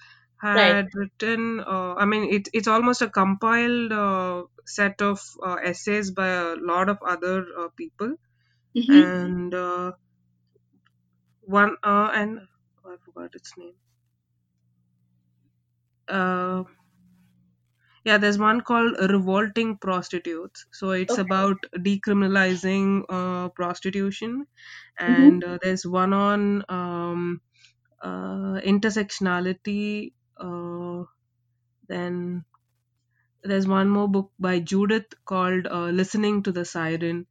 Right. 0.53 0.77
had 0.77 0.89
written 0.95 1.61
uh, 1.61 1.95
I 1.95 2.05
mean 2.05 2.33
it, 2.33 2.49
it's 2.53 2.67
almost 2.67 3.01
a 3.01 3.09
compiled 3.09 3.91
uh, 3.93 4.43
set 4.65 5.01
of 5.01 5.21
uh, 5.43 5.57
essays 5.63 6.11
by 6.11 6.27
a 6.29 6.55
lot 6.55 6.89
of 6.89 6.99
other 7.03 7.45
uh, 7.57 7.69
people 7.77 8.15
Mm-hmm. 8.75 9.07
and 9.07 9.53
uh, 9.53 9.93
one 11.41 11.75
uh, 11.83 12.11
and 12.13 12.47
oh, 12.85 12.93
I 12.93 12.97
forgot 12.97 13.33
its 13.33 13.57
name. 13.57 13.73
Yeah, 18.07 18.17
there's 18.17 18.39
one 18.39 18.61
called 18.61 18.95
Revolting 18.99 19.77
Prostitutes. 19.79 20.65
So 20.73 20.91
it's 20.91 21.17
Okay. 21.17 21.23
about 21.23 21.57
decriminalizing 21.77 23.03
uh, 23.09 23.49
prostitution, 23.49 24.47
Mm-hmm. 25.07 25.29
and 25.29 25.43
uh, 25.43 25.59
there's 25.61 25.85
one 25.85 26.13
on 26.13 26.63
um, 26.69 27.41
uh, 28.01 28.61
intersectionality. 28.73 30.13
Uh, 30.37 31.05
then 31.89 32.45
there's 33.43 33.67
one 33.67 33.89
more 33.89 34.07
book 34.07 34.31
by 34.39 34.59
Judith 34.59 35.13
called 35.25 35.67
uh, 35.67 35.87
Listening 35.89 36.43
to 36.43 36.51
the 36.51 36.65
Siren. 36.65 37.27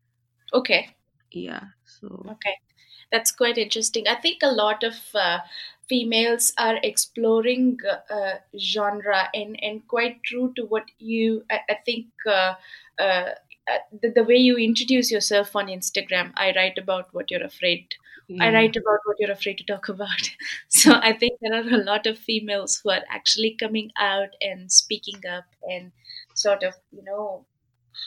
Okay. 0.53 0.97
Yeah, 1.31 1.69
so 1.85 2.09
Okay. 2.29 2.57
That's 3.13 3.31
quite 3.31 3.59
interesting. 3.59 4.07
I 4.09 4.17
think 4.17 4.39
a 4.43 4.51
lot 4.53 4.83
of 4.83 4.95
uh, 5.15 5.39
females 5.89 6.53
are 6.59 6.79
exploring 6.83 7.79
uh, 8.11 8.35
genre 8.59 9.29
and, 9.35 9.59
and 9.63 9.87
quite 9.87 10.23
true 10.25 10.53
to 10.57 10.65
what 10.67 10.85
you, 10.99 11.45
I, 11.51 11.61
I 11.71 11.75
think, 11.85 12.07
uh, 12.27 12.55
uh, 12.99 13.31
uh, 13.69 13.79
the, 14.03 14.11
the 14.15 14.25
way 14.25 14.37
you 14.37 14.57
introduce 14.57 15.11
yourself 15.11 15.55
on 15.57 15.67
Instagram. 15.67 16.33
I 16.37 16.53
write 16.55 16.79
about 16.79 17.13
what 17.13 17.31
you're 17.31 17.45
afraid. 17.45 17.87
I 18.41 18.53
write 18.53 18.75
about 18.77 18.99
what 19.05 19.17
you're 19.21 19.31
afraid 19.31 19.59
to 19.59 19.65
talk 19.65 19.89
about. 19.89 20.31
So 20.69 20.93
I 20.95 21.13
think 21.13 21.39
there 21.41 21.55
are 21.55 21.81
a 21.81 21.85
lot 21.85 22.07
of 22.07 22.19
females 22.19 22.81
who 22.83 22.91
are 22.91 23.03
actually 23.09 23.57
coming 23.59 23.91
out 23.99 24.31
and 24.41 24.71
speaking 24.71 25.21
up 25.27 25.45
and 25.63 25.93
sort 26.35 26.63
of, 26.65 26.75
you 26.91 27.05
know, 27.05 27.47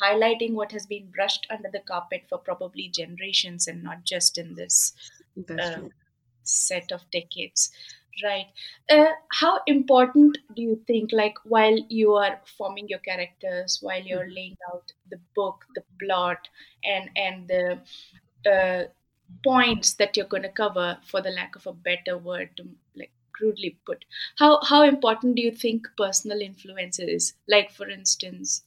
highlighting 0.01 0.53
what 0.53 0.71
has 0.71 0.85
been 0.85 1.09
brushed 1.11 1.47
under 1.49 1.69
the 1.71 1.79
carpet 1.79 2.25
for 2.29 2.37
probably 2.37 2.89
generations 2.89 3.67
and 3.67 3.83
not 3.83 4.03
just 4.05 4.37
in 4.37 4.55
this 4.55 4.93
uh, 5.59 5.81
set 6.43 6.91
of 6.91 7.09
decades. 7.11 7.71
Right. 8.23 8.47
Uh, 8.89 9.13
how 9.31 9.61
important 9.65 10.37
do 10.55 10.61
you 10.61 10.83
think 10.87 11.11
like 11.13 11.35
while 11.45 11.77
you 11.89 12.13
are 12.15 12.41
forming 12.57 12.89
your 12.89 12.99
characters 12.99 13.79
while 13.81 14.03
you're 14.03 14.25
Mhm. 14.25 14.35
laying 14.35 14.57
out 14.73 14.91
the 15.09 15.19
book 15.35 15.65
the 15.75 15.83
plot 16.01 16.49
and 16.83 17.09
and 17.15 17.47
the 17.47 17.81
uh, 18.45 18.85
points 19.43 19.93
that 19.95 20.17
you're 20.17 20.27
going 20.27 20.43
to 20.43 20.49
cover 20.51 20.99
for 21.05 21.21
the 21.21 21.29
lack 21.31 21.55
of 21.55 21.67
a 21.67 21.73
better 21.73 22.17
word 22.17 22.55
to 22.57 22.63
like 22.95 23.11
crudely 23.33 23.79
put 23.85 24.05
how 24.37 24.61
how 24.63 24.83
important 24.83 25.35
do 25.35 25.41
you 25.41 25.51
think 25.51 25.87
personal 25.97 26.41
influence 26.41 26.99
is 26.99 27.33
like 27.47 27.71
for 27.71 27.89
instance 27.89 28.63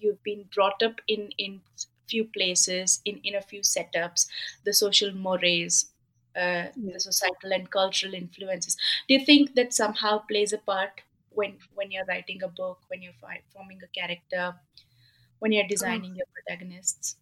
you've 0.00 0.22
been 0.22 0.44
brought 0.54 0.82
up 0.82 1.00
in 1.06 1.30
in 1.38 1.60
few 2.08 2.24
places 2.24 3.00
in 3.04 3.18
in 3.22 3.34
a 3.34 3.42
few 3.42 3.60
setups 3.60 4.26
the 4.64 4.72
social 4.74 5.12
mores 5.12 5.92
uh, 6.36 6.68
the 6.92 7.00
societal 7.00 7.52
and 7.52 7.70
cultural 7.72 8.14
influences. 8.14 8.76
Do 9.08 9.14
you 9.14 9.24
think 9.24 9.54
that 9.56 9.72
somehow 9.74 10.18
plays 10.20 10.52
a 10.52 10.58
part 10.58 11.02
when 11.30 11.58
when 11.74 11.90
you're 11.90 12.04
writing 12.06 12.42
a 12.42 12.48
book 12.48 12.80
when 12.88 13.02
you're 13.02 13.20
forming 13.52 13.80
a 13.82 13.88
character 13.88 14.60
when 15.40 15.52
you're 15.52 15.68
Uh, 15.80 15.96
designing 15.96 16.14
your 16.16 16.26
protagonists? 16.34 17.16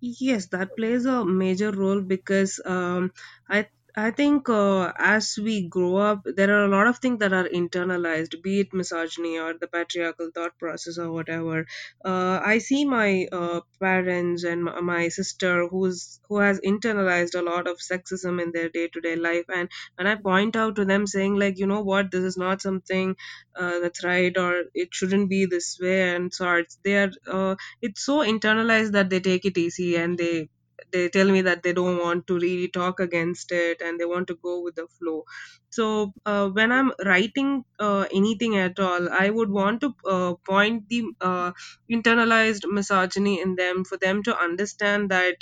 Yes, 0.00 0.46
that 0.48 0.76
plays 0.76 1.04
a 1.06 1.24
major 1.24 1.70
role 1.72 2.00
because 2.00 2.60
um, 2.64 3.12
I 3.48 3.68
I 3.96 4.12
think 4.12 4.48
uh, 4.48 4.92
as 4.98 5.36
we 5.36 5.68
grow 5.68 5.96
up, 5.96 6.22
there 6.24 6.50
are 6.56 6.64
a 6.64 6.68
lot 6.68 6.86
of 6.86 6.98
things 6.98 7.18
that 7.18 7.32
are 7.32 7.48
internalized, 7.48 8.40
be 8.40 8.60
it 8.60 8.72
misogyny 8.72 9.36
or 9.38 9.54
the 9.58 9.66
patriarchal 9.66 10.30
thought 10.32 10.56
process 10.58 10.96
or 10.96 11.10
whatever. 11.12 11.66
Uh, 12.04 12.40
I 12.40 12.58
see 12.58 12.84
my 12.84 13.26
uh, 13.32 13.60
parents 13.80 14.44
and 14.44 14.62
my, 14.64 15.08
sister 15.08 15.66
who's 15.68 16.20
who 16.28 16.38
has 16.38 16.60
internalized 16.60 17.36
a 17.36 17.42
lot 17.42 17.66
of 17.66 17.78
sexism 17.78 18.40
in 18.40 18.52
their 18.52 18.68
day 18.68 18.86
to 18.88 19.00
day 19.00 19.16
life, 19.16 19.44
and 19.48 19.68
when 19.96 20.06
I 20.06 20.14
point 20.16 20.54
out 20.56 20.76
to 20.76 20.84
them 20.84 21.06
saying 21.08 21.34
like, 21.36 21.58
you 21.58 21.66
know 21.66 21.82
what, 21.82 22.10
this 22.12 22.22
is 22.24 22.36
not 22.36 22.62
something 22.62 23.16
uh, 23.56 23.80
that's 23.80 24.04
right 24.04 24.36
or 24.36 24.64
it 24.74 24.88
shouldn't 24.94 25.28
be 25.28 25.46
this 25.46 25.78
way 25.80 26.14
and 26.14 26.32
sorts, 26.32 26.78
they 26.84 26.96
are. 26.96 27.10
Uh, 27.26 27.56
it's 27.82 28.04
so 28.04 28.18
internalized 28.20 28.92
that 28.92 29.10
they 29.10 29.20
take 29.20 29.44
it 29.44 29.58
easy 29.58 29.96
and 29.96 30.16
they 30.16 30.48
they 30.92 31.08
tell 31.08 31.30
me 31.30 31.42
that 31.42 31.62
they 31.62 31.72
don't 31.72 31.98
want 31.98 32.26
to 32.26 32.34
really 32.34 32.68
talk 32.68 33.00
against 33.00 33.52
it 33.52 33.80
and 33.80 33.98
they 34.00 34.04
want 34.04 34.26
to 34.28 34.36
go 34.36 34.60
with 34.62 34.74
the 34.74 34.86
flow 34.98 35.24
so 35.70 36.12
uh, 36.26 36.48
when 36.48 36.72
i'm 36.72 36.92
writing 37.04 37.64
uh, 37.78 38.06
anything 38.20 38.56
at 38.56 38.78
all 38.78 39.08
i 39.24 39.28
would 39.30 39.50
want 39.50 39.80
to 39.80 39.90
uh, 40.16 40.34
point 40.52 40.88
the 40.88 41.02
uh, 41.20 41.52
internalized 41.90 42.66
misogyny 42.80 43.40
in 43.40 43.54
them 43.56 43.84
for 43.84 43.96
them 44.06 44.22
to 44.22 44.36
understand 44.48 45.10
that 45.10 45.36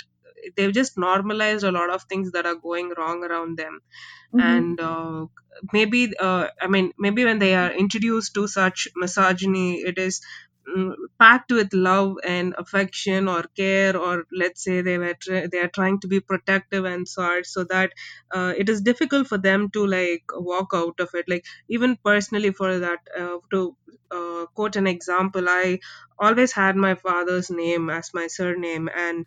they've 0.55 0.73
just 0.73 0.97
normalized 0.97 1.63
a 1.63 1.71
lot 1.71 1.89
of 1.89 2.03
things 2.03 2.31
that 2.31 2.45
are 2.45 2.55
going 2.55 2.89
wrong 2.97 3.23
around 3.23 3.57
them 3.57 3.79
Mm-hmm. 4.33 4.63
and 4.63 4.79
uh, 4.79 5.25
maybe 5.71 6.01
uh, 6.19 6.47
i 6.61 6.67
mean 6.67 6.91
maybe 6.97 7.25
when 7.25 7.39
they 7.39 7.53
are 7.55 7.71
introduced 7.71 8.33
to 8.33 8.47
such 8.47 8.87
misogyny 8.95 9.81
it 9.91 9.97
is 9.97 10.21
packed 11.19 11.51
with 11.51 11.73
love 11.73 12.15
and 12.23 12.53
affection 12.57 13.27
or 13.27 13.43
care 13.55 13.95
or 13.97 14.25
let's 14.31 14.63
say 14.63 14.81
they 14.81 14.97
were 14.97 15.13
tr- 15.21 15.47
they 15.51 15.59
are 15.59 15.67
trying 15.67 15.99
to 15.99 16.07
be 16.07 16.19
protective 16.19 16.85
and 16.85 17.07
such 17.07 17.45
so 17.45 17.63
that 17.65 17.91
uh, 18.33 18.53
it 18.57 18.69
is 18.69 18.81
difficult 18.81 19.27
for 19.27 19.37
them 19.37 19.69
to 19.69 19.85
like 19.85 20.23
walk 20.35 20.71
out 20.73 20.99
of 20.99 21.09
it. 21.13 21.25
Like 21.27 21.45
even 21.69 21.97
personally 22.03 22.51
for 22.51 22.79
that 22.79 22.99
uh, 23.19 23.37
to 23.51 23.75
uh, 24.11 24.45
quote 24.53 24.75
an 24.75 24.85
example 24.85 25.45
i 25.49 25.79
always 26.19 26.51
had 26.51 26.75
my 26.75 26.93
father's 26.93 27.49
name 27.49 27.89
as 27.89 28.11
my 28.13 28.27
surname 28.27 28.87
and 28.95 29.25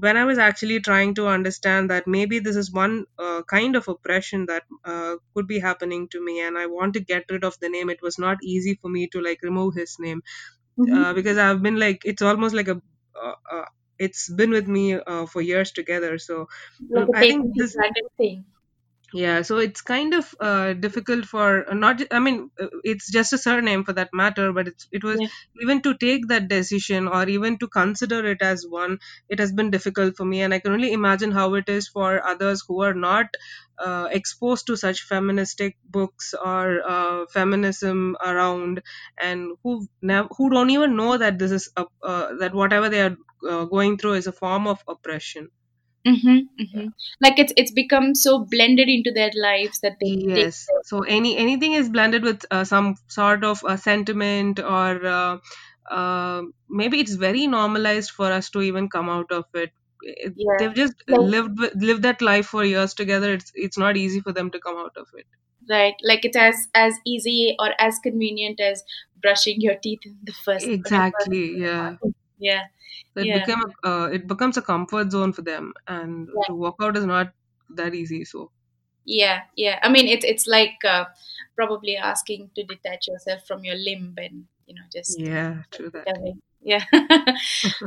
when 0.00 0.16
I 0.16 0.24
was 0.24 0.38
actually 0.38 0.80
trying 0.80 1.14
to 1.14 1.28
understand 1.28 1.90
that 1.90 2.06
maybe 2.06 2.38
this 2.38 2.56
is 2.56 2.72
one 2.72 3.04
uh, 3.18 3.42
kind 3.48 3.76
of 3.76 3.88
oppression 3.88 4.46
that 4.46 4.64
uh, 4.84 5.16
could 5.34 5.46
be 5.46 5.58
happening 5.60 6.08
to 6.12 6.24
me, 6.24 6.40
and 6.40 6.58
I 6.58 6.66
want 6.66 6.94
to 6.94 7.00
get 7.00 7.24
rid 7.30 7.44
of 7.44 7.56
the 7.60 7.68
name, 7.68 7.88
it 7.90 8.00
was 8.02 8.18
not 8.18 8.38
easy 8.42 8.78
for 8.80 8.88
me 8.88 9.06
to 9.08 9.20
like 9.20 9.42
remove 9.42 9.74
his 9.74 9.96
name 9.98 10.22
uh, 10.92 11.12
Mm-hmm. 11.12 11.14
because 11.14 11.38
I've 11.38 11.62
been 11.62 11.78
like 11.78 12.02
it's 12.04 12.22
almost 12.22 12.54
like 12.54 12.68
a 12.68 12.80
uh, 13.20 13.34
uh, 13.50 13.64
it's 13.98 14.30
been 14.30 14.50
with 14.50 14.68
me 14.68 14.94
uh, 14.94 15.26
for 15.26 15.40
years 15.42 15.72
together. 15.72 16.18
So 16.18 16.48
Like 16.90 17.08
a 17.08 17.14
I 17.14 17.24
think 17.24 17.56
this 17.56 17.76
thing. 18.16 18.44
Yeah, 19.12 19.42
so 19.42 19.58
it's 19.58 19.80
kind 19.82 20.14
of 20.14 20.34
uh, 20.40 20.72
difficult 20.74 21.24
for 21.26 21.64
not. 21.72 22.02
I 22.10 22.18
mean, 22.18 22.50
it's 22.82 23.10
just 23.10 23.32
a 23.32 23.38
surname 23.38 23.84
for 23.84 23.92
that 23.94 24.10
matter, 24.12 24.52
but 24.52 24.68
it's 24.68 24.88
it 24.90 25.04
was 25.04 25.20
Yeah. 25.20 25.28
even 25.62 25.80
to 25.82 25.96
take 25.96 26.26
that 26.28 26.48
decision 26.48 27.06
or 27.08 27.28
even 27.28 27.56
to 27.58 27.68
consider 27.68 28.24
it 28.26 28.42
as 28.42 28.66
one. 28.68 28.98
It 29.28 29.38
has 29.38 29.52
been 29.52 29.70
difficult 29.70 30.16
for 30.16 30.24
me, 30.24 30.42
and 30.42 30.52
I 30.52 30.58
can 30.58 30.72
only 30.72 30.92
imagine 30.92 31.30
how 31.30 31.54
it 31.54 31.68
is 31.68 31.88
for 31.88 32.24
others 32.26 32.64
who 32.66 32.82
are 32.82 32.94
not 32.94 33.26
uh, 33.78 34.08
exposed 34.10 34.66
to 34.66 34.76
such 34.76 35.02
feministic 35.02 35.76
books 35.84 36.34
or 36.34 36.80
uh, 36.86 37.26
feminism 37.32 38.16
around, 38.24 38.82
and 39.20 39.56
who 39.62 39.86
nev- 40.02 40.28
who 40.36 40.50
don't 40.50 40.70
even 40.70 40.96
know 40.96 41.16
that 41.16 41.38
this 41.38 41.52
is 41.52 41.70
a, 41.76 41.86
uh, 42.02 42.34
that 42.40 42.54
whatever 42.54 42.88
they 42.88 43.02
are 43.02 43.16
uh, 43.48 43.64
going 43.66 43.98
through 43.98 44.14
is 44.14 44.26
a 44.26 44.32
form 44.32 44.66
of 44.66 44.82
oppression. 44.88 45.48
Mm-hmm. 46.06 46.38
Mm-hmm. 46.62 46.88
Like 47.20 47.38
it's 47.38 47.52
it's 47.56 47.72
become 47.72 48.14
so 48.14 48.44
blended 48.44 48.88
into 48.88 49.10
their 49.12 49.30
lives 49.34 49.80
that 49.80 49.96
they. 50.00 50.14
Yes. 50.36 50.66
So 50.84 51.00
any 51.02 51.36
anything 51.36 51.72
is 51.72 51.88
blended 51.88 52.22
with 52.22 52.44
uh, 52.50 52.64
some 52.64 52.94
sort 53.08 53.44
of 53.44 53.64
uh, 53.64 53.76
sentiment 53.76 54.60
or 54.60 55.04
uh, 55.04 55.38
uh, 55.90 56.42
maybe 56.68 57.00
it's 57.00 57.14
very 57.14 57.46
normalized 57.46 58.10
for 58.10 58.30
us 58.30 58.50
to 58.50 58.62
even 58.62 58.88
come 58.88 59.08
out 59.08 59.32
of 59.32 59.44
it. 59.54 59.72
Yeah. 60.02 60.56
They've 60.58 60.74
just 60.74 60.94
Like 61.08 61.20
lived 61.20 61.58
lived 61.74 62.02
that 62.02 62.22
life 62.22 62.46
for 62.46 62.64
years 62.64 62.94
together. 62.94 63.32
It's 63.32 63.50
it's 63.54 63.78
not 63.78 63.96
easy 63.96 64.20
for 64.20 64.32
them 64.32 64.50
to 64.52 64.60
come 64.60 64.76
out 64.76 64.96
of 64.96 65.08
it. 65.14 65.26
right. 65.68 65.94
Like 66.02 66.24
it's 66.24 66.36
as 66.36 66.68
as 66.74 66.94
easy 67.04 67.56
or 67.58 67.70
as 67.78 67.98
convenient 68.02 68.60
as 68.60 68.82
brushing 69.20 69.60
your 69.60 69.76
teeth 69.76 70.00
in 70.04 70.18
the 70.24 70.32
first 70.44 70.72
on 70.84 70.94
your 70.94 71.04
first 71.12 71.28
Exactly. 71.28 71.58
Yeah. 71.58 71.96
Yeah. 72.38 72.66
So 73.14 73.22
it 73.22 73.32
Yeah. 73.32 73.32
became 73.32 73.58
a, 73.84 73.88
uh, 73.88 74.06
it 74.06 74.26
becomes 74.28 74.56
a 74.56 74.62
comfort 74.62 75.10
zone 75.10 75.32
for 75.32 75.42
them, 75.42 75.72
and 75.88 76.28
Yeah. 76.32 76.46
to 76.46 76.54
walk 76.54 76.76
out 76.80 76.96
is 76.96 77.04
not 77.06 77.32
that 77.70 77.94
easy. 77.94 78.24
So 78.24 78.52
Yeah. 79.04 79.42
Yeah. 79.56 79.78
I 79.82 79.88
mean, 79.88 80.08
it's 80.08 80.24
it's 80.24 80.46
like 80.46 80.84
uh, 80.84 81.04
probably 81.54 81.96
asking 81.96 82.50
to 82.56 82.64
detach 82.64 83.06
yourself 83.08 83.46
from 83.46 83.64
your 83.64 83.76
limb 83.76 84.14
and 84.18 84.46
you 84.66 84.74
know 84.74 84.82
just 84.92 85.22
yeah, 85.22 85.62
true 85.70 85.90
that. 85.90 86.08
it. 86.08 86.36
Yeah. 86.62 86.84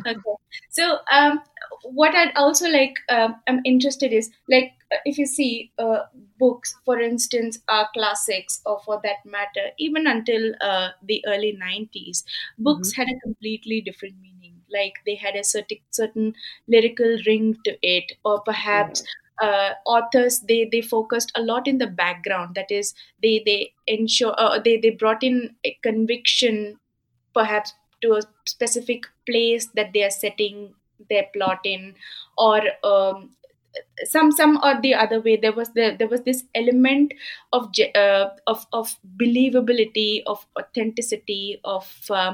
okay. 0.08 0.36
So, 0.70 1.00
um, 1.12 1.42
what 1.84 2.16
I'd 2.16 2.34
also 2.36 2.70
like, 2.70 2.96
um, 3.10 3.42
I'm 3.48 3.62
interested 3.66 4.14
is 4.14 4.32
like 4.50 4.74
uh, 4.92 4.98
if 5.06 5.18
you 5.18 5.26
see 5.26 5.72
uh, 5.80 6.04
books, 6.40 6.76
for 6.86 7.00
instance, 7.00 7.60
are 7.68 7.90
classics, 7.94 8.62
or 8.66 8.80
for 8.86 9.02
that 9.04 9.26
matter, 9.26 9.72
even 9.80 10.08
until 10.08 10.54
uh, 10.62 10.90
the 11.04 11.24
early 11.28 11.54
'90s, 11.54 12.24
hmm 12.64 12.90
books 12.90 12.94
had 12.96 13.08
a 13.10 13.20
completely 13.22 13.82
different 13.82 14.16
meaning. 14.22 14.39
Like 14.72 14.96
they 15.06 15.16
had 15.16 15.36
a 15.36 15.44
certain 15.44 15.80
certain 15.92 16.34
lyrical 16.68 17.18
ring 17.26 17.58
to 17.66 17.78
it, 17.82 18.14
or 18.24 18.42
perhaps 18.42 19.04
uh, 19.42 19.72
authors 19.86 20.40
they 20.48 20.68
they 20.72 20.82
focused 20.82 21.32
a 21.36 21.42
lot 21.42 21.68
in 21.68 21.78
the 21.78 21.88
background. 21.88 22.56
That 22.56 22.72
is, 22.72 22.94
they 23.22 23.42
they 23.46 23.74
ensure 23.88 24.34
uh, 24.38 24.60
they 24.60 24.78
they 24.78 24.92
brought 24.92 25.24
in 25.24 25.56
a 25.66 25.78
conviction 25.84 26.80
perhaps 27.34 27.74
to 28.02 28.14
a 28.14 28.22
specific 28.46 29.04
place 29.26 29.68
that 29.76 29.94
they 29.94 30.04
are 30.04 30.10
setting 30.10 30.74
their 31.10 31.26
plot 31.34 31.60
in 31.64 31.96
or 32.38 32.62
um, 32.84 33.30
some 34.04 34.32
some 34.32 34.60
or 34.64 34.80
the 34.82 34.94
other 34.94 35.22
way 35.22 35.36
there 35.36 35.54
was 35.54 35.70
the, 35.74 35.96
there 35.98 36.08
was 36.08 36.22
this 36.22 36.44
element 36.56 37.14
of 37.54 37.70
uh, 37.96 38.30
of 38.48 38.66
of 38.74 38.96
believability 39.18 40.24
of 40.26 40.46
authenticity 40.60 41.60
of 41.64 41.88
uh, 42.10 42.34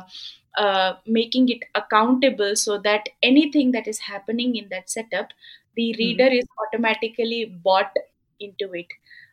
uh, 0.57 0.93
making 1.05 1.49
it 1.49 1.63
accountable 1.75 2.55
so 2.55 2.77
that 2.79 3.09
anything 3.21 3.71
that 3.71 3.87
is 3.87 3.99
happening 3.99 4.55
in 4.55 4.67
that 4.69 4.89
setup 4.89 5.29
the 5.75 5.91
hmm. 5.91 5.97
reader 5.99 6.27
is 6.27 6.45
automatically 6.63 7.45
bought 7.45 7.91
into 8.39 8.71
it. 8.73 8.87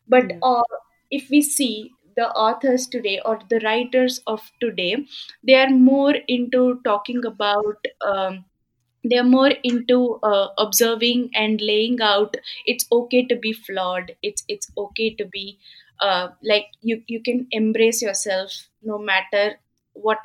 But 0.08 0.30
Yeah. 0.30 0.38
uh, 0.42 0.62
if 1.10 1.28
we 1.30 1.42
see 1.42 1.92
the 2.16 2.28
authors 2.30 2.86
today 2.86 3.20
or 3.24 3.38
the 3.48 3.58
writers 3.60 4.20
of 4.26 4.50
today 4.60 5.06
they 5.42 5.54
are 5.54 5.70
more 5.70 6.14
into 6.28 6.80
talking 6.84 7.24
about 7.24 7.86
um, 8.04 8.44
they 9.04 9.18
are 9.18 9.24
more 9.24 9.52
into 9.64 10.20
uh, 10.22 10.48
observing 10.58 11.30
and 11.34 11.60
laying 11.60 12.00
out 12.00 12.36
it's 12.66 12.86
okay 12.92 13.24
to 13.26 13.36
be 13.36 13.52
flawed. 13.52 14.14
It's 14.22 14.44
it's 14.48 14.70
okay 14.76 15.14
to 15.14 15.24
be 15.24 15.58
uh, 16.00 16.28
like 16.42 16.66
you 16.82 17.02
you 17.06 17.20
can 17.22 17.46
embrace 17.50 18.02
yourself 18.02 18.68
no 18.82 18.98
matter 18.98 19.56
what 19.94 20.18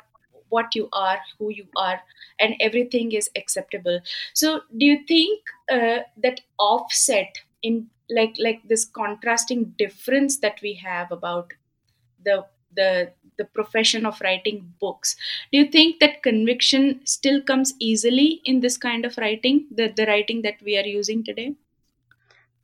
what 0.50 0.74
you 0.74 0.88
are 0.92 1.18
who 1.38 1.50
you 1.50 1.66
are 1.76 2.00
and 2.40 2.54
everything 2.60 3.12
is 3.12 3.30
acceptable. 3.36 4.00
So 4.34 4.62
do 4.76 4.86
you 4.86 5.04
think 5.06 5.40
uh, 5.70 6.00
that 6.22 6.40
offset 6.58 7.38
in 7.62 7.88
like 8.10 8.34
like 8.38 8.62
this 8.66 8.84
contrasting 8.86 9.74
difference 9.78 10.38
that 10.38 10.58
we 10.62 10.74
have 10.74 11.12
about 11.12 11.52
the 12.24 12.44
the 12.74 13.12
the 13.38 13.44
profession 13.44 14.04
of 14.04 14.20
writing 14.20 14.72
books 14.80 15.16
do 15.52 15.58
you 15.58 15.66
think 15.66 16.00
that 16.00 16.22
conviction 16.22 17.00
still 17.04 17.40
comes 17.42 17.74
easily 17.78 18.40
in 18.44 18.60
this 18.60 18.76
kind 18.76 19.04
of 19.04 19.16
writing 19.18 19.66
the 19.70 19.92
the 19.96 20.06
writing 20.06 20.42
that 20.42 20.56
we 20.64 20.76
are 20.76 20.86
using 20.86 21.22
today 21.24 21.54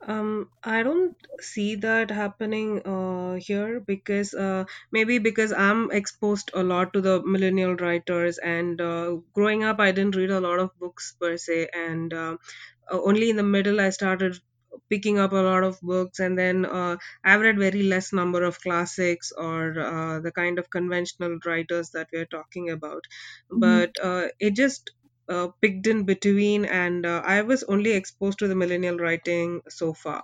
Um, 0.07 0.51
I 0.63 0.83
don't 0.83 1.15
see 1.39 1.75
that 1.75 2.11
happening 2.11 2.81
uh, 2.85 3.35
here 3.35 3.79
because 3.79 4.33
uh, 4.35 4.65
maybe 4.91 5.17
because 5.17 5.51
I'm 5.51 5.89
exposed 5.91 6.51
a 6.53 6.63
lot 6.63 6.93
to 6.93 7.01
the 7.01 7.21
millennial 7.23 7.75
writers, 7.75 8.37
and 8.37 8.79
uh, 8.79 9.17
growing 9.33 9.63
up, 9.63 9.79
I 9.79 9.91
didn't 9.91 10.15
read 10.15 10.29
a 10.29 10.39
lot 10.39 10.59
of 10.59 10.77
books 10.79 11.15
per 11.19 11.37
se, 11.37 11.69
and 11.73 12.13
uh, 12.13 12.37
uh, 12.91 13.01
only 13.01 13.29
in 13.31 13.35
the 13.37 13.43
middle 13.43 13.81
I 13.81 13.89
started 13.89 14.37
picking 14.89 15.17
up 15.17 15.31
a 15.31 15.37
lot 15.49 15.63
of 15.63 15.79
books, 15.81 16.19
and 16.19 16.37
then 16.37 16.65
uh, 16.65 16.97
I've 17.23 17.41
read 17.41 17.57
very 17.57 17.83
less 17.83 18.13
number 18.13 18.43
of 18.43 18.59
classics 18.61 19.31
or 19.31 19.79
uh, 19.79 20.19
the 20.19 20.31
kind 20.31 20.59
of 20.59 20.69
conventional 20.69 21.39
writers 21.45 21.89
that 21.91 22.09
we're 22.13 22.25
talking 22.27 22.69
about, 22.69 23.03
hmm 23.59 23.85
but 23.89 23.91
uh, 24.01 24.27
it 24.39 24.55
just 24.55 24.91
uh, 25.29 25.49
picked 25.61 25.87
in 25.87 26.03
between, 26.05 26.65
and 26.65 27.05
uh, 27.05 27.21
I 27.25 27.41
was 27.41 27.63
only 27.63 27.91
exposed 27.91 28.39
to 28.39 28.47
the 28.47 28.55
millennial 28.55 28.97
writing 28.97 29.61
so 29.69 29.93
far. 29.93 30.23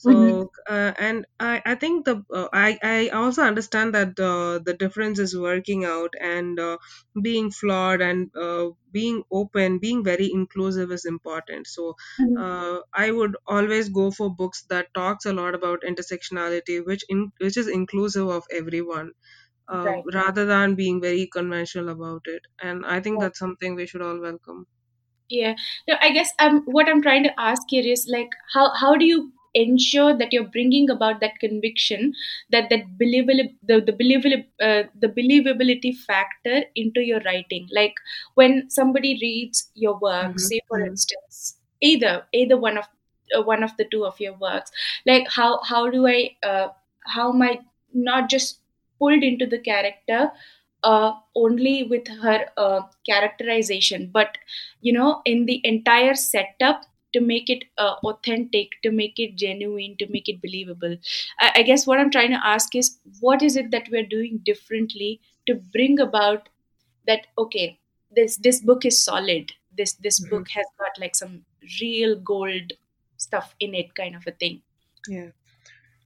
So, 0.00 0.50
uh, 0.68 0.92
and 0.96 1.26
I, 1.40 1.60
I 1.66 1.74
think 1.74 2.04
the 2.04 2.22
uh, 2.32 2.48
I, 2.52 2.78
I 2.84 3.08
also 3.08 3.42
understand 3.42 3.94
that 3.94 4.18
uh, 4.20 4.60
the 4.64 4.74
difference 4.78 5.18
is 5.18 5.36
working 5.36 5.84
out 5.84 6.14
and 6.20 6.58
uh, 6.60 6.78
being 7.20 7.50
flawed 7.50 8.00
and 8.00 8.30
uh, 8.36 8.68
being 8.92 9.24
open, 9.32 9.80
being 9.80 10.04
very 10.04 10.30
inclusive 10.32 10.92
is 10.92 11.04
important. 11.04 11.66
So, 11.66 11.96
uh, 12.36 12.78
I 12.94 13.10
would 13.10 13.36
always 13.46 13.88
go 13.88 14.12
for 14.12 14.32
books 14.34 14.64
that 14.70 14.94
talks 14.94 15.26
a 15.26 15.32
lot 15.32 15.56
about 15.56 15.82
intersectionality, 15.82 16.84
which 16.86 17.04
in, 17.08 17.32
which 17.40 17.56
is 17.56 17.66
inclusive 17.66 18.28
of 18.28 18.44
everyone 18.52 19.12
uh, 19.68 19.92
right 19.92 20.06
rather 20.12 20.46
than 20.46 20.74
being 20.74 21.00
very 21.00 21.26
conventional 21.26 21.88
about 21.90 22.22
it. 22.26 22.42
And 22.62 22.84
I 22.86 23.00
think 23.00 23.20
that's 23.20 23.38
something 23.38 23.74
we 23.74 23.86
should 23.86 24.02
all 24.02 24.20
welcome. 24.20 24.66
Yeah. 25.28 25.56
No, 25.86 25.96
I 26.00 26.10
guess 26.12 26.30
um, 26.38 26.62
what 26.66 26.88
I'm 26.88 27.02
trying 27.02 27.24
to 27.24 27.40
ask 27.40 27.62
here 27.68 27.84
is 27.86 28.08
like, 28.10 28.30
how 28.54 28.72
how 28.74 28.96
do 28.96 29.04
you 29.04 29.32
ensure 29.54 30.16
that 30.16 30.32
you're 30.32 30.48
bringing 30.48 30.88
about 30.90 31.20
that 31.20 31.38
conviction, 31.40 32.12
that 32.50 32.70
that 32.70 32.96
believable 32.98 33.50
the 33.62 33.80
the 33.80 33.92
believable 33.92 34.42
uh, 34.60 34.84
the 34.98 35.08
believability 35.08 35.94
factor 35.96 36.64
into 36.74 37.00
your 37.02 37.20
writing? 37.26 37.68
Like 37.70 37.94
when 38.34 38.70
somebody 38.70 39.18
reads 39.20 39.70
your 39.74 39.98
work, 39.98 40.38
hmm 40.38 40.40
say 40.40 40.60
for 40.66 40.80
hmm 40.80 40.86
instance, 40.86 41.58
either 41.82 42.26
either 42.32 42.56
one 42.56 42.78
of 42.78 42.86
uh, 43.36 43.42
one 43.42 43.62
of 43.62 43.76
the 43.76 43.84
two 43.84 44.06
of 44.06 44.18
your 44.20 44.34
works, 44.38 44.70
like 45.06 45.28
how 45.28 45.60
how 45.62 45.90
do 45.90 46.06
I 46.06 46.36
uh, 46.42 46.68
how 47.04 47.32
am 47.34 47.42
I 47.42 47.60
not 47.92 48.30
just 48.30 48.60
pulled 48.98 49.22
into 49.22 49.46
the 49.46 49.58
character 49.58 50.30
uh, 50.84 51.12
only 51.34 51.84
with 51.84 52.06
her 52.22 52.46
uh, 52.56 52.82
characterization, 53.08 54.10
but 54.12 54.38
you 54.80 54.92
know 54.92 55.22
in 55.24 55.46
the 55.46 55.60
entire 55.64 56.14
setup 56.14 56.82
to 57.14 57.20
make 57.20 57.48
it 57.48 57.64
uh, 57.78 57.94
authentic, 58.04 58.68
to 58.82 58.90
make 58.90 59.18
it 59.18 59.34
genuine, 59.36 59.96
to 59.98 60.06
make 60.10 60.28
it 60.28 60.42
believable. 60.42 60.96
I, 61.40 61.52
I 61.56 61.62
guess 61.62 61.86
what 61.86 61.98
I'm 61.98 62.10
trying 62.10 62.30
to 62.30 62.46
ask 62.46 62.74
is 62.74 62.98
what 63.20 63.42
is 63.42 63.56
it 63.56 63.70
that 63.70 63.88
we're 63.90 64.06
doing 64.06 64.40
differently 64.44 65.20
to 65.46 65.54
bring 65.72 65.98
about 66.00 66.48
that 67.06 67.26
okay 67.38 67.78
this 68.14 68.36
this 68.38 68.60
book 68.60 68.84
is 68.84 69.02
solid 69.02 69.52
this 69.76 69.94
this 69.94 70.20
Mhm. 70.20 70.30
book 70.30 70.48
has 70.50 70.66
got 70.78 70.98
like 70.98 71.14
some 71.16 71.44
real 71.80 72.16
gold 72.20 72.72
stuff 73.16 73.54
in 73.60 73.74
it 73.74 73.94
kind 73.94 74.14
of 74.16 74.26
a 74.26 74.32
thing 74.32 74.62
Yeah. 75.08 75.30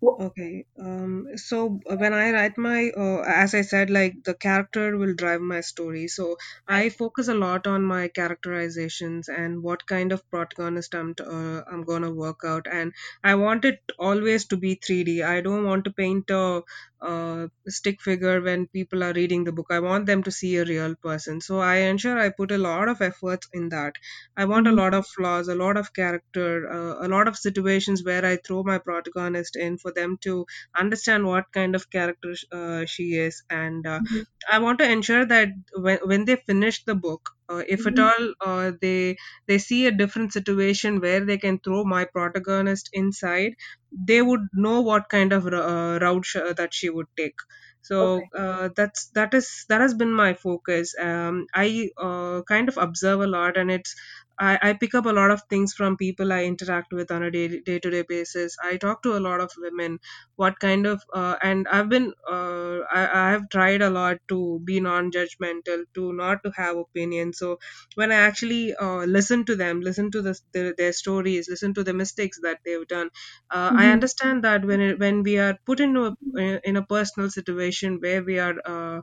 Wh- 0.04 0.20
Okay. 0.26 0.66
Um, 0.78 1.28
so 1.36 1.80
uh, 1.88 1.96
when 1.96 2.12
I 2.12 2.30
write 2.32 2.58
my, 2.58 2.90
uh, 2.90 3.20
as 3.26 3.54
I 3.54 3.62
said, 3.62 3.88
like 3.90 4.22
the 4.24 4.34
character 4.34 4.96
will 4.98 5.14
drive 5.14 5.40
my 5.40 5.60
story. 5.60 6.08
So 6.08 6.36
I 6.68 6.88
right 6.88 6.88
focus 6.90 7.28
a 7.28 7.34
lot 7.34 7.66
on 7.66 7.82
my 7.84 8.08
characterizations 8.08 9.28
and 9.28 9.62
what 9.62 9.86
kind 9.86 10.12
of 10.12 10.28
protagonist 10.30 10.94
I'm 10.94 11.14
t- 11.14 11.24
uh, 11.24 11.62
I'm 11.70 11.84
gonna 11.84 12.10
work 12.12 12.40
out. 12.44 12.66
And 12.70 12.92
I 13.24 13.34
want 13.36 13.64
it 13.64 13.80
always 13.98 14.44
to 14.48 14.56
be 14.58 14.74
3D. 14.84 15.22
I 15.22 15.40
don't 15.40 15.64
want 15.64 15.84
to 15.84 15.90
paint 15.92 16.30
a, 16.30 16.62
uh 17.02 17.48
stick 17.68 18.00
figure 18.00 18.40
when 18.40 18.66
people 18.68 19.02
are 19.04 19.12
reading 19.12 19.44
the 19.44 19.52
book. 19.52 19.66
I 19.70 19.80
want 19.80 20.06
them 20.06 20.22
to 20.24 20.30
see 20.30 20.56
a 20.56 20.64
real 20.64 20.94
person. 20.96 21.40
So 21.40 21.58
I 21.60 21.76
ensure 21.92 22.18
I 22.18 22.30
put 22.30 22.50
a 22.52 22.58
lot 22.58 22.88
of 22.88 23.00
efforts 23.02 23.48
in 23.52 23.68
that. 23.70 23.94
I 24.36 24.44
want 24.44 24.66
a 24.68 24.72
Mhm, 24.72 24.80
lot 24.80 24.94
of 24.94 25.06
flaws, 25.06 25.48
a 25.48 25.54
lot 25.54 25.76
of 25.76 25.92
character, 25.94 26.68
uh, 26.70 27.06
a 27.06 27.08
lot 27.08 27.28
of 27.28 27.36
situations 27.36 28.04
where 28.04 28.24
I 28.24 28.36
throw 28.36 28.62
my 28.62 28.78
protagonist 28.78 29.56
in 29.56 29.78
for 29.78 29.92
them 29.92 30.18
to 30.22 30.46
understand 30.76 31.26
what 31.26 31.52
kind 31.52 31.74
of 31.74 31.90
character 31.90 32.34
uh, 32.52 32.84
she 32.86 33.14
is. 33.14 33.42
And 33.50 33.86
uh, 33.86 34.00
mhm, 34.00 34.22
I 34.50 34.58
want 34.58 34.78
to 34.80 34.90
ensure 34.90 35.24
that 35.26 35.48
when, 35.76 35.98
when 36.04 36.24
they 36.24 36.36
finish 36.36 36.84
the 36.84 36.94
book, 36.94 37.30
uh, 37.52 37.62
if 37.68 37.86
at 37.86 37.98
mhm. 37.98 38.08
all 38.08 38.32
uh, 38.40 38.72
they 38.80 39.16
they 39.46 39.58
see 39.58 39.86
a 39.86 39.92
different 40.02 40.32
situation 40.32 41.00
where 41.00 41.24
they 41.24 41.38
can 41.38 41.58
throw 41.60 41.84
my 41.84 42.04
protagonist 42.04 42.88
inside, 42.92 43.54
they 43.90 44.22
would 44.22 44.46
know 44.52 44.80
what 44.80 45.08
kind 45.08 45.32
of 45.32 45.46
uh, 45.46 45.98
route 46.02 46.24
sh- 46.24 46.54
that 46.56 46.70
she 46.72 46.90
would 46.90 47.06
take. 47.16 47.34
So 47.82 47.98
okay 48.00 48.30
uh, 48.36 48.68
that's 48.76 49.08
that 49.10 49.34
is 49.34 49.64
that 49.68 49.80
has 49.80 49.94
been 49.94 50.12
my 50.12 50.34
focus. 50.34 50.94
Um, 50.98 51.46
I 51.54 51.88
uh, 51.98 52.42
kind 52.48 52.68
of 52.68 52.76
observe 52.76 53.20
a 53.20 53.26
lot, 53.26 53.56
and 53.56 53.70
it's 53.70 53.94
I, 54.38 54.58
I 54.62 54.72
pick 54.74 54.94
up 54.94 55.06
a 55.06 55.10
lot 55.12 55.30
of 55.30 55.42
things 55.50 55.74
from 55.74 55.96
people 55.96 56.32
I 56.32 56.44
interact 56.44 56.92
with 56.92 57.10
on 57.10 57.22
a 57.22 57.30
day 57.30 57.48
to 57.78 57.90
day 57.90 58.02
basis. 58.08 58.56
I 58.62 58.76
talk 58.76 59.02
to 59.02 59.16
a 59.16 59.20
lot 59.20 59.40
of 59.40 59.52
women. 59.58 59.98
What 60.36 60.58
kind 60.60 60.86
of 60.86 61.02
uh, 61.14 61.36
and 61.42 61.66
I've 61.68 61.88
been 61.88 62.12
uh, 62.28 62.78
I, 62.90 63.08
I 63.26 63.30
have 63.30 63.48
tried 63.50 63.82
a 63.82 63.90
lot 63.90 64.18
to 64.28 64.60
be 64.64 64.80
non 64.80 65.10
judgmental, 65.10 65.84
to 65.94 66.12
not 66.12 66.42
to 66.44 66.50
have 66.56 66.76
opinions. 66.76 67.38
So 67.38 67.58
when 67.94 68.10
I 68.12 68.16
actually 68.16 68.74
uh, 68.74 69.04
listen 69.04 69.44
to 69.46 69.56
them, 69.56 69.80
listen 69.80 70.10
to 70.12 70.22
the, 70.22 70.38
the, 70.52 70.74
their 70.76 70.92
stories, 70.92 71.48
listen 71.48 71.74
to 71.74 71.84
the 71.84 71.94
mistakes 71.94 72.38
that 72.42 72.58
they've 72.64 72.86
done, 72.86 73.10
uh, 73.50 73.72
I 73.76 73.90
Mhm, 73.90 73.92
understand 73.92 74.44
that 74.44 74.64
when 74.64 74.80
it, 74.80 74.98
when 74.98 75.22
we 75.22 75.38
are 75.38 75.58
put 75.66 75.80
into 75.80 76.16
a, 76.36 76.68
in 76.68 76.76
a 76.76 76.86
personal 76.86 77.30
situation 77.30 77.98
where 78.00 78.22
we 78.22 78.38
are 78.38 78.54
uh, 78.64 79.00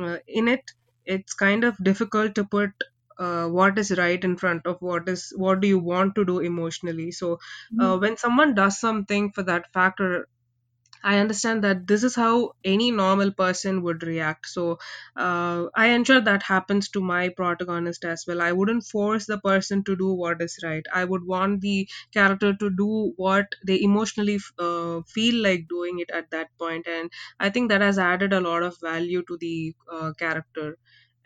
uh, 0.00 0.18
in 0.26 0.48
it, 0.48 0.72
it's 1.04 1.34
kind 1.34 1.64
of 1.64 1.76
difficult 1.82 2.34
to 2.36 2.44
put 2.44 2.70
uh, 3.20 3.46
what 3.48 3.78
is 3.78 3.90
right 3.98 4.24
in 4.24 4.36
front 4.36 4.66
of 4.66 4.76
what 4.80 5.08
is 5.08 5.32
what 5.36 5.60
do 5.60 5.68
you 5.68 5.78
want 5.78 6.14
to 6.16 6.24
do 6.24 6.40
emotionally 6.40 7.10
so 7.12 7.38
uh, 7.78 7.96
mhm, 7.96 7.98
when 7.98 8.16
someone 8.16 8.54
does 8.54 8.80
something 8.80 9.30
for 9.32 9.42
that 9.42 9.72
factor 9.72 10.26
I 11.02 11.18
understand 11.18 11.62
that 11.64 11.86
this 11.86 12.02
is 12.04 12.14
how 12.14 12.52
any 12.64 12.90
normal 12.90 13.32
person 13.32 13.82
would 13.82 14.02
react. 14.02 14.46
So 14.46 14.78
uh, 15.16 15.66
I 15.74 15.88
ensure 15.88 16.20
that 16.22 16.42
happens 16.42 16.88
to 16.90 17.00
my 17.02 17.28
protagonist 17.30 18.04
as 18.04 18.24
well. 18.26 18.40
I 18.42 18.52
wouldn't 18.52 18.84
force 18.84 19.26
the 19.26 19.38
person 19.38 19.82
to 19.84 19.96
do 19.96 20.12
what 20.12 20.42
is 20.42 20.58
right. 20.62 20.84
I 20.92 21.04
would 21.04 21.24
want 21.26 21.60
the 21.62 21.88
character 22.12 22.54
to 22.54 22.70
do 22.70 23.12
what 23.16 23.46
they 23.66 23.80
emotionally 23.82 24.38
uh, 24.58 25.00
feel 25.06 25.42
like 25.42 25.68
doing 25.68 25.98
it 26.00 26.10
at 26.10 26.30
that 26.32 26.48
point, 26.58 26.86
and 26.86 27.10
I 27.38 27.50
think 27.50 27.70
that 27.70 27.80
has 27.82 27.98
added 27.98 28.32
a 28.34 28.40
lot 28.40 28.62
of 28.62 28.78
value 28.80 29.22
to 29.28 29.36
the 29.38 29.74
uh, 29.90 30.12
character. 30.18 30.76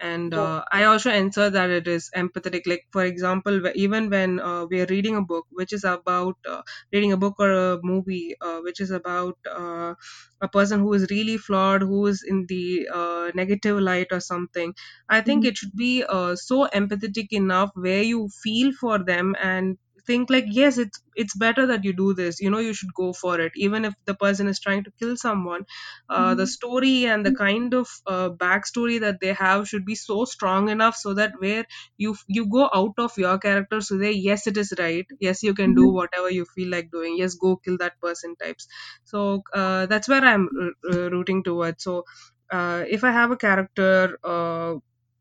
And 0.01 0.35
uh, 0.35 0.65
I 0.73 0.85
also 0.85 1.11
ensure 1.11 1.51
that 1.51 1.71
it 1.71 1.87
is 1.89 2.11
empathetic. 2.17 2.63
Like 2.67 2.87
for 2.93 3.05
example, 3.05 3.61
even 3.75 4.11
when 4.11 4.41
uh, 4.41 4.67
we 4.67 4.81
are 4.81 4.87
reading 4.87 5.17
a 5.17 5.23
book 5.23 5.47
which 5.51 5.73
is 5.73 5.85
about 5.85 6.37
uh, 6.49 6.63
reading 6.93 7.13
a 7.13 7.17
book 7.17 7.37
or 7.39 7.51
a 7.53 7.79
movie 7.83 8.37
uh, 8.41 8.61
which 8.61 8.81
is 8.81 8.91
about 8.91 9.39
uh, 9.51 9.95
a 10.41 10.49
person 10.49 10.81
who 10.81 10.93
is 10.95 11.07
really 11.11 11.37
flawed, 11.37 11.83
who 11.83 12.07
is 12.07 12.23
in 12.27 12.47
the 12.49 12.89
uh, 12.93 13.31
negative 13.35 13.79
light 13.81 14.09
or 14.11 14.21
something, 14.21 14.75
I 15.09 15.21
think 15.21 15.45
Mhm, 15.45 15.47
it 15.47 15.57
should 15.57 15.75
be 15.77 16.05
uh, 16.05 16.37
so 16.37 16.67
empathetic 16.75 17.29
enough 17.31 17.71
where 17.75 18.03
you 18.03 18.29
feel 18.43 18.73
for 18.73 19.03
them 19.05 19.35
and 19.41 19.79
think 20.07 20.31
like 20.31 20.45
yes 20.49 20.79
it's 20.79 21.01
it's 21.17 21.37
better 21.37 21.67
that 21.67 21.85
you 21.85 21.93
do 21.93 22.15
this. 22.15 22.41
You 22.41 22.51
know 22.51 22.59
you 22.59 22.75
should 22.75 22.95
go 22.95 23.13
for 23.13 23.41
it. 23.41 23.53
Even 23.57 23.85
if 23.85 23.95
the 24.05 24.15
person 24.15 24.49
is 24.49 24.61
trying 24.61 24.85
to 24.85 24.93
kill 25.01 25.17
someone 25.17 25.65
uh, 26.09 26.35
the 26.35 26.47
mhm, 26.47 26.47
story 26.47 27.07
and 27.07 27.25
the 27.25 27.33
kind 27.33 27.75
of 27.75 27.89
uh, 28.07 28.31
backstory 28.31 29.01
that 29.01 29.21
they 29.21 29.33
have 29.33 29.69
should 29.69 29.85
be 29.85 29.95
so 29.95 30.25
strong 30.25 30.69
enough 30.69 30.97
so 30.97 31.15
that 31.15 31.33
where 31.39 31.65
you 31.97 32.17
you 32.27 32.49
go 32.49 32.69
out 32.75 32.95
of 32.99 33.13
your 33.17 33.39
character 33.39 33.81
so 33.81 33.97
they 33.99 34.13
yes 34.13 34.47
it 34.47 34.57
is 34.57 34.73
right. 34.79 35.07
Yes 35.21 35.43
you 35.43 35.55
can 35.55 35.75
do 35.75 35.87
mhm, 35.87 35.99
whatever 36.01 36.31
you 36.31 36.45
feel 36.55 36.71
like 36.71 36.91
doing. 36.91 37.17
Yes 37.19 37.35
go 37.35 37.57
kill 37.57 37.79
that 37.79 38.01
person 38.01 38.37
types. 38.37 38.67
So 39.05 39.43
uh, 39.53 39.87
that's 39.87 40.09
where 40.09 40.25
i'm 40.25 40.49
uh, 40.65 40.93
uh, 40.93 41.11
rooting 41.11 41.43
towards. 41.43 41.83
So 41.85 42.05
uh, 42.51 42.85
if 42.89 43.05
i 43.05 43.11
have 43.13 43.31
a 43.31 43.37
character 43.37 44.19
uh, 44.23 44.75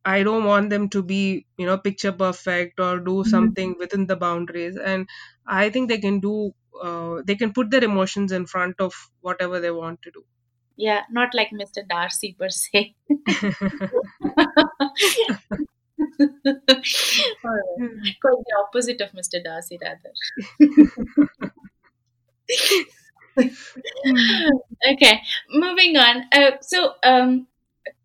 i 0.06 0.24
don't 0.24 0.44
want 0.46 0.70
them 0.70 0.90
to 0.90 1.02
be 1.02 1.46
you 1.58 1.66
know 1.66 1.78
picture 1.78 2.12
perfect 2.12 2.80
or 2.80 3.00
do 3.00 3.16
mhm. 3.22 3.26
something 3.28 3.76
within 3.80 4.06
the 4.08 4.16
boundaries 4.16 4.78
and 4.78 5.08
i 5.48 5.70
think 5.70 5.90
they 5.90 5.98
can 5.98 6.20
do 6.20 6.52
uh, 6.82 7.22
they 7.26 7.36
can 7.36 7.54
put 7.54 7.70
their 7.70 7.84
emotions 7.84 8.32
in 8.32 8.46
front 8.46 8.76
of 8.80 8.94
whatever 9.22 9.60
they 9.60 9.72
want 9.72 10.02
to 10.02 10.12
do 10.12 10.24
yeah 10.76 11.02
not 11.12 11.34
like 11.34 11.50
mr 11.62 11.88
darcy 11.88 12.36
per 12.40 12.50
se 12.50 12.96
right. 16.20 18.16
Quite 18.22 18.44
the 18.46 18.56
opposite 18.66 19.02
of 19.02 19.12
Mr. 19.12 19.42
Darcy, 19.44 19.80
rather. 19.82 20.12
Hmm. 23.36 24.48
okay, 24.94 25.22
moving 25.50 25.98
on. 25.98 26.26
Uh, 26.32 26.52
so, 26.62 26.94
um, 27.04 27.48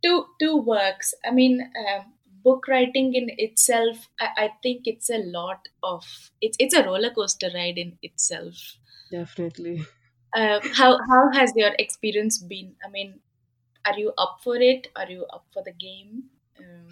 two 0.04 0.26
two 0.40 0.56
works. 0.56 1.14
I 1.24 1.30
mean, 1.30 1.60
um, 1.60 2.12
book 2.44 2.66
writing 2.68 3.14
in 3.14 3.28
itself. 3.38 4.08
I, 4.20 4.28
I 4.36 4.50
think 4.62 4.82
it's 4.86 5.10
a 5.10 5.18
lot 5.18 5.68
of. 5.82 6.04
It's 6.40 6.56
it's 6.60 6.74
a 6.74 6.84
roller 6.84 7.10
coaster 7.10 7.50
ride 7.54 7.78
in 7.78 7.98
itself. 8.02 8.54
Definitely. 9.10 9.84
Uh, 10.36 10.60
how 10.74 10.98
how 11.08 11.30
has 11.32 11.52
your 11.56 11.72
experience 11.78 12.38
been? 12.38 12.74
I 12.84 12.90
mean, 12.90 13.20
are 13.84 13.98
you 13.98 14.12
up 14.18 14.40
for 14.42 14.56
it? 14.56 14.88
Are 14.96 15.10
you 15.10 15.24
up 15.32 15.46
for 15.52 15.62
the 15.64 15.72
game? 15.72 16.24
Um, 16.58 16.88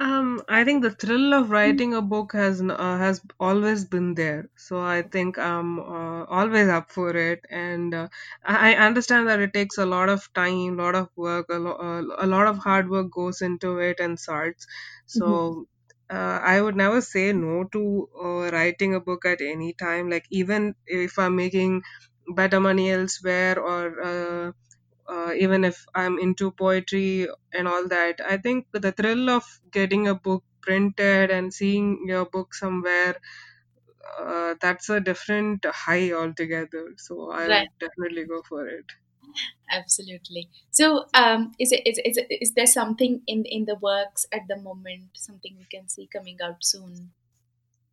Um, 0.00 0.42
I 0.48 0.64
think 0.64 0.82
the 0.82 0.90
thrill 0.92 1.34
of 1.34 1.50
writing 1.50 1.92
a 1.94 2.00
book 2.00 2.32
has 2.32 2.62
uh, 2.62 2.96
has 2.98 3.20
always 3.38 3.84
been 3.84 4.14
there. 4.14 4.48
So 4.56 4.80
I 4.80 5.02
think 5.02 5.38
I'm 5.38 5.78
uh, 5.78 6.24
always 6.24 6.68
up 6.68 6.90
for 6.90 7.10
it, 7.14 7.44
and 7.50 7.92
uh, 7.94 8.08
I 8.42 8.72
I 8.72 8.76
understand 8.86 9.28
that 9.28 9.40
it 9.40 9.52
takes 9.52 9.76
a 9.76 9.84
lot 9.84 10.08
of 10.08 10.26
time, 10.32 10.78
a 10.80 10.82
lot 10.82 10.94
of 10.94 11.10
work, 11.16 11.50
a, 11.50 11.58
lo- 11.58 11.76
uh, 11.88 12.02
a 12.24 12.26
lot 12.26 12.46
of 12.46 12.56
hard 12.58 12.88
work 12.88 13.10
goes 13.10 13.42
into 13.42 13.76
it 13.78 14.00
and 14.00 14.18
sorts. 14.18 14.66
mhm. 15.14 15.40
So 15.46 15.66
uh, 16.08 16.38
I 16.54 16.62
would 16.62 16.76
never 16.76 17.02
say 17.02 17.32
no 17.34 17.64
to 17.76 18.08
uh, 18.24 18.50
writing 18.56 18.94
a 18.94 19.00
book 19.00 19.26
at 19.26 19.42
any 19.42 19.74
time. 19.74 20.08
Like 20.08 20.24
even 20.30 20.74
if 20.86 21.18
I'm 21.18 21.36
making 21.36 21.82
better 22.34 22.58
money 22.58 22.90
elsewhere 22.90 23.60
or 23.60 23.82
uh, 24.12 24.52
uh, 25.10 25.32
even 25.34 25.64
if 25.64 25.84
I'm 25.94 26.18
into 26.18 26.50
poetry 26.52 27.28
and 27.52 27.68
all 27.68 27.88
that. 27.88 28.20
I 28.26 28.36
think 28.38 28.66
the 28.72 28.92
thrill 28.92 29.30
of 29.30 29.44
getting 29.72 30.08
a 30.08 30.14
book 30.14 30.44
printed 30.62 31.30
and 31.30 31.52
seeing 31.52 32.04
your 32.06 32.26
book 32.26 32.54
somewhere, 32.54 33.16
uh, 34.18 34.54
that's 34.60 34.88
a 34.88 35.00
different 35.00 35.64
high 35.64 36.12
altogether. 36.12 36.94
So 36.98 37.30
I 37.30 37.48
Right. 37.48 37.68
would 37.68 37.70
definitely 37.80 38.24
go 38.26 38.42
for 38.48 38.66
it. 38.68 38.86
Absolutely. 39.70 40.50
So, 40.70 41.06
um, 41.14 41.52
is 41.58 41.70
it 41.72 41.86
is 41.86 41.98
is 42.04 42.18
is 42.28 42.54
there 42.54 42.66
something 42.66 43.22
in 43.26 43.44
in 43.46 43.64
the 43.66 43.76
works 43.76 44.26
at 44.32 44.48
the 44.48 44.56
moment? 44.56 45.10
Something 45.16 45.56
we 45.58 45.64
can 45.66 45.88
see 45.88 46.08
coming 46.08 46.38
out 46.42 46.64
soon. 46.64 47.12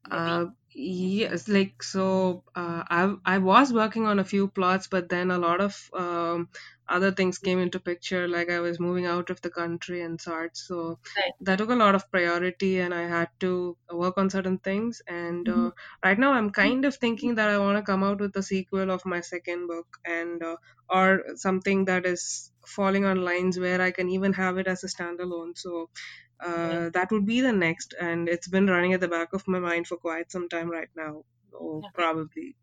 Uh, 0.10 0.48
yes, 0.74 1.48
like 1.48 1.82
so. 1.84 2.44
Uh, 2.56 2.84
I 2.90 3.16
I 3.26 3.38
was 3.40 3.74
working 3.74 4.06
on 4.06 4.20
a 4.20 4.26
few 4.26 4.48
plots, 4.50 4.88
but 4.88 5.10
then 5.10 5.32
a 5.32 5.38
lot 5.38 5.62
of 5.62 5.76
um, 5.94 6.50
other 6.88 7.12
things 7.12 7.38
came 7.38 7.60
into 7.60 7.80
picture. 7.80 8.28
Like 8.28 8.50
I 8.50 8.60
was 8.60 8.80
moving 8.80 9.06
out 9.06 9.30
of 9.30 9.42
the 9.42 9.50
country 9.50 10.02
and 10.02 10.20
such, 10.20 10.52
so 10.56 11.00
Right. 11.18 11.34
that 11.42 11.58
took 11.58 11.70
a 11.70 11.76
lot 11.76 11.96
of 11.96 12.10
priority, 12.12 12.80
and 12.80 12.94
I 12.94 13.08
had 13.08 13.30
to 13.42 13.78
work 13.92 14.18
on 14.18 14.30
certain 14.30 14.60
things. 14.60 15.02
And 15.08 15.48
Mhm. 15.48 15.48
uh, 15.50 15.72
right 16.04 16.18
now, 16.20 16.34
I'm 16.34 16.50
kind 16.52 16.86
of 16.86 16.96
thinking 16.96 17.36
that 17.36 17.50
I 17.50 17.58
want 17.60 17.78
to 17.78 17.84
come 17.84 18.04
out 18.04 18.20
with 18.20 18.36
a 18.36 18.44
sequel 18.44 18.92
of 18.92 19.06
my 19.06 19.22
second 19.22 19.68
book, 19.68 19.88
and 20.06 20.44
uh, 20.44 20.58
or 20.90 21.24
something 21.36 21.86
that 21.86 22.06
is 22.06 22.52
falling 22.66 23.06
on 23.06 23.24
lines 23.24 23.58
where 23.60 23.82
I 23.82 23.92
can 23.92 24.10
even 24.10 24.34
have 24.34 24.58
it 24.58 24.68
as 24.68 24.84
a 24.84 24.88
standalone. 24.88 25.58
So 25.58 25.90
uh, 26.40 26.90
that 26.94 27.08
would 27.12 27.26
be 27.26 27.42
the 27.42 27.52
next, 27.52 27.96
and 28.00 28.30
it's 28.30 28.48
been 28.48 28.68
running 28.68 28.94
at 28.94 29.00
the 29.00 29.08
back 29.08 29.34
of 29.34 29.48
my 29.48 29.60
mind 29.60 29.88
for 29.88 29.98
quite 29.98 30.32
some 30.32 30.48
time 30.50 30.67
right 30.70 30.90
now. 30.96 31.24
or 31.54 31.80
Okay. 31.80 31.88
probably. 31.94 32.56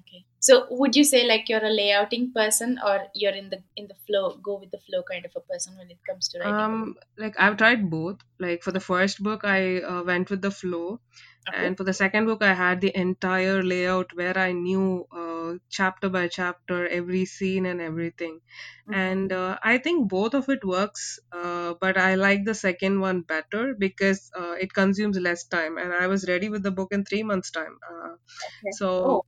Okay. 0.00 0.24
So 0.40 0.66
would 0.70 0.96
you 0.96 1.04
say 1.04 1.26
like 1.26 1.48
you're 1.48 1.64
a 1.64 1.70
layouting 1.70 2.32
person 2.32 2.78
or 2.84 3.08
you're 3.14 3.34
in 3.34 3.50
the 3.50 3.62
in 3.76 3.88
the 3.88 3.96
flow, 4.06 4.36
go 4.38 4.58
with 4.58 4.70
the 4.70 4.78
flow 4.80 5.02
kind 5.02 5.24
of 5.26 5.32
a 5.36 5.40
person 5.40 5.76
when 5.76 5.90
it 5.90 5.98
comes 6.08 6.28
to 6.30 6.38
writing? 6.40 6.72
Um, 6.74 6.94
like 7.16 7.34
I've 7.38 7.56
tried 7.56 7.90
both. 7.90 8.20
Like 8.38 8.62
for 8.62 8.70
the 8.72 8.80
first 8.80 9.22
book, 9.22 9.44
I 9.44 9.80
uh, 9.80 10.02
went 10.04 10.30
with 10.30 10.42
the 10.42 10.50
flow, 10.50 11.00
Okay. 11.48 11.70
and 11.70 11.76
for 11.76 11.82
the 11.84 11.94
second 11.94 12.26
book, 12.26 12.42
I 12.42 12.52
had 12.54 12.80
the 12.80 12.94
entire 12.96 13.62
layout 13.62 14.12
where 14.14 14.36
I 14.38 14.52
knew 14.52 15.06
uh, 15.10 15.54
chapter 15.70 16.08
by 16.10 16.28
chapter 16.28 16.86
every 16.86 17.24
scene 17.24 17.64
and 17.66 17.80
everything. 17.80 18.40
Mm-hmm. 18.88 18.96
And 18.98 19.32
uh, 19.32 19.58
I 19.62 19.78
think 19.78 20.08
both 20.10 20.34
of 20.34 20.48
it 20.50 20.64
works, 20.64 21.18
uh, 21.32 21.74
but 21.80 21.96
I 21.98 22.14
like 22.14 22.44
the 22.44 22.54
second 22.54 23.00
one 23.00 23.22
better 23.22 23.74
because 23.76 24.30
uh, 24.38 24.52
it 24.60 24.72
consumes 24.74 25.18
less 25.18 25.46
time, 25.48 25.78
and 25.78 25.92
I 25.92 26.06
was 26.06 26.28
ready 26.28 26.48
with 26.50 26.62
the 26.62 26.70
book 26.70 26.92
in 26.92 27.04
three 27.04 27.22
months' 27.24 27.50
time. 27.50 27.78
Uh, 27.90 28.16
Okay. 28.44 28.78
so. 28.80 28.92
Oh. 29.04 29.22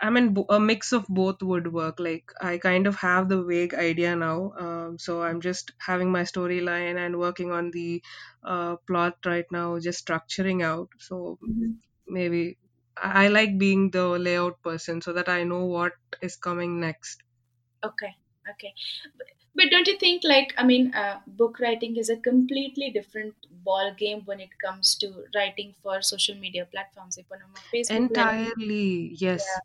I 0.00 0.10
mean, 0.10 0.36
a 0.48 0.60
mix 0.60 0.92
of 0.92 1.06
both 1.08 1.42
would 1.42 1.72
work. 1.72 1.98
Like, 1.98 2.32
I 2.40 2.58
kind 2.58 2.86
of 2.86 2.96
have 2.96 3.28
the 3.28 3.42
vague 3.42 3.74
idea 3.74 4.14
now. 4.16 4.52
Um, 4.58 4.98
so, 4.98 5.22
I'm 5.22 5.40
just 5.40 5.72
having 5.78 6.12
my 6.12 6.22
storyline 6.22 6.96
and 6.96 7.18
working 7.18 7.50
on 7.52 7.70
the 7.72 8.02
uh, 8.44 8.76
plot 8.86 9.16
right 9.26 9.46
now, 9.50 9.78
just 9.80 10.06
structuring 10.06 10.62
out. 10.62 10.88
So, 10.98 11.38
mm-hmm. 11.42 11.72
maybe 12.06 12.58
I-, 12.96 13.24
I 13.24 13.28
like 13.28 13.58
being 13.58 13.90
the 13.90 14.06
layout 14.06 14.62
person 14.62 15.00
so 15.00 15.12
that 15.14 15.28
I 15.28 15.44
know 15.44 15.64
what 15.64 15.92
is 16.22 16.36
coming 16.36 16.80
next. 16.80 17.22
Okay. 17.84 18.14
Okay. 18.50 18.74
But, 19.54 19.70
don't 19.70 19.88
you 19.88 19.98
think, 19.98 20.22
like, 20.24 20.54
I 20.56 20.62
mean, 20.64 20.94
uh, 20.94 21.20
book 21.26 21.58
writing 21.58 21.96
is 21.96 22.08
a 22.08 22.16
completely 22.16 22.90
different 22.90 23.34
ball 23.50 23.92
game 23.92 24.22
when 24.24 24.38
it 24.40 24.50
comes 24.64 24.94
to 24.96 25.24
writing 25.34 25.74
for 25.82 26.00
social 26.00 26.36
media 26.36 26.66
platforms 26.70 27.18
if 27.18 27.26
on 27.32 27.40
Facebook 27.72 27.90
entirely 27.90 29.14
yes 29.18 29.44
yeah. 29.46 29.60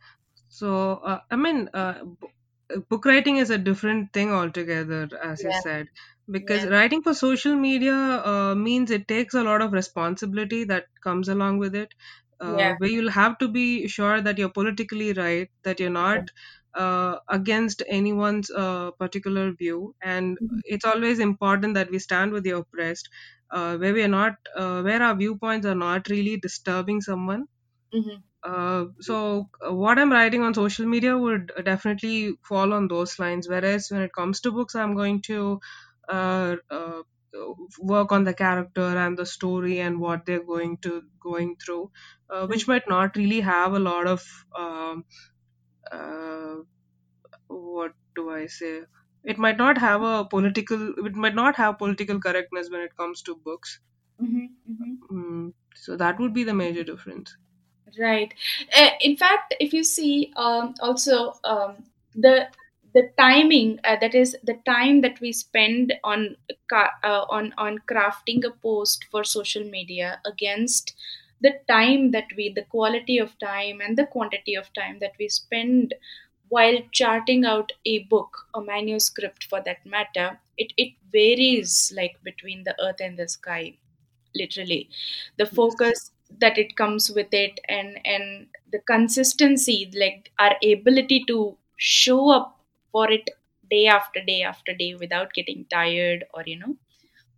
So, 0.58 0.70
uh, 1.12 1.20
I 1.32 1.36
mean, 1.36 1.70
uh, 1.74 2.04
b- 2.06 2.28
uh, 2.76 2.80
book 2.90 3.06
writing 3.06 3.38
is 3.38 3.50
a 3.50 3.58
different 3.58 4.14
thing 4.14 4.32
altogether, 4.32 5.10
as 5.22 5.44
you 5.44 5.52
yeah, 5.52 5.62
said, 5.62 5.88
because 6.30 6.64
yeah, 6.64 6.72
writing 6.74 7.02
for 7.04 7.14
social 7.14 7.56
media 7.56 7.96
uh, 7.96 8.56
means 8.56 8.92
it 8.92 9.08
takes 9.08 9.34
a 9.34 9.44
lot 9.44 9.62
of 9.62 9.74
responsibility 9.74 10.64
that 10.66 10.86
comes 11.04 11.28
along 11.30 11.58
with 11.58 11.76
it, 11.76 11.94
uh, 12.40 12.70
yeah, 12.70 12.78
where 12.78 12.90
you'll 12.90 13.10
have 13.12 13.38
to 13.40 13.48
be 13.48 13.88
sure 13.88 14.22
that 14.22 14.38
you're 14.38 14.50
politically 14.60 15.14
right, 15.14 15.50
that 15.64 15.80
you're 15.80 15.90
not 16.06 16.30
uh, 16.76 17.18
against 17.30 17.82
anyone's 17.88 18.50
uh, 18.52 18.92
particular 19.00 19.52
view, 19.54 19.96
and 20.02 20.38
Mhm. 20.40 20.62
it's 20.64 20.86
always 20.86 21.20
important 21.20 21.74
that 21.76 21.90
we 21.92 22.00
stand 22.00 22.32
with 22.32 22.44
the 22.44 22.52
oppressed, 22.52 23.10
uh, 23.52 23.78
where 23.78 23.94
we 23.94 24.04
are 24.04 24.16
not, 24.20 24.34
uh, 24.56 24.82
where 24.82 25.02
our 25.02 25.16
viewpoints 25.16 25.66
are 25.66 25.76
not 25.76 26.08
really 26.10 26.38
disturbing 26.38 27.02
someone. 27.02 27.46
Mhm. 27.94 28.24
Uh, 28.44 28.86
so 29.00 29.50
uh, 29.68 29.74
what 29.74 29.98
I'm 30.00 30.12
writing 30.12 30.42
on 30.44 30.54
social 30.54 30.86
media 30.86 31.18
would 31.18 31.52
definitely 31.66 32.36
fall 32.44 32.74
on 32.74 32.88
those 32.88 33.18
lines. 33.20 33.48
Whereas 33.50 33.88
when 33.90 34.02
it 34.02 34.14
comes 34.14 34.42
to 34.42 34.52
books, 34.52 34.76
I'm 34.76 34.96
going 34.96 35.22
to 35.24 35.60
uh, 36.10 36.56
uh, 36.70 37.02
work 37.80 38.12
on 38.12 38.24
the 38.24 38.34
character 38.34 38.82
and 39.06 39.18
the 39.18 39.26
story 39.26 39.80
and 39.80 40.00
what 40.00 40.26
they're 40.26 40.44
going 40.44 40.78
to 40.80 41.04
going 41.22 41.56
through, 41.64 41.92
uh, 42.30 42.48
which 42.48 42.66
Mhm. 42.66 42.68
might 42.68 42.88
not 42.90 43.16
really 43.16 43.42
have 43.42 43.74
a 43.74 43.80
lot 43.80 44.08
of 44.08 44.24
um, 44.58 45.06
uh, 45.92 46.56
what 47.48 47.94
do 48.16 48.30
I 48.32 48.48
say? 48.48 48.84
It 49.24 49.38
might 49.38 49.58
not 49.58 49.78
have 49.80 50.04
a 50.04 50.26
political. 50.26 51.06
It 51.06 51.16
might 51.16 51.36
not 51.36 51.56
have 51.58 51.78
political 51.80 52.20
correctness 52.20 52.70
when 52.70 52.82
it 52.82 52.98
comes 52.98 53.22
to 53.24 53.36
books. 53.38 53.80
Mhm. 54.20 54.58
Mhm. 54.66 55.04
Mm, 55.10 55.54
so 55.76 55.96
that 55.96 56.20
would 56.20 56.34
be 56.34 56.44
the 56.44 56.54
major 56.54 56.84
difference. 56.84 57.38
Right. 58.00 58.34
Uh, 58.76 58.90
in 59.02 59.18
fact, 59.18 59.54
if 59.60 59.72
you 59.74 59.84
see, 59.84 60.34
um, 60.36 60.74
also 60.82 61.34
um, 61.44 61.84
the 62.16 62.48
the 62.94 63.10
timing 63.18 63.80
uh, 63.84 63.98
that 64.02 64.16
is 64.16 64.36
the 64.44 64.58
time 64.66 65.02
that 65.02 65.20
we 65.20 65.32
spend 65.32 65.94
on 66.04 66.36
uh, 66.72 67.26
on 67.30 67.54
on 67.58 67.78
crafting 67.90 68.44
a 68.46 68.50
post 68.52 69.06
for 69.12 69.24
social 69.24 69.64
media 69.64 70.20
against 70.26 70.96
the 71.42 71.54
time 71.68 72.10
that 72.12 72.26
we 72.38 72.50
the 72.54 72.64
quality 72.64 73.20
of 73.20 73.38
time 73.40 73.80
and 73.82 73.96
the 73.98 74.08
quantity 74.08 74.56
of 74.56 74.72
time 74.74 74.98
that 75.00 75.14
we 75.20 75.28
spend 75.30 75.94
while 76.50 76.78
charting 76.92 77.46
out 77.46 77.72
a 77.86 78.00
book 78.16 78.48
a 78.56 78.62
manuscript 78.62 79.44
for 79.46 79.62
that 79.62 79.86
matter 79.86 80.40
it 80.58 80.74
it 80.78 80.94
varies 81.12 81.92
like 81.96 82.16
between 82.24 82.64
the 82.64 82.76
earth 82.82 83.02
and 83.02 83.18
the 83.20 83.28
sky 83.28 83.76
literally 84.36 84.90
the 85.38 85.46
focus 85.46 86.13
that 86.40 86.58
it 86.58 86.76
comes 86.76 87.10
with 87.12 87.34
it 87.34 87.60
and 87.68 88.00
and 88.06 88.48
the 88.72 88.80
consistency 88.80 89.92
like 89.96 90.32
our 90.40 90.56
ability 90.64 91.24
to 91.28 91.58
show 91.78 92.30
up 92.30 92.60
for 92.92 93.10
it 93.12 93.30
day 93.70 93.86
after 93.88 94.24
day 94.24 94.42
after 94.44 94.74
day 94.74 94.96
without 94.96 95.34
getting 95.34 95.66
tired 95.70 96.26
or 96.34 96.44
you 96.46 96.58
know 96.60 96.76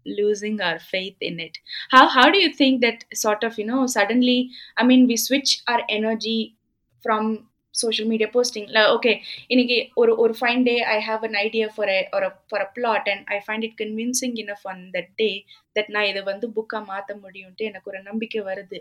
losing 0.06 0.62
our 0.62 0.80
faith 0.80 1.16
in 1.22 1.40
it. 1.40 1.58
How 1.92 2.08
how 2.08 2.30
do 2.32 2.40
you 2.40 2.54
think 2.54 2.82
that 2.82 3.06
sort 3.14 3.44
of 3.44 3.58
you 3.58 3.66
know 3.66 3.88
suddenly 3.88 4.52
i 4.78 4.84
mean 4.84 5.08
we 5.08 5.18
switch 5.18 5.62
our 5.68 5.82
energy 5.90 6.56
from 7.04 7.48
social 7.76 8.10
media 8.10 8.30
போஸ்டிங்ல 8.34 8.82
okay 8.96 9.14
இன்னைக்கு 9.48 9.78
ஒரு 9.94 10.16
ஒரு 10.16 10.36
fine 10.40 10.64
day 10.64 10.80
I 10.80 10.98
have 11.02 11.24
an 11.24 11.36
idea 11.36 11.68
for 11.76 11.90
a 11.90 12.00
for 12.50 12.62
a 12.62 12.70
for 12.76 12.98
and 13.08 13.24
I 13.26 13.38
find 13.38 13.38
it 13.38 13.44
find 13.48 13.64
it 13.64 13.74
convincing 13.84 14.34
enough 14.38 14.64
that 14.94 15.12
day 15.16 15.30
that 15.76 15.88
நான் 15.88 16.06
இதை 16.06 16.22
வந்து 16.22 16.48
புக்காக 16.48 16.86
மாற்ற 16.86 17.16
முடியும்ட்டு 17.16 17.58
எனக்கு 17.58 17.90
ஒரு 17.92 18.02
நம்பிக்கை 18.02 18.42
வருது. 18.42 18.80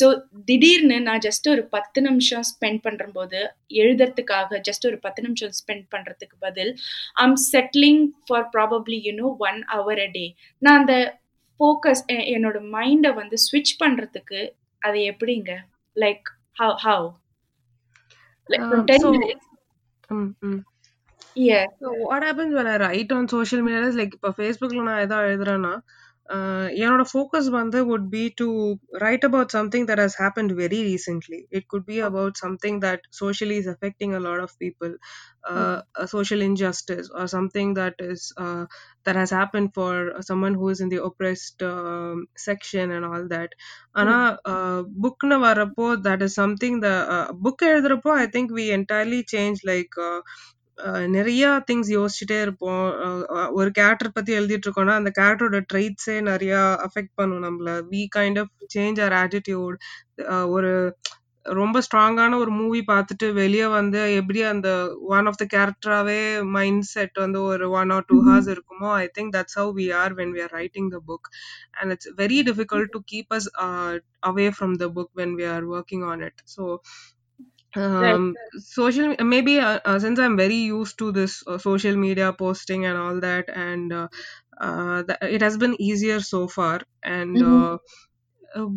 ஸோ 0.00 0.06
திடீர்னு 0.44 1.00
நான் 1.00 1.18
ஜஸ்ட் 1.18 1.50
ஒரு 1.50 1.62
பத்து 1.66 2.00
நிமிஷம் 2.00 2.44
ஸ்பெண்ட் 2.50 2.80
பண்ணும்போது 2.84 3.40
எழுதுறதுக்காக 3.74 4.60
ஜஸ்ட் 4.68 4.86
ஒரு 4.86 4.98
பத்து 4.98 5.22
நிமிஷம் 5.22 5.54
ஸ்பெண்ட் 5.60 5.86
பண்ணுறதுக்கு 5.94 6.36
பதில் 6.38 6.72
I'm 7.14 7.36
settling 7.52 8.04
for 8.26 8.48
probably 8.56 8.98
you know 9.08 9.30
one 9.38 9.60
hour 9.74 10.02
a 10.06 10.08
day 10.12 10.26
நான் 10.58 10.78
அந்த 10.78 10.96
ஃபோக்கஸ் 11.60 12.04
என்னோட 12.36 12.60
மைண்டை 12.70 13.14
வந்து 13.14 13.36
ஸ்விட்ச் 13.36 13.74
பண்ணுறதுக்கு 13.84 14.40
அது 14.78 14.98
எப்படிங்க? 14.98 15.52
Like 15.96 16.26
how 16.52 16.76
how 16.76 17.06
like 18.48 18.66
from 18.68 18.82
Um, 18.82 18.86
ten 18.90 19.04
so. 19.04 19.12
Minutes 19.14 19.48
mm, 20.10 20.28
mm. 20.42 20.58
yeah 21.36 21.66
So 21.80 21.88
what 22.02 22.22
happens 22.22 22.54
when 22.54 22.66
I 22.66 22.76
write 22.78 23.12
on 23.12 23.28
social 23.28 23.62
media 23.62 23.82
is 23.82 23.96
like 23.96 24.14
இப்போ 24.18 24.30
ஃபேஸ்புக்கில் 24.38 24.88
நான் 24.88 25.04
எதாவது 25.06 25.28
எழுதுறேன்னா 25.30 25.72
uh, 25.74 26.03
என்னோட 26.81 27.03
ஃபோக்கஸ் 27.11 27.47
வந்து 27.49 27.79
would 27.85 28.05
be 28.09 28.23
to 28.41 28.47
write 29.01 29.23
about 29.23 29.51
something 29.51 29.85
that 29.85 29.97
has 29.97 30.13
happened 30.15 30.51
very 30.51 30.81
recently. 30.83 31.47
It 31.51 31.67
could 31.67 31.85
be 31.85 31.97
okay. 31.99 32.07
about 32.07 32.37
something 32.37 32.79
that 32.79 32.99
socially 33.11 33.57
is 33.57 33.67
affecting 33.67 34.11
a 34.13 34.19
lot 34.19 34.39
of 34.39 34.51
people, 34.59 34.93
uh, 35.43 35.77
Mhm. 35.79 35.81
a 35.95 36.07
social 36.07 36.41
injustice 36.41 37.09
or 37.11 37.25
something 37.27 37.73
that 37.73 37.95
is 37.99 38.33
uh, 38.37 38.65
that 39.05 39.15
has 39.15 39.29
happened 39.29 39.73
for 39.73 39.91
someone 40.21 40.53
who 40.53 40.69
is 40.69 40.79
in 40.79 40.89
the 40.89 41.03
oppressed 41.03 41.63
um, 41.63 42.27
section 42.37 42.91
and 42.91 43.05
all 43.05 43.25
that. 43.27 43.49
ஆனா 43.93 44.15
Mhm. 44.15 44.85
புக்னு 45.03 45.39
வரப்போ 45.47 45.87
that 46.07 46.21
is 46.21 46.33
something 46.33 46.75
the 46.81 46.95
uh, 47.15 47.27
book 47.45 47.61
எழுதுறப்போ 47.71 48.11
I 48.23 48.27
think 48.27 48.47
we 48.59 48.65
entirely 48.71 49.21
change 49.35 49.59
like 49.63 49.93
uh, 50.01 50.19
அஹ் 50.19 50.52
நிறைய 51.08 51.44
things 51.68 51.90
யோசிச்சுட்டே 51.94 52.38
இருப்போம். 52.40 52.84
ஒரு 53.52 53.70
character 53.70 54.14
பத்தி 54.14 54.32
எழுதிட்டு 54.38 54.66
இருக்கோம்னா 54.66 54.96
அந்த 54.96 55.10
கேரக்டரோட 55.18 55.60
ட்ரைட்ஸே 55.72 56.16
நிறைய 56.22 56.54
அஃபெக்ட் 56.86 57.14
பண்ணும் 57.14 57.44
நம்மள. 57.46 57.72
We 57.92 58.02
kind 58.16 58.40
of 58.42 58.52
change 58.74 59.00
our 59.00 59.16
attitude 59.20 59.76
ஒரு 60.50 60.72
ரொம்ப 61.46 61.78
ஸ்ட்ராங்கான 61.86 62.36
ஒரு 62.36 62.52
மூவி 62.58 62.80
பார்த்துட்டு 62.86 63.26
வெளியே 63.34 63.66
வந்து 63.72 63.98
எப்படி 64.20 64.40
அந்த 64.52 64.68
ஒன் 65.08 65.26
ஆஃப் 65.26 65.40
த 65.40 65.44
கேரக்டராகவே 65.50 66.20
மைண்ட் 66.54 66.86
செட் 66.92 67.18
வந்து 67.18 67.40
ஒரு 67.48 67.66
one 67.74 67.90
or 67.96 68.06
two 68.08 68.18
hours 68.20 68.46
Mhm. 68.46 68.54
இருக்குமோ 68.54 68.90
I 68.98 69.06
think 69.16 69.34
that's 69.34 69.58
how 69.58 69.72
we 69.78 69.86
are 69.94 70.14
when 70.20 70.32
we 70.36 70.40
are 70.42 70.54
writing 70.54 70.88
the 70.88 71.00
book 71.08 71.28
and 71.78 71.92
it's 71.94 72.10
very 72.22 72.38
difficult 72.48 72.92
to 72.94 73.00
keep 73.12 73.34
us 73.38 73.48
away 74.22 74.46
from 74.56 74.74
the 74.76 74.88
book 74.96 75.12
when 75.20 75.34
we 75.40 75.46
are 75.50 75.66
working 75.74 76.06
on 76.12 76.24
it 76.28 76.40
so 76.54 76.64
right 77.99 78.15
um 78.15 78.35
social 78.59 79.07
maybe 79.25 79.59
uh, 79.59 79.79
uh, 79.85 79.99
since 79.99 80.19
i'm 80.19 80.37
very 80.37 80.61
used 80.69 80.97
to 80.97 81.11
this 81.11 81.43
uh, 81.47 81.57
social 81.59 81.95
media 81.97 82.33
posting 82.33 82.85
and 82.85 82.97
all 82.97 83.19
that 83.19 83.49
and 83.49 83.93
uh, 83.93 84.07
uh, 84.59 85.03
th- 85.03 85.33
it 85.35 85.41
has 85.41 85.57
been 85.57 85.75
easier 85.81 86.19
so 86.21 86.47
far 86.49 86.75
and 87.05 87.35
Mhm. 87.35 87.47
uh, 87.51 87.77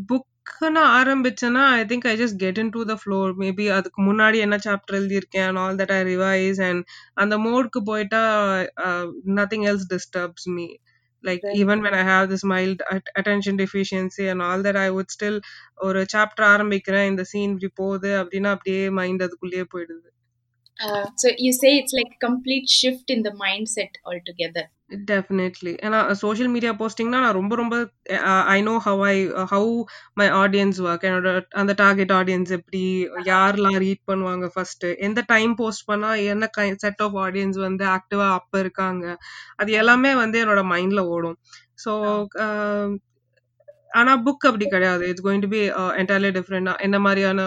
book 0.09 0.29
நான் 0.77 0.93
ஆரம்பிச்சேன்னா 0.99 1.63
I 1.75 1.83
think 1.91 2.07
I 2.07 2.15
just 2.17 2.39
get 2.43 2.59
in 2.63 2.73
to 2.77 2.81
the 2.85 2.95
floor 3.03 3.31
maybe 3.43 3.67
அதுக்கு 3.77 4.01
முன்னாடி 4.03 4.39
என்ன 4.47 4.57
chapter 4.67 4.97
எழுதியிருக்கேன் 4.99 5.49
and 5.49 5.59
all 5.63 5.75
that 5.81 5.91
I 5.91 6.03
revise 6.11 6.59
and 6.69 6.81
அந்த 7.23 7.37
மோட்க்கு 7.47 7.81
போயிட்டா 7.91 8.23
nothing 9.39 9.67
else 9.71 9.87
disturbs 9.95 10.49
me 10.57 10.67
like 11.24 11.44
right 11.44 11.56
even 11.56 11.82
when 11.82 11.94
I 11.94 12.04
have 12.04 12.30
this 12.30 12.44
mild 12.46 12.82
at- 12.90 13.12
attention 13.16 13.58
deficiency 13.58 14.28
and 14.28 14.42
all 14.42 14.62
that 14.62 14.78
I 14.78 14.90
would 14.90 15.12
still 15.12 15.38
ஒரு 15.88 16.02
chapter 16.14 16.48
ஆரம்பிக்கிறேன் 16.54 17.10
இந்த 17.10 17.24
scene 17.32 17.54
இப்படி 17.56 17.72
போகுது 17.76 18.12
அப்படின்னா 18.22 18.52
அப்படியே 18.56 18.84
மைண்ட் 19.00 19.26
அதுக்குள்ளேயே 19.26 19.66
போயிடுது 19.74 20.08
Uh, 20.80 21.06
so 21.16 21.30
you 21.38 21.52
say 21.52 21.78
it's 21.78 21.94
like 21.94 22.20
complete 22.20 22.70
shift 22.70 23.10
in 23.10 23.24
the 23.24 23.32
mindset 23.32 23.94
altogether. 24.06 24.66
Definitely. 25.12 25.72
ஏன்னா 25.86 26.00
சோஷியல் 26.22 26.52
மீடியா 26.54 26.72
போஸ்டிங்னா 26.82 27.20
நான் 27.24 27.38
ரொம்ப 27.38 27.54
ரொம்ப 27.56 27.76
I 28.54 28.58
know 28.62 28.76
how 28.86 29.02
I 29.04 29.16
how 29.52 29.72
my 30.14 30.28
audience 30.42 30.78
work 30.86 31.04
என்னோட 31.10 31.32
அந்த 31.62 31.74
டார்கெட் 31.82 32.14
ஆடியன்ஸ் 32.20 32.52
எப்படி 32.58 32.84
யாரெல்லாம் 33.32 33.80
ரீட் 33.86 34.04
பண்ணுவாங்க 34.12 34.48
ஃபர்ஸ்ட் 34.54 34.86
எந்த 35.08 35.24
டைம் 35.34 35.54
போஸ்ட் 35.56 35.88
பண்ணா 35.90 36.12
என்ன 36.34 36.50
செட் 36.86 37.04
ஆஃப் 37.08 37.18
ஆடியன்ஸ் 37.26 37.60
வந்து 37.68 37.86
ஆக்டிவா 37.98 38.28
அப்ப 38.40 38.60
இருக்காங்க? 38.60 39.06
அது 39.56 39.72
எல்லாமே 39.82 40.14
வந்து 40.24 40.40
என்னோட 40.46 40.64
மைண்ட்ல 40.74 41.04
ஓடும். 41.16 41.38
ஸோ 41.86 41.92
ஆனா 44.00 44.14
புக் 44.26 44.48
அப்படி 44.50 44.66
கிடையாது. 44.68 45.04
It's 45.10 45.26
going 45.28 45.44
to 45.46 45.50
be 45.54 45.62
entirely 46.02 46.32
different 46.38 46.70
என்ன 46.88 46.98
மாதிரியான 47.00 47.42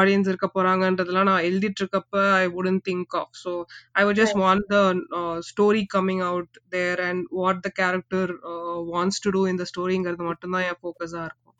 ஆடியன்ஸ் 0.00 0.30
இருக்க 0.30 0.48
போறாங்கன்றதெல்லாம் 0.54 1.28
நான் 1.30 1.44
எழுதிட்டு 1.44 1.80
இருக்கப்ப 1.82 2.22
I 2.36 2.46
wouldn't 2.54 2.80
think 2.88 3.16
of 3.20 3.32
so 3.42 3.52
I 3.94 4.04
would 4.06 4.20
just. 4.20 4.38
Want 4.38 4.66
the 4.68 4.78
story 5.50 5.84
coming 5.94 6.24
out 6.26 6.54
there 6.68 7.02
and 7.08 7.24
what 7.38 7.62
the 7.66 7.70
character 7.80 8.32
wants 8.92 9.22
to 9.24 9.30
do 9.30 9.42
இந்த 9.46 9.66
ஸ்டோரிங்கிறது 9.72 10.26
மட்டும்தான் 10.30 10.66
என் 10.68 10.80
ஃபோக்கஸா 10.82 11.22
இருக்கும். 11.28 11.56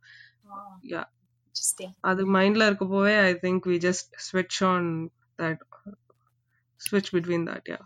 யா. 0.93 1.05
அது 2.05 2.23
மைண்ட்ல 2.35 2.67
இருக்கப்போவே 2.69 3.15
ஐ 3.23 3.31
திங்க் 3.45 3.65
வி 3.71 3.79
ஜஸ்ட் 3.87 4.11
ஸ்விட்ச் 4.27 4.59
ஆன் 4.69 4.89
தட் 5.39 5.63
ஸ்விட்ச் 6.81 7.13
between 7.15 7.47
that 7.49 7.71
yeah 7.73 7.81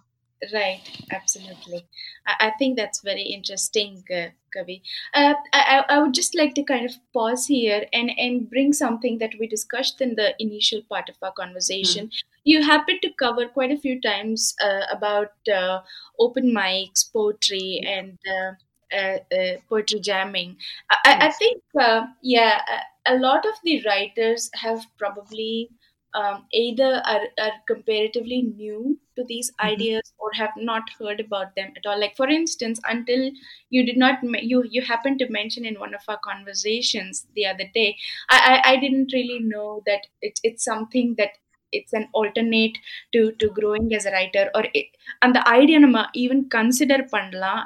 Right, 0.53 0.81
absolutely. 1.13 1.87
I, 2.27 2.49
I 2.49 2.51
think 2.59 2.77
that's 2.77 3.01
very 3.01 3.23
interesting, 3.23 4.03
uh, 4.11 4.31
Kavi. 4.55 4.83
Uh, 5.15 5.35
I, 5.53 5.85
I 5.89 5.99
would 6.03 6.15
just 6.15 6.35
like 6.37 6.55
to 6.57 6.65
kind 6.65 6.85
of 6.85 6.97
pause 7.15 7.47
here 7.47 7.87
and, 7.93 8.11
and 8.19 8.51
bring 8.51 8.73
something 8.73 9.19
that 9.19 9.35
we 9.39 9.47
discussed 9.47 10.01
in 10.01 10.17
the 10.17 10.35
initial 10.41 10.83
part 10.89 11.09
of 11.09 11.15
our 11.23 11.31
conversation. 11.33 12.11
You 12.43 12.65
happened 12.65 13.03
to 13.03 13.13
cover 13.17 13.47
quite 13.47 13.71
a 13.71 13.79
few 13.79 14.01
times 14.01 14.57
uh, 14.61 14.83
about 14.91 15.29
uh, 15.53 15.83
open 16.19 16.53
mics, 16.53 17.05
poetry, 17.13 17.81
and 17.87 18.19
uh, 18.29 18.97
uh, 18.97 19.19
uh, 19.33 19.57
poetry 19.69 20.01
jamming. 20.01 20.57
I, 20.91 20.97
I 21.05 21.27
I 21.29 21.31
think, 21.31 21.63
uh, 21.81 22.07
yeah, 22.21 22.61
a 23.07 23.15
lot 23.17 23.47
of 23.47 23.55
the 23.63 23.81
writers 23.87 24.51
have 24.55 24.85
probably 24.99 25.71
um, 26.15 26.45
either 26.53 27.03
are, 27.07 27.23
are 27.39 27.53
comparatively 27.67 28.43
new 28.43 28.99
to 29.17 29.25
these 29.25 29.51
mm-hmm. 29.53 29.73
ideas 29.73 30.13
or 30.19 30.31
have 30.35 30.51
not 30.57 30.83
heard 30.99 31.21
about 31.21 31.55
them 31.57 31.73
at 31.77 31.87
all 31.87 31.99
like 31.99 32.17
for 32.17 32.29
instance 32.29 32.81
until 32.87 33.31
you 33.71 33.85
did 33.85 33.97
not 33.97 34.19
you 34.43 34.65
you 34.71 34.83
happened 34.83 35.19
to 35.19 35.31
mention 35.31 35.65
in 35.65 35.79
one 35.79 35.95
of 35.95 36.01
our 36.09 36.19
conversations 36.25 37.27
the 37.35 37.47
other 37.47 37.65
day 37.75 37.97
i 38.31 38.63
i, 38.65 38.73
I 38.73 38.77
didn't 38.77 39.13
really 39.13 39.41
know 39.41 39.83
that 39.87 40.07
it, 40.21 40.39
it's 40.43 40.65
something 40.65 41.15
that 41.19 41.31
it's 41.73 41.93
an 41.93 42.09
alternate 42.13 42.77
to 43.13 43.33
to 43.33 43.49
growing 43.49 43.95
as 43.95 44.07
a 44.07 44.11
writer 44.13 44.51
or 44.55 44.65
it, 44.75 44.87
and 45.23 45.35
the 45.35 45.47
idea 45.49 45.81
even 46.15 46.49
consider 46.49 47.07
pandla 47.13 47.65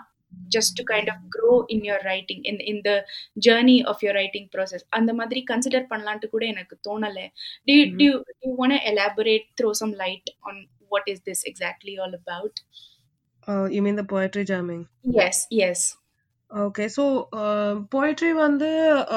just 0.56 0.76
to 0.78 0.84
kind 0.84 1.08
of 1.10 1.16
grow 1.36 1.66
in 1.76 1.84
your 1.90 2.00
writing 2.06 2.42
in 2.52 2.58
in 2.72 2.78
the 2.88 2.96
journey 3.48 3.78
of 3.92 4.02
your 4.06 4.14
writing 4.18 4.46
process 4.56 4.84
அந்த 4.98 5.12
மாதிரி 5.20 5.42
consider 5.52 5.90
பண்ணலான்ட்டு 5.92 6.32
கூட 6.36 6.46
எனக்கு 6.54 6.76
தோணல 6.88 7.20
do 7.68 7.74
you, 7.80 7.86
do 8.00 8.04
Mhm. 8.04 8.10
you, 8.10 8.16
do 8.40 8.44
you 8.50 8.56
want 8.62 8.74
to 8.78 8.82
elaborate 8.92 9.46
throw 9.60 9.74
some 9.82 9.94
light 10.04 10.28
on 10.50 10.56
what 10.94 11.06
is 11.14 11.20
this 11.30 11.42
exactly 11.52 11.96
all 12.04 12.16
about 12.22 12.56
Uh, 13.48 13.66
you 13.72 13.84
mean 13.84 13.96
the 13.96 14.04
poetry 14.04 14.44
jamming? 14.44 14.88
yes 15.04 15.46
yes 15.52 15.98
Okay, 16.64 16.88
so 16.96 17.04
uh, 17.42 17.74
poetry 17.96 18.32
வந்து 18.44 18.70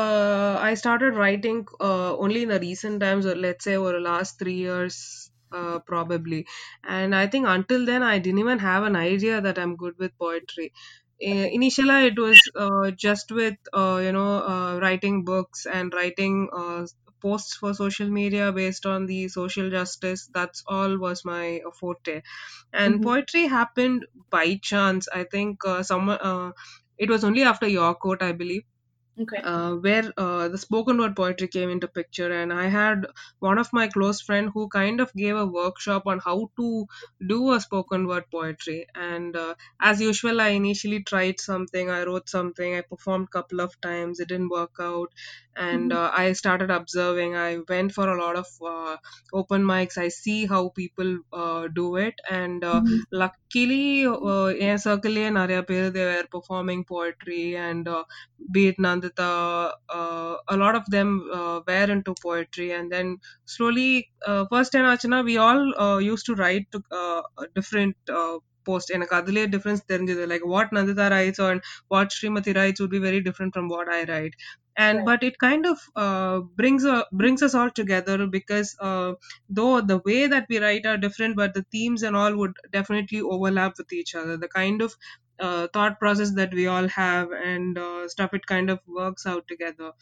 uh, 0.03 0.53
I 0.69 0.73
started 0.83 1.13
writing 1.21 1.59
uh, 1.89 2.11
only 2.25 2.41
in 2.45 2.51
the 2.55 2.61
recent 2.69 2.97
times, 3.05 3.25
or 3.31 3.35
let's 3.47 3.65
say 3.69 3.75
over 3.81 3.93
the 3.97 4.05
last 4.13 4.33
three 4.41 4.59
years, 4.67 4.97
uh, 5.59 5.79
probably. 5.91 6.41
And 6.97 7.11
I 7.23 7.27
think 7.33 7.47
until 7.57 7.83
then, 7.91 8.05
I 8.13 8.17
didn't 8.25 8.43
even 8.45 8.61
have 8.71 8.85
an 8.91 8.95
idea 9.11 9.37
that 9.47 9.59
I'm 9.63 9.75
good 9.85 9.97
with 10.05 10.17
poetry. 10.25 10.69
Uh, 11.22 11.48
initially, 11.60 12.08
it 12.08 12.18
was 12.18 12.50
uh, 12.56 12.92
just 12.92 13.32
with 13.32 13.58
uh, 13.74 14.00
you 14.04 14.12
know 14.12 14.44
uh, 14.54 14.80
writing 14.82 15.24
books 15.26 15.66
and 15.66 15.94
writing 15.94 16.50
uh, 16.54 16.86
posts 17.22 17.56
for 17.58 17.74
social 17.74 18.10
media 18.10 18.52
based 18.54 18.86
on 18.86 19.06
the 19.06 19.28
social 19.28 19.70
justice. 19.70 20.30
That's 20.34 20.64
all 20.68 20.98
was 20.98 21.26
my 21.26 21.60
uh, 21.68 21.72
forte 21.72 22.22
and 22.74 23.02
Mhm. 23.02 23.10
poetry 23.10 23.48
happened 23.48 24.06
by 24.30 24.60
chance 24.62 25.08
i 25.14 25.24
think 25.26 25.66
uh, 25.66 25.84
someone 25.84 26.20
uh, 26.32 26.52
it 26.98 27.10
was 27.10 27.24
only 27.24 27.44
after 27.44 27.68
YourQuote 27.68 28.22
i 28.22 28.32
believe 28.34 28.64
okay. 29.20 29.44
Uh, 29.44 29.76
where 29.76 30.12
uh, 30.18 30.50
the 30.50 30.58
spoken 30.58 30.98
word 30.98 31.16
poetry 31.16 31.48
came 31.48 31.70
into 31.70 31.88
picture 31.88 32.30
and 32.40 32.52
i 32.52 32.68
had 32.68 33.06
one 33.40 33.58
of 33.58 33.70
my 33.72 33.88
close 33.88 34.20
friend 34.22 34.50
who 34.54 34.68
kind 34.68 35.00
of 35.00 35.14
gave 35.14 35.38
a 35.38 35.46
workshop 35.46 36.04
on 36.06 36.20
how 36.20 36.50
to 36.58 36.86
do 37.26 37.54
a 37.54 37.60
spoken 37.62 38.06
word 38.06 38.26
poetry. 38.32 38.86
And 38.96 39.36
uh, 39.38 39.56
as 39.80 40.02
usual 40.02 40.42
i 40.42 40.50
initially 40.50 41.02
tried 41.04 41.40
something 41.40 41.90
i 41.90 42.04
wrote 42.04 42.28
something 42.28 42.76
i 42.76 42.82
performed 42.82 43.32
couple 43.32 43.62
of 43.62 43.80
times 43.80 44.20
it 44.20 44.28
didn't 44.28 44.50
work 44.50 44.76
out 44.82 45.14
and 45.59 45.93
Mhm. 45.93 45.99
uh, 45.99 46.11
i 46.23 46.33
started 46.33 46.71
observing 46.71 47.37
i 47.37 47.59
went 47.69 47.93
for 47.97 48.07
a 48.09 48.19
lot 48.23 48.37
of 48.43 48.47
uh, 48.73 48.97
open 49.41 49.63
mics 49.73 49.97
i 50.05 50.09
see 50.09 50.47
how 50.53 50.63
people 50.81 51.11
uh, 51.43 51.69
do 51.81 51.87
it 51.97 52.15
and 52.31 52.65
uh, 52.65 52.81
Mhm. 52.81 53.05
luckily 53.23 53.85
uh, 54.33 54.49
என் 54.69 54.83
சர்க்கிள்லயே 54.87 55.29
நிறைய 55.41 55.61
பேர் 55.71 55.89
they 55.97 56.07
were 56.11 56.27
performing 56.37 56.81
poetry 56.93 57.45
and 57.69 57.85
uh, 57.97 58.03
be 58.55 58.63
it 58.69 58.77
Nandita, 58.79 59.29
uh, 59.99 60.37
a 60.55 60.57
lot 60.57 60.75
of 60.75 60.85
them 60.95 61.11
uh, 61.33 61.61
were 61.69 61.89
into 61.97 62.15
poetry, 62.23 62.73
and 62.73 62.91
then 62.95 63.09
slowly, 63.47 63.91
uh, 64.27 64.45
first 64.51 64.75
and 64.75 64.87
Achana, 64.87 65.25
we 65.25 65.37
all 65.37 65.63
uh, 65.85 65.99
used 65.99 66.27
to 66.27 66.35
write 66.35 66.67
to 66.73 66.83
uh, 66.93 67.23
a 67.39 67.47
different 67.55 67.97
uh, 68.09 68.37
post. 68.69 68.91
எனக்கு 68.97 69.15
அதுலயே 69.21 69.47
difference 69.55 69.83
தெரிஞ்சது 69.93 70.25
like 70.33 70.45
what 70.55 70.69
Nandita 70.77 71.07
writes 71.15 71.41
and 71.49 71.61
what 71.95 72.09
Srimati 72.19 72.55
writes 72.59 72.81
would 72.81 72.95
be 72.99 73.03
very 73.09 73.21
different 73.29 73.53
from 73.57 73.69
what 73.75 73.89
I 73.99 74.05
write. 74.11 74.35
And 74.77 74.99
Right. 74.99 75.09
but 75.09 75.23
it 75.23 75.39
kind 75.39 75.65
of 75.67 75.79
uh, 76.05 76.41
brings 76.61 76.85
uh, 76.85 77.03
brings 77.13 77.43
us 77.43 77.55
all 77.55 77.71
together 77.81 78.17
because 78.27 78.71
uh, 78.81 79.13
though 79.49 79.81
the 79.81 79.99
way 80.09 80.27
that 80.27 80.47
we 80.49 80.59
write 80.59 80.87
are 80.93 80.97
different, 80.97 81.37
but 81.37 81.55
the 81.55 81.65
themes 81.71 82.03
and 82.03 82.17
all 82.17 82.35
would 82.37 82.57
definitely 82.73 83.21
overlap 83.21 83.75
with 83.79 83.93
each 83.93 84.15
other. 84.17 84.37
The 84.37 84.49
kind 84.49 84.83
of 84.83 84.95
uh, 85.39 85.69
thought 85.73 85.99
process 86.01 86.35
that 86.35 86.53
we 86.55 86.67
all 86.67 86.89
have 86.89 87.31
and 87.33 87.79
uh, 87.79 88.09
stuff 88.09 88.35
it 88.35 88.47
kind 88.47 88.69
of 88.71 88.81
works 88.87 89.27
out 89.27 89.47
together 89.49 89.93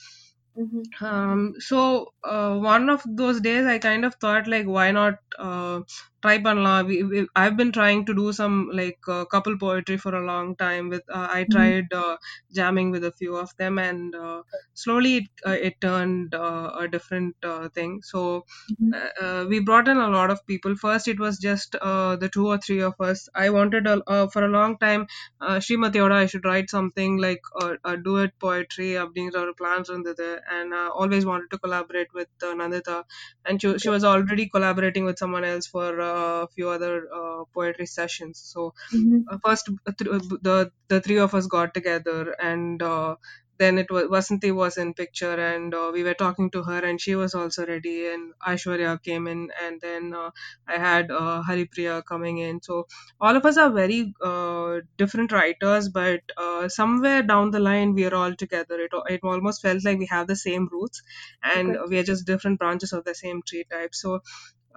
Mhm. 0.55 0.95
um 1.01 1.55
so 1.59 2.13
uh, 2.25 2.55
one 2.59 2.89
of 2.95 3.03
those 3.21 3.41
days 3.41 3.67
i 3.67 3.79
kind 3.79 4.05
of 4.05 4.15
thought 4.17 4.47
like 4.47 4.67
why 4.67 4.91
not 4.91 5.15
uh, 5.39 5.81
try 6.25 6.35
panla 6.47 6.73
we, 6.89 6.97
we, 7.11 7.27
i've 7.43 7.57
been 7.61 7.73
trying 7.79 8.05
to 8.09 8.15
do 8.15 8.33
some 8.33 8.57
like 8.81 9.01
uh, 9.09 9.25
couple 9.35 9.57
poetry 9.65 9.97
for 10.05 10.15
a 10.15 10.25
long 10.33 10.55
time 10.57 10.89
with 10.89 11.03
uh, 11.19 11.29
i 11.39 11.45
Mhm. 11.47 11.53
tried 11.55 11.93
uh, 12.03 12.17
jamming 12.59 12.91
with 12.95 13.05
a 13.05 13.13
few 13.21 13.35
of 13.45 13.51
them 13.59 13.79
and 13.79 14.15
uh, 14.15 14.43
slowly 14.75 15.17
it, 15.21 15.29
uh, 15.47 15.59
it 15.69 15.81
turned 15.81 16.35
uh, 16.35 16.71
a 16.85 16.87
different 16.89 17.35
uh, 17.43 17.69
thing 17.71 18.01
so 18.13 18.45
Mhm. 18.69 18.93
uh, 18.95 19.09
uh, 19.25 19.47
we 19.49 19.59
brought 19.61 19.89
in 19.89 19.97
a 19.97 20.09
lot 20.11 20.31
of 20.31 20.45
people 20.47 20.75
first 20.77 21.09
it 21.09 21.19
was 21.19 21.39
just 21.39 21.75
uh, 21.81 22.15
the 22.17 22.29
two 22.29 22.47
or 22.53 22.59
three 22.59 22.81
of 22.89 22.95
us 23.01 23.29
i 23.35 23.49
wanted 23.57 23.87
a, 23.87 23.95
uh, 24.15 24.27
for 24.33 24.45
a 24.45 24.49
long 24.49 24.77
time 24.79 25.07
uh, 25.41 25.57
Srimatiyoda, 25.67 26.13
I 26.13 26.27
should 26.27 26.45
write 26.45 26.69
something 26.71 27.17
like 27.19 27.41
a, 27.65 27.69
a 27.93 27.97
duet 28.07 28.33
poetry 28.45 28.91
அப்படிங்கிற 29.03 29.37
ஒரு 29.45 29.55
plans 29.61 29.89
இருந்தது 29.93 30.29
and 30.57 30.69
uh, 30.81 30.89
always 31.01 31.25
wanted 31.31 31.49
to 31.55 31.59
collaborate 31.65 32.13
with 32.19 32.31
uh, 32.49 32.53
Nandita 32.61 32.99
and 33.47 33.61
she, 33.63 33.69
she 33.83 33.89
Okay. 33.89 33.97
was 33.97 34.05
already 34.13 34.47
collaborating 34.55 35.05
with 35.09 35.19
someone 35.23 35.47
else 35.53 35.67
for 35.75 35.89
uh, 36.11 36.16
a 36.18 36.48
few 36.56 36.70
other 36.70 36.94
uh, 37.20 37.44
poetry 37.54 37.86
sessions 37.86 38.40
so 38.54 38.74
Mhm. 38.92 39.30
uh, 39.30 39.38
first 39.46 39.70
uh, 39.70 39.92
th- 39.98 40.10
uh, 40.16 40.20
the 40.50 40.72
the 40.88 41.02
three 41.02 41.18
of 41.18 41.34
us 41.34 41.48
got 41.48 41.74
together 41.74 42.32
and 42.40 42.82
uh, 42.82 43.16
then 43.60 43.80
it 43.80 43.90
was 43.90 44.04
Vasanti 44.14 44.54
was 44.56 44.78
in 44.78 44.94
picture 44.94 45.34
and 45.34 45.74
uh, 45.74 45.90
we 45.92 46.04
were 46.04 46.14
talking 46.14 46.52
to 46.52 46.62
her 46.64 46.80
and 46.86 47.02
she 47.02 47.16
was 47.16 47.34
also 47.34 47.66
ready 47.66 48.08
and 48.08 48.34
Aishwarya 48.48 49.02
came 49.02 49.26
in 49.28 49.50
and 49.60 49.82
then 49.82 50.14
uh, 50.14 50.30
I 50.68 50.78
had 50.78 51.10
uh, 51.10 51.42
Haripriya 51.48 52.06
coming 52.06 52.38
in 52.38 52.62
so 52.62 52.88
all 53.20 53.36
of 53.36 53.46
us 53.48 53.58
are 53.58 53.72
very 53.72 54.14
uh, 54.24 54.82
different 54.98 55.32
writers 55.32 55.90
but 55.90 56.22
uh, 56.38 56.70
somewhere 56.70 57.24
down 57.24 57.50
the 57.50 57.60
line 57.60 57.94
we 57.96 58.06
are 58.06 58.14
all 58.14 58.36
together 58.36 58.80
it, 58.80 58.92
it 59.08 59.22
almost 59.24 59.64
felt 59.64 59.84
like 59.84 59.98
we 59.98 60.06
have 60.06 60.28
the 60.28 60.36
same 60.36 60.70
roots 60.72 61.02
and 61.42 61.76
Okay. 61.76 61.80
we 61.90 61.98
are 61.98 62.04
just 62.04 62.28
different 62.28 62.60
branches 62.60 62.94
of 62.94 63.06
the 63.06 63.16
same 63.16 63.42
tree 63.42 63.66
type 63.72 63.96
so 63.96 64.22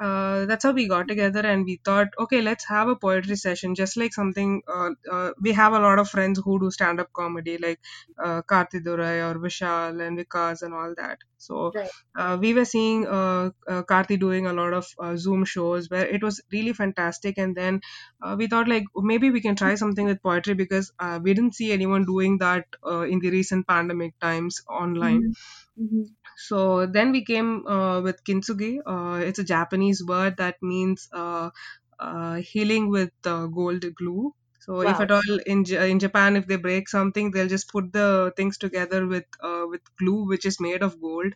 uh, 0.01 0.47
that's 0.47 0.65
how 0.65 0.73
we 0.73 0.89
got 0.89 1.09
together 1.09 1.41
and 1.41 1.65
we 1.65 1.81
thought 1.85 2.09
okay 2.19 2.41
let's 2.43 2.67
have 2.67 2.89
a 2.89 2.97
poetry 2.97 3.37
session 3.37 3.75
just 3.75 3.97
like 3.97 4.13
something 4.15 4.63
uh, 4.69 4.91
uh, 5.11 5.31
we 5.41 5.53
have 5.53 5.73
a 5.73 5.79
lot 5.79 5.99
of 5.99 6.09
friends 6.09 6.41
who 6.45 6.59
do 6.61 6.71
stand-up 6.71 7.13
comedy 7.13 7.59
like 7.59 7.81
uh, 8.23 8.43
Karthi 8.43 8.81
Durai 8.83 9.17
or 9.31 9.39
Vishal 9.39 10.01
and 10.07 10.19
Vikas 10.19 10.63
and 10.63 10.75
all 10.75 10.95
that 10.97 11.19
so 11.39 11.75
Right. 11.75 11.91
uh, 12.17 12.39
we 12.41 12.55
were 12.55 12.65
seeing 12.65 13.07
uh, 13.07 13.51
uh, 13.69 13.83
Karthi 13.83 14.19
doing 14.19 14.47
a 14.47 14.53
lot 14.53 14.73
of 14.73 14.87
uh, 14.99 15.17
Zoom 15.17 15.45
shows 15.45 15.89
where 15.91 16.07
it 16.07 16.23
was 16.23 16.41
really 16.53 16.73
fantastic 16.73 17.39
and 17.39 17.57
then 17.57 17.81
uh, 18.23 18.35
we 18.39 18.47
thought 18.47 18.69
like 18.69 18.85
maybe 18.97 19.31
we 19.31 19.41
can 19.41 19.57
try 19.57 19.75
something 19.75 20.07
with 20.07 20.23
poetry 20.23 20.55
because 20.55 20.93
uh, 20.99 21.19
we 21.23 21.35
didn't 21.35 21.55
see 21.55 21.73
anyone 21.73 22.05
doing 22.05 22.39
that 22.39 22.67
uh, 22.87 23.03
in 23.03 23.21
the 23.21 23.31
recent 23.31 23.67
pandemic 23.67 24.19
times 24.19 24.63
online 24.69 25.23
Mhm. 25.23 25.35
Mhm. 25.77 26.17
So 26.47 26.87
then 26.87 27.13
we 27.13 27.25
came 27.25 27.67
uh, 27.67 28.01
with 28.01 28.23
kintsugi. 28.25 28.79
Uh, 28.87 29.25
it's 29.25 29.39
a 29.39 29.45
Japanese 29.45 30.05
word 30.05 30.37
that 30.39 30.57
means 30.63 31.09
uh, 31.13 31.51
uh, 31.99 32.37
healing 32.37 32.89
with 32.91 33.13
uh, 33.25 33.47
gold 33.47 33.85
glue. 33.97 34.35
So 34.61 34.81
if 34.83 35.01
at 35.01 35.11
all 35.11 35.39
in 35.47 35.65
in 35.93 35.99
Japan, 35.99 36.37
if 36.37 36.47
they 36.47 36.57
break 36.57 36.89
something, 36.89 37.31
they'll 37.31 37.49
just 37.49 37.71
put 37.71 37.93
the 37.93 38.33
things 38.37 38.59
together 38.59 39.07
with 39.07 39.25
uh, 39.43 39.65
with 39.69 39.83
glue, 39.99 40.27
which 40.27 40.45
is 40.47 40.61
made 40.61 40.83
of 40.83 41.01
gold, 41.01 41.33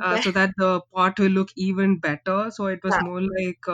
uh, 0.00 0.16
Okay. 0.16 0.22
so 0.22 0.32
that 0.32 0.50
the 0.58 0.80
pot 0.94 1.18
will 1.18 1.30
look 1.40 1.48
even 1.56 1.98
better. 1.98 2.50
So 2.50 2.66
it 2.66 2.80
was 2.84 2.98
Wow. 2.98 3.00
more 3.00 3.20
like. 3.22 3.68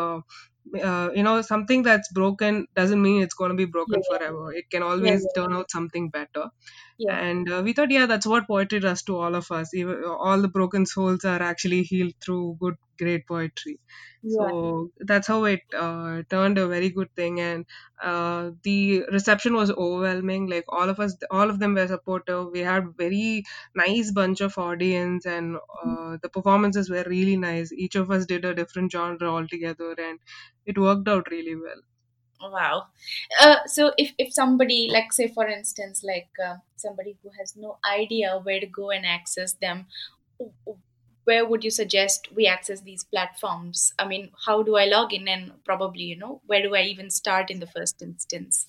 Uh, 0.75 0.79
uh, 0.91 1.11
you 1.14 1.23
know 1.23 1.41
something 1.43 1.83
that's 1.83 2.11
broken 2.12 2.66
doesn't 2.75 3.01
mean 3.03 3.23
it's 3.23 3.35
going 3.35 3.51
to 3.51 3.57
be 3.57 3.64
Yeah. 3.87 3.99
broken 3.99 4.03
forever 4.03 4.53
it 4.53 4.64
can 4.71 4.83
Yeah. 4.97 5.12
always 5.12 5.23
Yeah. 5.23 5.29
turn 5.35 5.53
out 5.53 5.71
something 5.71 6.11
better 6.11 6.47
Yeah. 6.99 7.19
and 7.21 7.51
uh, 7.51 7.62
we 7.64 7.73
thought 7.73 7.91
yeah 7.91 8.07
that's 8.07 8.27
what 8.27 8.47
poetry 8.47 8.81
does 8.81 9.03
to 9.03 9.16
all 9.16 9.35
of 9.35 9.51
us 9.51 9.73
even 9.75 10.05
all 10.05 10.41
the 10.43 10.49
broken 10.59 10.85
souls 10.87 11.25
are 11.25 11.43
actually 11.43 11.83
healed 11.83 12.14
through 12.25 12.57
good 12.61 12.75
great 12.99 13.26
poetry. 13.26 13.80
Yeah. 14.22 14.53
so 14.53 14.90
that's 14.99 15.26
how 15.26 15.44
it 15.44 15.62
uh, 15.74 16.22
turned 16.30 16.59
a 16.59 16.68
very 16.68 16.90
good 16.90 17.14
thing. 17.16 17.40
And 17.40 17.66
uh, 18.03 18.51
the 18.62 19.05
reception 19.12 19.55
was 19.55 19.70
overwhelming. 19.70 20.46
Like 20.49 20.64
all 20.68 20.88
of 20.88 21.01
us 21.01 21.16
all 21.30 21.51
of 21.51 21.59
them 21.59 21.74
were 21.74 21.86
supportive. 21.88 22.49
We 22.53 22.61
had 22.61 22.94
very 22.96 23.44
nice 23.74 24.12
bunch 24.12 24.40
of 24.40 24.59
audience 24.59 25.26
and 25.26 25.57
uh, 25.57 26.18
the 26.22 26.28
performances 26.28 26.90
were 26.90 27.05
really 27.07 27.36
nice. 27.36 27.72
Each 27.72 27.94
of 27.96 28.11
us 28.11 28.26
did 28.26 28.44
a 28.44 28.55
different 28.55 28.92
genre 28.92 29.28
altogether 29.28 29.92
and 29.99 30.18
it 30.66 30.78
worked 30.78 31.09
out 31.09 31.30
really 31.30 31.57
well. 31.57 31.82
Wow. 32.40 32.88
Uh, 33.40 33.66
so 33.66 33.92
if, 33.99 34.12
if 34.16 34.32
somebody, 34.32 34.88
like 34.90 35.12
say 35.12 35.26
for 35.26 35.49
instance, 35.49 36.05
like 36.05 36.28
uh, 36.44 36.57
somebody 36.76 37.18
who 37.22 37.30
has 37.38 37.57
no 37.57 37.78
idea 37.84 38.38
where 38.38 38.61
to 38.61 38.66
go 38.66 38.90
and 38.90 39.05
access 39.05 39.55
them, 39.55 39.86
where 41.29 41.47
would 41.47 41.64
you 41.64 41.70
suggest 41.70 42.29
we 42.35 42.47
access 42.47 42.81
these 42.83 43.05
platforms? 43.05 43.93
I 43.99 44.07
mean, 44.07 44.33
how 44.47 44.62
do 44.62 44.76
I 44.76 44.87
log 44.87 45.12
in 45.14 45.29
and 45.29 45.62
probably, 45.64 46.05
you 46.05 46.16
know, 46.16 46.43
where 46.47 46.62
do 46.62 46.74
I 46.74 46.83
even 46.83 47.11
start 47.11 47.51
in 47.51 47.61
the 47.61 47.66
first 47.76 48.03
instance? 48.03 48.66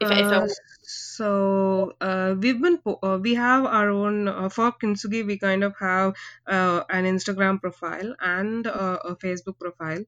If, 0.00 0.10
I- 0.10 0.20
if 0.24 0.32
I 0.32 0.40
Uh, 0.40 0.48
so 0.82 1.92
uh, 2.00 2.34
we've 2.38 2.60
been 2.60 2.80
uh, 2.84 3.18
we 3.22 3.34
have 3.34 3.64
our 3.64 3.88
own 3.90 4.26
uh, 4.28 4.48
for 4.48 4.72
Kintsugi. 4.72 5.24
We 5.24 5.38
kind 5.38 5.62
of 5.64 5.74
have 5.78 6.14
uh, 6.46 6.82
an 6.90 7.04
Instagram 7.04 7.60
profile 7.60 8.14
and 8.20 8.66
uh, 8.66 8.98
a 9.04 9.14
Facebook 9.16 9.58
profile. 9.60 10.04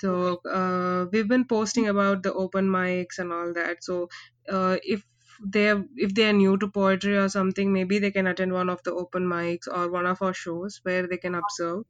So 0.00 0.38
uh, 0.44 1.06
we've 1.12 1.28
been 1.28 1.46
posting 1.46 1.88
about 1.88 2.22
the 2.24 2.34
open 2.34 2.66
mics 2.68 3.18
and 3.18 3.32
all 3.32 3.52
that. 3.54 3.84
So 3.84 4.10
uh, 4.50 4.78
if 4.82 5.04
they're 5.42 5.84
if 5.96 6.14
they 6.14 6.28
are 6.28 6.32
new 6.32 6.56
to 6.58 6.68
poetry 6.68 7.16
or 7.16 7.28
something, 7.28 7.72
maybe 7.72 7.98
they 7.98 8.10
can 8.10 8.26
attend 8.26 8.52
one 8.52 8.68
of 8.70 8.82
the 8.84 8.92
open 8.92 9.24
mics 9.24 9.68
or 9.72 9.90
one 9.90 10.06
of 10.06 10.22
our 10.22 10.34
shows 10.34 10.80
where 10.82 11.06
they 11.06 11.18
can 11.18 11.34
observe. 11.34 11.84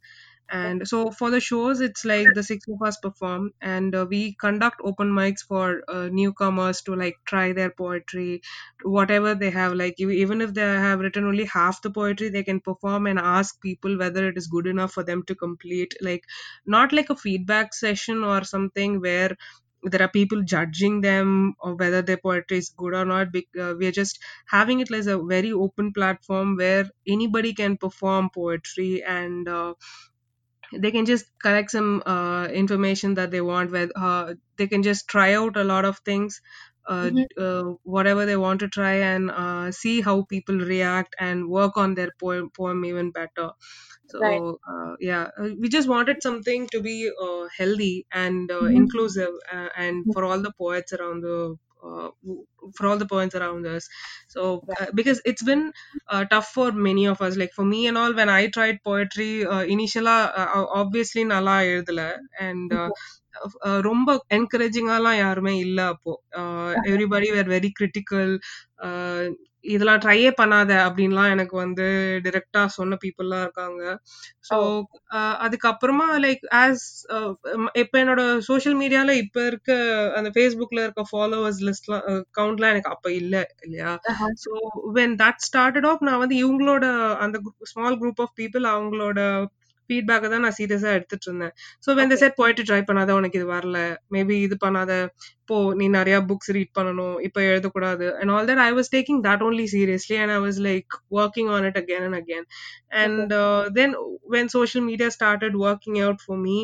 And 0.48 0.86
so 0.86 1.10
for 1.10 1.30
the 1.30 1.40
shows 1.40 1.80
it's 1.80 2.04
like 2.04 2.34
the 2.34 2.42
six 2.42 2.66
of 2.68 2.82
us 2.86 2.98
perform 2.98 3.52
and 3.62 3.94
uh, 3.94 4.06
we 4.08 4.34
conduct 4.34 4.82
open 4.84 5.08
mics 5.10 5.40
for 5.48 5.82
uh, 5.88 6.08
newcomers 6.12 6.82
to 6.82 6.94
like 6.94 7.14
try 7.24 7.52
their 7.54 7.70
poetry 7.70 8.42
whatever 8.82 9.34
they 9.34 9.48
have. 9.50 9.72
Like 9.72 9.98
even 9.98 10.42
if 10.42 10.52
they 10.52 10.60
have 10.62 11.00
written 11.00 11.24
only 11.24 11.46
half 11.46 11.80
the 11.80 11.90
poetry 11.90 12.28
they 12.28 12.42
can 12.44 12.60
perform 12.60 13.06
and 13.06 13.18
ask 13.18 13.60
people 13.62 13.96
whether 13.98 14.28
it 14.28 14.36
is 14.36 14.46
good 14.46 14.66
enough 14.66 14.92
for 14.92 15.02
them 15.02 15.22
to 15.24 15.34
complete. 15.34 15.94
Like 16.02 16.24
not 16.66 16.92
like 16.92 17.08
a 17.08 17.16
feedback 17.16 17.72
session 17.72 18.22
or 18.22 18.44
something 18.44 19.00
where 19.00 19.36
there 19.84 20.02
are 20.02 20.08
people 20.08 20.42
judging 20.42 21.00
them 21.00 21.54
or 21.60 21.74
whether 21.74 22.02
their 22.02 22.16
poetry 22.16 22.58
is 22.58 22.70
good 22.76 22.94
or 22.94 23.04
not 23.04 23.28
uh, 23.60 23.74
we 23.78 23.86
are 23.86 23.92
just 23.92 24.18
having 24.46 24.80
it 24.80 24.90
as 24.90 25.06
a 25.06 25.18
very 25.18 25.52
open 25.52 25.92
platform 25.92 26.56
where 26.56 26.84
anybody 27.06 27.52
can 27.52 27.76
perform 27.76 28.30
poetry 28.34 29.02
and 29.02 29.48
uh, 29.48 29.74
they 30.72 30.90
can 30.90 31.04
just 31.04 31.26
collect 31.38 31.70
some 31.70 32.02
uh, 32.06 32.46
information 32.46 33.14
that 33.14 33.30
they 33.30 33.40
want 33.40 33.70
where 33.70 33.88
uh, 33.96 34.34
they 34.56 34.66
can 34.66 34.82
just 34.82 35.06
try 35.08 35.34
out 35.34 35.56
a 35.56 35.64
lot 35.64 35.84
of 35.84 35.98
things 36.00 36.40
uh, 36.88 37.10
hmm 37.10 37.24
uh, 37.38 37.62
whatever 37.84 38.26
they 38.26 38.36
want 38.36 38.58
to 38.60 38.68
try 38.68 38.94
and 38.94 39.30
uh, 39.30 39.70
see 39.70 40.00
how 40.00 40.24
people 40.24 40.56
react 40.58 41.14
and 41.20 41.48
work 41.48 41.76
on 41.76 41.94
their 41.94 42.10
poem, 42.18 42.50
poem 42.56 42.84
even 42.84 43.10
better 43.12 43.50
Right. 44.19 44.43
so 44.45 44.59
uh, 44.67 44.95
yeah 44.99 45.29
uh, 45.37 45.49
we 45.59 45.69
just 45.69 45.87
wanted 45.89 46.21
something 46.21 46.67
to 46.69 46.81
be 46.81 47.11
uh, 47.21 47.47
healthy 47.57 48.05
and 48.11 48.51
uh, 48.51 48.67
hmm 48.67 48.81
inclusive 48.81 49.33
uh, 49.51 49.69
and 49.75 50.05
for 50.11 50.23
all 50.23 50.41
the 50.41 50.53
poets 50.57 50.93
around 50.93 51.21
the 51.21 51.55
uh, 51.83 52.09
w- 52.23 52.45
for 52.75 52.87
all 52.87 52.97
the 52.97 53.05
poets 53.05 53.35
around 53.35 53.65
us 53.67 53.87
so 54.27 54.65
Right. 54.67 54.77
uh, 54.79 54.87
because 54.95 55.21
it's 55.25 55.43
been 55.43 55.71
uh, 56.07 56.25
tough 56.25 56.47
for 56.47 56.71
many 56.71 57.05
of 57.05 57.21
us 57.21 57.37
like 57.37 57.51
for 57.51 57.65
me 57.65 57.87
and 57.87 57.97
all 57.97 58.13
when 58.13 58.29
i 58.29 58.47
tried 58.47 58.81
poetry 58.83 59.45
uh, 59.45 59.63
initially 59.75 60.17
uh, 60.41 60.65
obviously 60.81 61.23
நல்லா 61.33 61.55
எழுதல 61.73 62.01
and 62.47 62.69
uh, 62.81 62.89
Okay. 62.89 63.07
uh, 63.67 63.79
ரொம்ப 63.89 64.09
என்கரேஜிங்காலாம் 64.37 65.19
யாருமே 65.23 65.53
இல்ல 65.65 65.79
அப்போ 65.93 66.13
Uh-huh. 66.75 66.91
Everybody 66.91 67.27
were 67.35 67.51
very 67.55 67.69
critical 67.79 68.31
இதெல்லாம் 69.64 70.00
ட்ரையே 70.00 70.30
பண்ணாத 70.38 70.72
அப்படின்லாம் 70.84 71.30
எனக்கு 71.30 71.56
வந்து 71.56 71.86
டிரெக்டா 72.24 72.62
சொன்ன 72.74 72.98
பீப்புள்லாம் 73.02 73.42
இருக்காங்க 73.42 73.82
ஸோ. 74.48 74.56
அதுக்கப்புறமா 75.40 76.06
லைக் 76.22 76.44
ஆஸ் 76.60 76.84
இப்போ 77.74 77.96
என்னோட 78.02 78.22
சோஷியல் 78.42 78.76
மீடியால 78.78 79.14
இப்ப 79.22 79.46
இருக்க 79.46 79.70
அந்த 80.16 80.30
ஃபேஸ்புக்ல 80.34 80.82
இருக்க 80.82 81.04
ஃபாலோவர்ஸ் 81.10 81.62
லிஸ்ட்லாம் 81.64 82.06
கவுண்ட்லாம் 82.38 82.74
எனக்கு 82.74 82.92
அப்ப 82.92 83.12
இல்ல 83.12 83.34
இல்லையா. 83.62 83.92
So 84.44 84.52
when 84.94 85.16
that 85.22 85.44
started 85.46 85.88
off 85.88 86.02
நான் 86.02 86.18
வந்து 86.18 86.38
இவங்களோட 86.42 86.84
அந்த 87.20 87.38
ஸ்மால் 87.70 88.00
குரூப் 88.02 88.22
ஆஃப் 88.22 88.36
பீப்புள் 88.36 88.66
அவங்களோட 88.72 89.20
ஃபீட்பேக்கை 89.88 90.28
தான் 90.34 90.44
நான் 90.46 90.58
சீரியஸா 90.60 90.90
எடுத்துட்டு 90.98 91.28
இருந்தேன் 91.30 91.54
so 91.86 91.90
when 92.00 92.12
the 92.12 92.16
Okay. 92.16 92.22
Set 92.22 92.38
போயிட்டு 92.40 92.62
ட்ரை 92.68 92.80
பண்ணாத 92.90 93.10
உனக்கு 93.20 93.38
இது 93.40 93.48
வரல. 93.54 93.78
மேபி 94.16 94.36
இது 94.46 94.56
பண்ணாத. 94.66 94.92
போ 95.50 95.56
நீ 95.80 95.86
நிறைய 95.98 96.16
புக்ஸ் 96.30 96.52
ரீட் 96.56 96.72
பண்ணணும். 96.78 97.16
இப்போ 97.28 97.40
எழுதக்கூடாது. 97.50 98.06
And 98.20 98.32
all 98.36 98.48
that 98.50 98.62
I 98.68 98.70
was 98.78 98.92
taking 98.96 99.20
that 99.28 99.44
only 99.48 99.66
seriously 99.76 100.18
and 100.24 100.34
I 100.36 100.40
was 100.46 100.60
like 100.68 100.90
working 101.20 101.50
on 101.56 101.66
it 101.70 101.80
again 101.82 102.06
and 102.08 102.20
again 102.22 102.46
uh, 103.32 103.68
then 103.70 103.94
when 104.24 104.48
social 104.50 104.82
media 104.82 105.10
started 105.10 105.54
working 105.56 106.00
out 106.00 106.20
for 106.20 106.36
me 106.38 106.58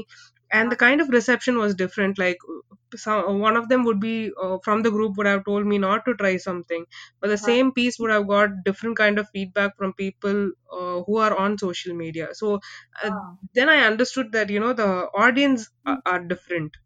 and 0.52 0.72
the 0.72 0.76
kind 0.76 1.00
of 1.00 1.08
reception 1.10 1.58
was 1.58 1.74
different 1.74 2.18
like 2.18 2.38
some, 2.96 3.38
one 3.40 3.56
of 3.56 3.68
them 3.68 3.84
would 3.84 4.00
be 4.00 4.32
uh, 4.42 4.58
from 4.64 4.82
the 4.82 4.90
group 4.90 5.16
would 5.16 5.26
have 5.26 5.44
told 5.44 5.66
me 5.66 5.78
not 5.78 6.04
to 6.04 6.14
try 6.14 6.36
something 6.36 6.84
but 7.20 7.28
the 7.28 7.36
Uh-huh. 7.36 7.58
same 7.58 7.72
piece 7.72 7.98
would 7.98 8.10
have 8.10 8.26
got 8.28 8.50
different 8.64 8.96
kind 8.96 9.18
of 9.18 9.28
feedback 9.30 9.76
from 9.76 9.92
people 9.94 10.50
uh, 10.72 11.02
who 11.04 11.16
are 11.18 11.36
on 11.36 11.58
social 11.58 11.94
media 11.94 12.28
so 12.32 12.58
uh, 13.02 13.10
Ah. 13.10 13.38
then 13.54 13.68
i 13.68 13.78
understood 13.92 14.32
that 14.32 14.48
you 14.50 14.60
know 14.60 14.72
the 14.72 14.88
audience 15.26 15.68
are, 15.86 16.00
are 16.06 16.20
different 16.24 16.76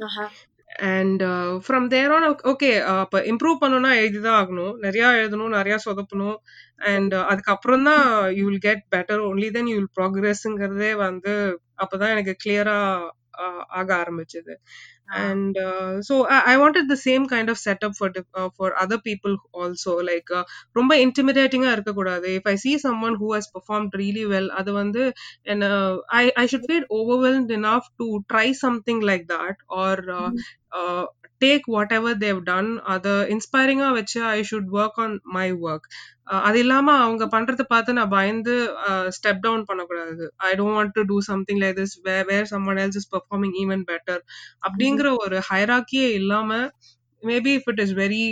Uh-huh. 0.00 0.30
And 0.78 1.22
from 1.66 1.86
there 1.86 2.10
on 2.10 2.26
okay 2.44 2.70
அப்போ 2.84 3.18
improve 3.20 3.56
பண்ணணும்னா 3.60 3.92
எழுதிதான் 4.02 4.38
ஆகணும். 4.40 4.74
நிறையா 4.82 5.08
எழுதணும் 5.22 5.56
நிறையா 5.58 5.78
சொதப்பணும். 5.84 6.36
And 6.76 7.14
uh, 7.14 7.24
அதுக்கப்புறம் 7.24 7.84
தான் 7.84 8.34
you 8.36 8.44
will 8.48 8.58
get 8.58 8.82
better 8.96 9.22
only 9.30 9.50
then 9.50 9.66
you 9.66 9.74
will 9.74 9.94
ப்ராக்ரெஸ்ங்கிறதே 10.00 10.92
வந்து 10.96 11.60
அப்போதான் 11.82 12.10
எனக்கு 12.10 12.36
கிளியரா 12.44 12.78
ஆக 13.66 13.88
ஆரம்பிச்சது. 13.94 14.54
And 15.12 15.56
uh, 15.58 16.02
so 16.02 16.26
I, 16.26 16.54
I 16.54 16.56
wanted 16.56 16.88
the 16.88 16.96
same 16.96 17.26
kind 17.28 17.48
of 17.50 17.58
setup 17.58 17.94
for 17.96 18.10
uh, 18.34 18.48
for 18.56 18.68
other 18.80 18.98
people 18.98 19.36
also 19.52 19.92
like 20.10 20.28
uh, 20.38 20.44
ரொம்ப 20.78 20.92
intimidating 21.06 21.64
இருக்கக்கூடாது 21.74 22.28
if 22.40 22.46
I 22.52 22.56
see 22.64 22.74
someone 22.86 23.16
who 23.20 23.28
has 23.36 23.46
performed 23.56 23.92
really 24.02 24.24
well 24.34 24.48
அது 24.60 24.72
வந்து 24.80 25.04
and 25.52 25.62
uh, 25.72 25.94
I 26.22 26.24
I 26.42 26.46
should 26.52 26.64
feel 26.70 26.84
overwhelmed 27.00 27.52
enough 27.60 27.86
to 28.02 28.08
try 28.32 28.46
something 28.64 29.00
like 29.10 29.26
that 29.34 29.56
or 29.82 29.94
uh, 30.20 30.30
Mhm. 30.30 30.44
uh, 30.80 31.04
take 31.40 31.64
whatever 31.74 32.10
they've 32.22 32.42
done 32.52 32.68
அது 32.94 33.12
இன்ஸ்பைரிங்கா 33.34 33.88
வச்சு 33.98 34.18
I 34.34 34.38
should 34.50 34.70
work 34.78 34.98
on 35.04 35.14
my 35.36 35.46
work 35.68 35.86
அது 36.46 36.58
இல்லாம 36.58 36.94
அவங்க 37.04 37.24
பண்றத 37.34 37.62
பார்த்து 37.72 37.96
நான் 37.98 38.12
பயந்து 38.16 38.54
ஸ்டெப் 39.16 39.42
டவுன் 39.46 39.64
பண்ணக்கூடாது. 39.64 40.24
I 40.48 40.50
don't 40.60 40.76
want 40.78 40.94
to 40.98 41.02
do 41.10 41.16
something 41.30 41.60
like 41.62 41.78
this 41.80 41.96
where 42.08 42.26
where 42.32 42.48
someone 42.52 42.80
else 42.84 42.98
is 43.00 43.10
performing 43.14 43.56
even 43.64 43.84
better. 43.92 44.22
அப்படிங்கிற 44.66 45.10
ஒரு 45.24 45.38
ஹைராக்கியே 45.50 46.08
இல்லாம 46.20 46.50
maybe 47.22 47.52
if 47.58 47.68
it 47.72 47.82
is 47.86 47.94
very 48.02 48.24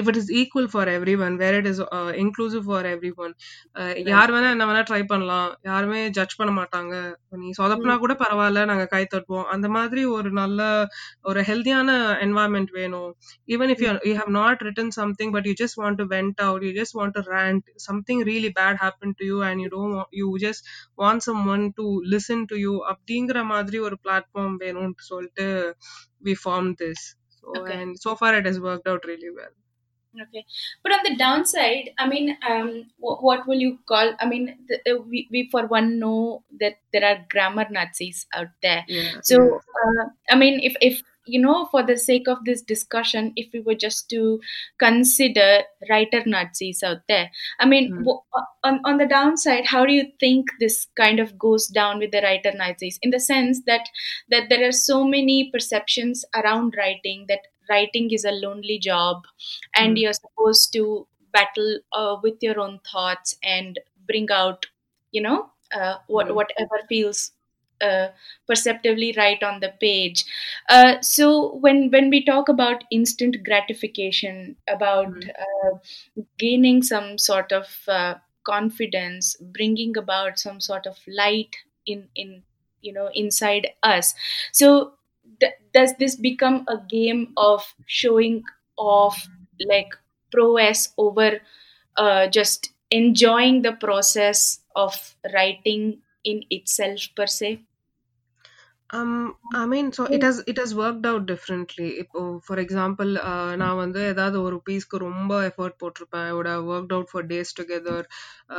if 0.00 0.06
it 0.10 0.16
is 0.20 0.28
equal 0.40 0.66
for 0.74 0.84
everyone 0.88 1.34
where 1.40 1.56
it 1.60 1.66
is 1.70 1.78
uh, 1.96 2.12
inclusive 2.24 2.64
for 2.70 2.80
everyone 2.92 3.32
uh. 3.80 3.92
யார் 4.12 4.32
வேணா 4.34 4.50
என்ன 4.54 4.66
வேணா 4.68 4.82
try 4.90 5.00
பண்ணலாம். 5.12 5.48
யாருமே 5.62 6.00
ஜட்ஜ் 6.18 6.36
பண்ண 6.40 6.52
மாட்டாங்க. 6.58 6.94
நீ 7.42 7.50
சொதப்புனா. 7.58 7.94
கூட 8.04 8.14
பரவாயில்ல 8.22 8.64
நாங்க 8.70 8.86
கை 8.86 9.02
தட்டுவோம். 9.14 9.46
அந்த 9.54 9.68
மாதிரி 9.68 10.04
ஒரு 10.16 10.30
நல்ல 10.40 10.60
ஒரு 11.22 11.40
ஹெல்தியான 11.40 11.90
என்வாயன்மெண்ட் 12.26 12.72
வேணும். 12.80 13.10
Even 13.54 13.72
if 13.74 13.82
you 13.84 13.92
you 14.08 14.14
have 14.16 14.32
not 14.40 14.60
written 14.68 14.92
something 14.98 15.30
but 15.30 15.48
you 15.50 15.54
just 15.62 15.78
want 15.82 16.00
to 16.02 16.06
vent 16.16 16.42
out 16.48 16.62
you 16.62 16.72
just 16.80 16.96
want 17.00 17.16
to 17.18 17.24
rant 17.36 17.64
something 17.88 18.22
really 18.22 18.52
bad 18.60 18.80
happen 18.84 19.16
to 19.16 19.26
you 19.26 19.38
and 19.48 19.60
you 19.64 19.70
don't 19.76 20.02
you 20.22 20.28
just 20.46 20.66
want 21.02 21.24
someone 21.46 21.64
to 21.80 21.86
listen 22.14 22.44
to 22.44 22.56
you 22.56 22.74
அப்படிங்கிற 22.92 23.44
மாதிரி 23.44 23.78
ஒரு 23.78 23.98
platform 24.04 24.56
வேணும்னு 24.64 25.08
சொல்லிட்டு 25.12 25.48
we 26.28 26.34
form 26.44 26.70
this 26.82 27.04
so. 27.42 27.48
And 27.78 27.94
so 28.04 28.12
far 28.20 28.32
it 28.40 28.46
has 28.50 28.60
worked 28.68 28.88
out 28.92 29.04
really 29.12 29.32
well. 29.40 29.52
Okay, 30.12 30.44
but 30.82 30.92
on 30.92 30.98
the 31.04 31.16
downside, 31.16 31.88
I 31.98 32.06
mean, 32.06 32.36
um, 32.46 32.84
what, 32.98 33.22
what 33.22 33.46
will 33.48 33.58
you 33.58 33.78
call? 33.88 34.12
I 34.20 34.26
mean, 34.26 34.58
the, 34.68 34.92
uh, 34.92 35.00
we, 35.00 35.26
we 35.30 35.48
for 35.50 35.66
one 35.66 35.98
know 35.98 36.44
that 36.60 36.74
there 36.92 37.02
are 37.02 37.24
grammar 37.30 37.66
Nazis 37.70 38.26
out 38.34 38.48
there. 38.62 38.84
Yeah, 38.86 39.20
So, 39.22 39.38
yeah. 39.38 39.58
uh, 39.62 40.04
I 40.30 40.34
mean, 40.36 40.60
if 40.62 40.76
if 40.82 41.00
you 41.24 41.40
know, 41.40 41.66
for 41.70 41.82
the 41.82 41.96
sake 41.96 42.28
of 42.28 42.44
this 42.44 42.60
discussion, 42.60 43.32
if 43.36 43.50
we 43.54 43.60
were 43.60 43.76
just 43.76 44.10
to 44.10 44.38
consider 44.78 45.60
writer 45.88 46.22
Nazis 46.26 46.82
out 46.82 46.98
there, 47.08 47.30
I 47.58 47.64
mean, 47.64 47.90
Mm, 47.90 48.04
wh- 48.06 48.20
on 48.64 48.80
on 48.84 48.98
the 48.98 49.06
downside, 49.06 49.64
how 49.64 49.86
do 49.86 49.94
you 49.94 50.12
think 50.20 50.48
this 50.60 50.88
kind 50.94 51.20
of 51.20 51.38
goes 51.38 51.68
down 51.68 52.00
with 52.00 52.10
the 52.10 52.20
writer 52.20 52.52
Nazis? 52.54 52.98
In 53.00 53.10
the 53.10 53.20
sense 53.20 53.62
that 53.66 53.88
that 54.28 54.48
there 54.50 54.68
are 54.68 54.72
so 54.72 55.04
many 55.04 55.50
perceptions 55.50 56.24
around 56.34 56.74
writing 56.76 57.24
that 57.28 57.46
writing 57.68 58.10
is 58.10 58.24
a 58.24 58.32
lonely 58.32 58.78
job 58.78 59.22
and 59.74 59.96
mm, 59.96 60.00
you're 60.00 60.12
supposed 60.12 60.72
to 60.72 61.06
battle 61.32 61.78
uh, 61.92 62.16
with 62.22 62.34
your 62.40 62.58
own 62.60 62.80
thoughts 62.90 63.36
and 63.42 63.78
bring 64.06 64.28
out 64.30 64.66
you 65.12 65.20
know 65.22 65.50
uh, 65.74 65.96
what 66.08 66.28
mm, 66.28 66.34
whatever 66.34 66.80
feels 66.88 67.32
uh, 67.80 68.08
perceptively 68.46 69.12
right 69.16 69.42
on 69.42 69.58
the 69.58 69.70
page. 69.80 70.24
Uh, 70.68 71.00
so 71.00 71.56
when 71.56 71.90
when 71.90 72.10
we 72.10 72.24
talk 72.24 72.48
about 72.48 72.84
instant 72.92 73.36
gratification 73.44 74.56
about 74.68 75.08
mm, 75.08 75.30
uh, 75.40 75.78
gaining 76.38 76.82
some 76.82 77.18
sort 77.18 77.52
of 77.52 77.66
uh, 77.88 78.14
confidence 78.44 79.36
bringing 79.40 79.96
about 79.96 80.38
some 80.38 80.60
sort 80.60 80.86
of 80.86 80.98
light 81.08 81.56
in 81.86 82.08
in 82.16 82.42
you 82.80 82.92
know 82.92 83.10
inside 83.14 83.68
us. 83.82 84.14
So 84.52 84.94
th- 85.41 85.53
does 85.73 85.95
this 85.97 86.15
become 86.15 86.65
a 86.67 86.77
game 86.87 87.33
of 87.37 87.73
showing 87.85 88.43
off 88.77 89.29
like 89.69 89.93
prowess 90.31 90.93
over 90.97 91.41
uh, 91.95 92.27
just 92.27 92.73
enjoying 92.91 93.61
the 93.61 93.73
process 93.73 94.61
of 94.75 95.15
writing 95.33 96.01
in 96.23 96.43
itself 96.49 97.09
per 97.15 97.27
se 97.27 97.63
Um, 98.89 99.35
I 99.53 99.65
mean, 99.65 99.91
so 99.91 100.05
it 100.05 100.23
has 100.23 100.41
it 100.47 100.57
has 100.57 100.73
worked 100.81 101.05
out 101.09 101.23
differently. 101.31 101.87
இப்போ 102.03 102.19
for 102.47 102.57
example, 102.63 103.09
uh, 103.31 103.51
நான் 103.61 103.79
வந்து 103.81 103.99
ஏதாவது 104.11 104.37
ஒரு 104.47 104.57
பீஸ்க்கு 104.67 104.97
ரொம்ப 105.05 105.31
effort 105.49 105.77
போட்டிருப்பேன். 105.81 106.25
I 106.29 106.33
would 106.37 106.49
have 106.53 106.63
worked 106.73 106.93
out 106.97 107.07
for 107.13 107.21
days 107.33 107.51
together. 107.59 107.99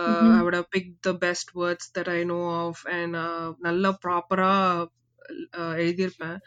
Uh, 0.01 0.25
I 0.37 0.41
Mhm. 0.41 0.45
would 0.45 0.57
have 0.59 0.69
picked 0.77 0.97
the 1.09 1.15
best 1.27 1.49
words 1.63 1.87
that 1.97 2.11
I 2.19 2.21
know 2.33 2.45
of 2.67 2.85
and 2.99 3.15
uh, 3.27 3.49
நல்லா 3.69 3.93
ப்ராப்பரா 4.07 4.53
எழுதியிருப்பேன். 5.85 6.39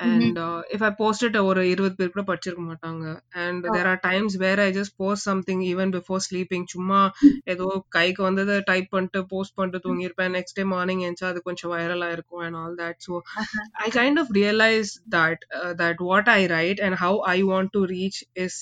and 0.00 0.38
if 0.74 0.84
I 0.88 0.90
post 1.00 1.36
ஒரு 1.40 1.62
இருபது 1.70 1.94
பேர் 1.98 2.12
கூட 2.14 2.24
படிச்சிருக்க 2.30 2.62
மாட்டாங்க. 2.68 3.04
அண்ட் 3.44 3.64
தேர் 3.76 3.88
ஆர் 3.92 4.00
டைம்ஸ் 4.02 4.36
வேற 4.44 4.58
I 4.62 4.72
just 4.78 4.94
post 4.96 5.28
something 5.30 5.62
even 5.72 5.92
before 5.96 6.22
sleeping 6.28 6.66
சும்மா 6.74 7.00
mm. 7.22 7.36
ஏதோ 7.44 7.68
கைக்கு 7.88 8.22
வந்ததை 8.22 8.56
டைப் 8.64 8.88
பண்ணிட்டு 8.90 9.22
போஸ்ட் 9.26 9.56
பண்ணிட்டு 9.56 9.80
mm. 9.80 9.86
தூங்கியிருப்பேன். 9.86 10.34
நெக்ஸ்ட் 10.38 10.58
டே 10.60 10.66
மார்னிங் 10.74 11.02
எந்த 11.10 11.26
அது 11.26 11.40
கொஞ்சம் 11.42 11.72
வைரலா 11.72 12.10
இருக்கும் 12.12 12.44
and 12.46 12.58
all 12.62 12.76
that 12.82 13.00
so 13.08 13.14
I 13.86 13.90
kind 13.90 14.20
of 14.20 14.30
realize 14.34 14.92
that 15.16 15.44
that 15.82 16.02
what 16.10 16.30
I 16.38 16.42
write 16.56 16.82
and 16.86 16.98
how 17.04 17.18
I 17.36 17.38
want 17.42 17.72
to 17.72 17.82
reach 17.86 18.20
is 18.46 18.60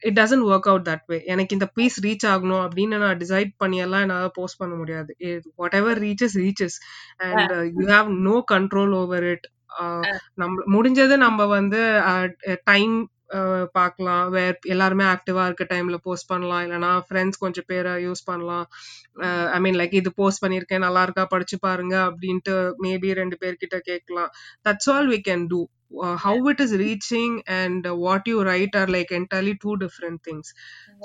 it 0.00 0.16
doesn't 0.18 0.44
work 0.50 0.68
out 0.68 0.86
that 0.88 1.04
way 1.06 1.16
எனக்கு 1.24 1.54
இந்த 1.56 1.66
piece 1.74 1.98
reach 2.06 2.26
ஆகணும் 2.32 2.62
அப்படின்னு 2.66 2.98
நான் 2.98 3.20
டிசைட் 3.24 3.50
பண்ணியெல்லாம் 3.64 4.04
என்னால் 4.06 4.34
போஸ்ட் 4.34 4.60
பண்ண 4.62 4.74
முடியாது. 4.74 5.12
Whatever 5.80 5.98
reaches 5.98 6.36
reaches 6.44 6.78
and 7.26 7.52
you 7.78 7.86
have 7.94 8.08
no 8.28 8.36
control 8.54 8.94
over 9.02 9.26
it 9.32 9.46
நம்ம 10.42 10.64
முடிஞ்சது 10.74 11.16
நம்ம 11.26 11.46
வந்து 11.58 11.80
டைம் 12.70 12.96
பார்க்கலாம் 13.78 14.26
வேர் 14.34 14.58
எல்லாருமே 14.74 15.04
ஆக்டிவா 15.14 15.42
இருக்க 15.48 15.64
டைம்ல 15.72 15.96
போஸ்ட் 16.06 16.30
பண்ணலாம். 16.30 16.62
இல்லைனா 16.66 16.92
ஃப்ரெண்ட்ஸ் 17.08 17.42
கொஞ்சம் 17.42 17.68
பேரை 17.72 17.92
யூஸ் 18.04 18.22
பண்ணலாம். 18.30 18.66
ஐ 19.56 19.58
மீன் 19.64 19.78
லைக் 19.80 19.98
இது 20.00 20.12
போஸ்ட் 20.20 20.42
பண்ணியிருக்கேன் 20.44 20.86
நல்லா 20.86 21.02
இருக்கா 21.08 21.24
படிச்சு 21.34 21.58
பாருங்க 21.66 21.96
அப்படின்ட்டு 22.10 22.54
மேபி 22.86 23.10
ரெண்டு 23.22 23.38
பேர்கிட்ட 23.42 23.78
கேட்கலாம். 23.90 24.30
That's 24.68 24.90
all 24.94 25.10
we 25.14 25.20
can 25.30 25.44
do 25.52 25.60
how 26.22 26.34
it 26.50 26.58
is 26.60 26.72
reaching 26.80 27.30
and 27.58 27.86
uh, 27.86 27.94
what 28.04 28.26
you 28.30 28.38
write 28.48 28.74
are 28.80 28.88
like 28.94 29.10
entirely 29.10 29.54
two 29.62 29.74
different 29.82 30.18
things. 30.22 30.46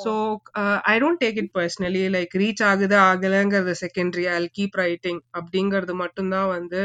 So 0.03 0.41
uh, 0.61 0.78
i 0.93 0.99
don't 1.03 1.19
take 1.19 1.38
it 1.43 1.49
personally. 1.59 2.03
Like 2.15 2.34
reach 2.41 2.61
ஆகுது 2.71 2.97
ஆகலைங்கிறது 3.09 3.76
செகண்டரி 3.84 4.26
ஐ 4.34 4.39
கீப் 4.57 4.76
ரைட்டிங் 4.84 5.21
அப்படிங்கிறது 5.39 5.95
மட்டும்தான் 6.03 6.49
வந்து 6.55 6.82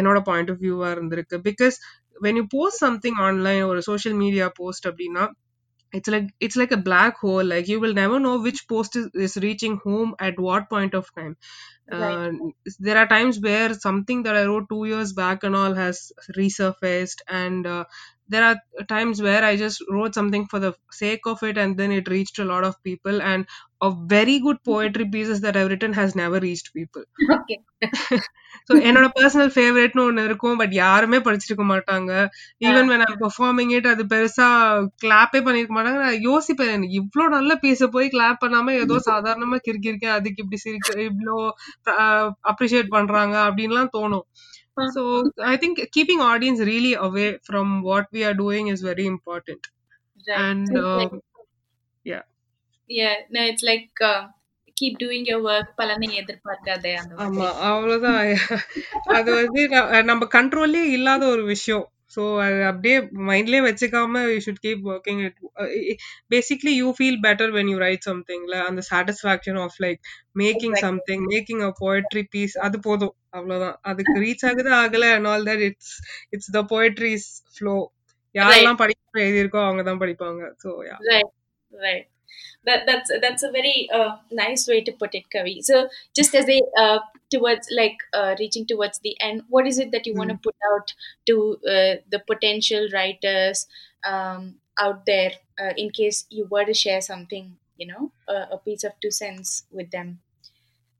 என்னோட 0.00 0.18
point 0.20 0.50
of 0.50 0.62
வியூவா 0.64 0.88
இருந்திருக்கு 0.94 1.38
because 1.48 1.78
when 2.24 2.36
you 2.38 2.46
post 2.54 2.76
something 2.84 3.16
online 3.26 3.62
or 3.68 3.74
a 3.80 3.84
social 3.90 4.14
media 4.22 4.46
post 4.60 4.84
அப்படின்னா 4.90 5.24
it's 5.98 6.10
like 6.14 6.26
it's 6.46 6.56
like 6.60 6.72
a 6.76 6.82
black 6.88 7.14
hole 7.24 7.46
like 7.52 7.66
you 7.72 7.80
will 7.82 7.94
never 7.94 8.18
know 8.24 8.32
which 8.46 8.60
post 8.72 8.96
is, 9.00 9.06
is 9.26 9.36
reaching 9.38 9.76
home 9.84 10.10
at 10.26 10.38
what 10.46 10.68
point 10.68 10.94
of 10.98 11.06
time 11.14 11.34
right. 11.90 12.20
uh, 12.20 12.30
there 12.78 12.98
are 12.98 13.06
times 13.06 13.40
where 13.40 13.72
something 13.74 14.22
that 14.24 14.36
i 14.36 14.44
wrote 14.44 14.68
two 14.68 14.84
years 14.84 15.12
back 15.12 15.42
and 15.44 15.56
all 15.56 15.74
has 15.74 16.12
resurfaced 16.36 17.20
and 17.28 17.66
uh, 17.66 17.84
there 18.28 18.44
are 18.44 18.56
times 18.94 19.22
where 19.22 19.42
i 19.44 19.56
just 19.56 19.82
wrote 19.90 20.14
something 20.14 20.46
for 20.46 20.60
the 20.60 20.74
sake 20.90 21.26
of 21.26 21.42
it 21.42 21.56
and 21.56 21.78
then 21.78 21.90
it 21.90 22.08
reached 22.08 22.38
a 22.38 22.44
lot 22.44 22.64
of 22.64 22.82
people 22.82 23.22
and 23.22 23.46
of 23.85 23.93
very 24.07 24.35
good 24.39 24.59
poetry 24.63 25.05
pieces 25.05 25.39
that 25.41 25.55
i've 25.55 25.69
written 25.69 25.93
has 25.93 26.11
never 26.15 26.39
reached 26.39 26.69
people. 26.73 27.05
Okay. 27.37 27.59
So 28.67 28.73
என்னோட 28.87 29.05
personal 29.15 29.49
ஃபேவரட்னு 29.53 30.03
ஒன்று 30.03 30.23
இருக்கும் 30.23 30.57
but 30.57 30.73
யாருமே 30.73 31.17
படிச்சிருக்க 31.17 31.63
மாட்டாங்க. 31.71 32.11
Even 32.59 32.89
when 32.91 33.03
I'm 33.05 33.17
performing 33.19 33.71
it 33.71 33.87
அது 33.87 34.03
பெருசா 34.03 34.47
கிளாப்பே 35.03 35.39
பண்ணிருக்க 35.47 35.73
மாட்டாங்க. 35.77 35.99
நான் 36.03 36.21
யோசிப்பேன் 36.27 36.71
எனக்கு 36.75 36.97
இவ்ளோ 37.01 37.25
நல்ல 37.27 37.57
பீஸ 37.63 37.87
போய் 37.87 38.07
கிளாப் 38.07 38.41
பண்ணாம 38.45 38.75
ஏதோ 38.75 38.97
சாதாரணமா 39.05 39.59
கிறுக்கிருக்கேன் 39.67 40.15
அதுக்கு 40.15 40.43
இப்படி 40.43 40.57
சிரிக்க 40.57 41.01
இவ்ளோ 41.01 41.37
அப்ரிஷியேட் 42.53 42.95
பண்றாங்க 42.97 43.35
அப்படின்லாம் 43.49 43.93
தோணும். 43.97 44.25
Uh, 44.77 44.89
so 44.91 45.01
i 45.43 45.55
think 45.55 45.79
keeping 45.91 46.19
audience 46.19 46.59
really 46.59 46.93
away 46.95 47.37
from 47.43 47.83
what 47.83 48.07
we 48.11 48.23
are 48.23 48.33
doing 48.33 48.67
is 48.67 48.81
very 48.81 49.05
important. 49.05 49.67
Right. 50.27 51.11
Yeah 52.89 53.15
no, 53.29 53.41
it's 53.43 53.63
like 53.63 53.89
uh, 54.03 54.21
keep 54.77 54.97
doing 54.99 55.23
your 55.25 55.41
work. 55.43 55.67
பலனை 55.79 56.09
எதிர்பார்க்காதே 56.21 56.91
ஆமா. 57.25 57.47
அவ்வளவுதான் 57.69 58.21
அது 59.17 59.29
வந்து 59.39 59.61
நம்ம 60.11 60.27
கண்ட்ரோல்லே 60.37 60.83
இல்லாத 60.97 61.23
ஒரு 61.33 61.43
விஷயம் 61.53 61.85
ஸோ 62.15 62.23
அது 62.41 62.57
அப்படியே 62.69 62.95
மைண்ட்லயே 63.29 63.61
வச்சுக்காம 63.65 64.19
you 64.25 64.39
should 64.45 64.61
keep 64.65 64.83
working 64.91 65.21
it 65.27 65.39
basically 66.33 66.73
you 66.79 66.89
feel 66.97 67.17
better 67.25 67.53
when 67.55 67.71
you 67.71 67.77
write 67.83 68.07
சம்திங்ல 68.09 68.57
அந்த 68.67 68.81
satisfaction 68.89 69.59
of 69.63 69.77
like 69.85 69.99
making. 70.41 70.75
Something 70.83 71.23
making 71.33 71.63
a 71.67 71.71
poetry 71.81 72.23
piece 72.35 72.55
அது 72.67 72.79
போதும் 72.87 73.15
அவ்வளவுதான் 73.37 73.77
அதுக்கு 73.91 74.15
ரீச் 74.25 74.45
ஆகுது 74.49 74.71
ஆகல 74.81 75.09
and 75.15 75.29
all 75.31 75.47
that 75.49 75.63
it's 75.69 75.93
it's 76.35 76.51
the 76.57 76.63
poetry's 76.73 77.27
flow. 77.55 77.75
யாரெல்லாம் 78.35 78.81
படிக்க 78.81 79.25
எழுதியிருக்கோ 79.25 79.61
அவங்க 79.65 79.83
தான் 79.89 80.01
படிப்பாங்க 80.03 80.43
so. 80.63 80.69
Right. 81.73 82.03
That 82.65 82.85
that's 82.85 83.11
that's 83.21 83.43
a 83.43 83.51
very 83.51 83.89
uh, 83.93 84.17
nice 84.31 84.67
way 84.67 84.81
to 84.81 84.91
put 84.91 85.15
it, 85.15 85.25
Kavi. 85.33 85.63
So 85.63 85.89
just 86.15 86.33
as 86.35 86.47
a 86.47 86.61
uh, 86.77 86.99
towards 87.29 87.67
like 87.75 87.97
uh, 88.13 88.35
reaching 88.39 88.65
towards 88.65 88.99
the 88.99 89.15
end, 89.19 89.43
what 89.49 89.67
is 89.67 89.79
it 89.79 89.91
that 89.91 90.05
you 90.07 90.13
want 90.13 90.29
to 90.29 90.37
put 90.37 90.55
out 90.73 90.93
to 91.27 91.57
uh, 91.67 91.95
the 92.09 92.21
potential 92.25 92.87
writers 92.93 93.67
um, 94.05 94.55
out 94.79 95.05
there 95.05 95.31
uh, 95.59 95.73
in 95.77 95.89
case 95.91 96.25
you 96.29 96.45
were 96.49 96.65
to 96.65 96.73
share 96.73 97.01
something, 97.01 97.57
you 97.77 97.87
know, 97.87 98.11
uh, 98.27 98.45
a 98.51 98.57
piece 98.57 98.83
of 98.83 98.93
two 99.01 99.11
cents 99.11 99.63
with 99.71 99.91
them? 99.91 100.19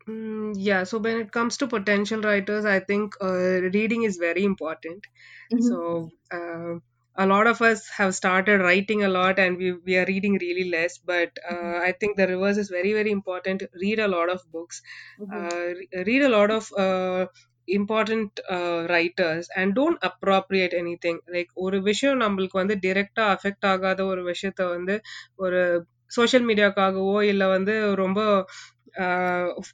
Mm, 0.07 0.53
yeah, 0.57 0.83
so 0.83 0.97
when 0.97 1.17
it 1.21 1.31
comes 1.31 1.57
to 1.57 1.67
potential 1.67 2.21
writers, 2.21 2.65
I 2.65 2.79
think 2.79 3.15
uh, 3.21 3.61
reading 3.77 4.03
is 4.03 4.17
very 4.17 4.43
important. 4.43 5.07
Mhm. 5.51 5.61
So 5.69 6.11
uh, 6.31 6.79
a 7.16 7.26
lot 7.26 7.46
of 7.46 7.60
us 7.60 7.88
have 7.88 8.14
started 8.14 8.60
writing 8.60 9.02
a 9.02 9.08
lot 9.08 9.38
and 9.38 9.56
we, 9.56 9.72
we 9.86 9.96
are 9.96 10.04
reading 10.06 10.38
really 10.40 10.70
less, 10.70 10.98
but 10.98 11.30
uh, 11.50 11.78
I 11.82 11.92
think 11.92 12.16
the 12.16 12.28
reverse 12.28 12.56
is 12.56 12.68
very, 12.68 12.92
very 12.92 13.10
important. 13.10 13.62
Read 13.74 13.98
a 13.98 14.08
lot 14.08 14.28
of 14.30 14.40
books, 14.52 14.82
Mhm. 15.20 15.32
uh, 15.34 15.66
re- 15.78 16.04
read 16.04 16.22
a 16.22 16.28
lot 16.28 16.50
of 16.50 16.72
uh, 16.76 17.26
important 17.68 18.40
uh, 18.50 18.86
writers 18.88 19.48
and 19.56 19.74
don't 19.74 19.98
appropriate 20.02 20.72
anything. 20.74 21.18
Like 21.28 21.50
ஒரு 21.54 21.82
விஷயம் 21.82 22.20
நம்மளுக்கு 22.20 22.52
வந்து 22.52 22.76
டிரெக்டா 22.76 23.24
affect 23.34 23.66
ஆகாத 23.66 24.04
ஒரு 24.04 24.22
விஷயத்த 24.30 24.68
வந்து 24.68 25.02
ஒரு 25.36 25.60
social 26.06 26.46
மீடியாக்காகவோ 26.46 27.22
இல்ல 27.24 27.48
வந்து 27.48 27.94
ரொம்ப 27.94 28.20
ஆஹ் 28.30 28.81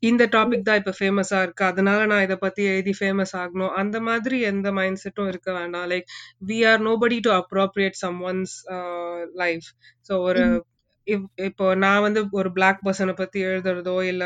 இந்த 0.10 0.24
டாபிக் 0.36 0.68
தான் 0.68 0.80
இப்ப 0.82 0.94
ஃபேமஸா 1.00 1.40
இருக்கு. 1.46 1.64
அதனால 1.66 2.00
நான் 2.06 2.26
இத 2.28 2.36
பத்தி 2.38 2.62
எழுதி 2.72 2.94
ஃபேமஸ் 3.00 3.34
ஆகணும். 3.42 3.74
அந்த 3.82 3.98
மாதிரி 4.08 4.38
எந்த 4.52 4.68
மைண்ட் 4.78 5.02
செட்டும் 5.04 5.30
இருக்க 5.32 5.50
வேண்டாம். 5.60 5.88
Like 5.94 6.08
we 6.50 6.58
are 6.72 6.82
nobody 6.90 7.20
to 7.28 7.32
appropriate 7.42 7.98
someone's 8.32 8.56
life 9.44 9.70
so 10.10 10.16
ஒரு. 10.30 10.44
இப்போ 11.48 11.66
நான் 11.84 12.04
வந்து 12.06 12.22
ஒரு 12.40 12.50
பிளாக் 12.58 12.82
பர்சனை 12.86 13.14
பத்தி 13.16 13.40
எழுதுறதோ 13.48 13.96
இல்ல 14.10 14.24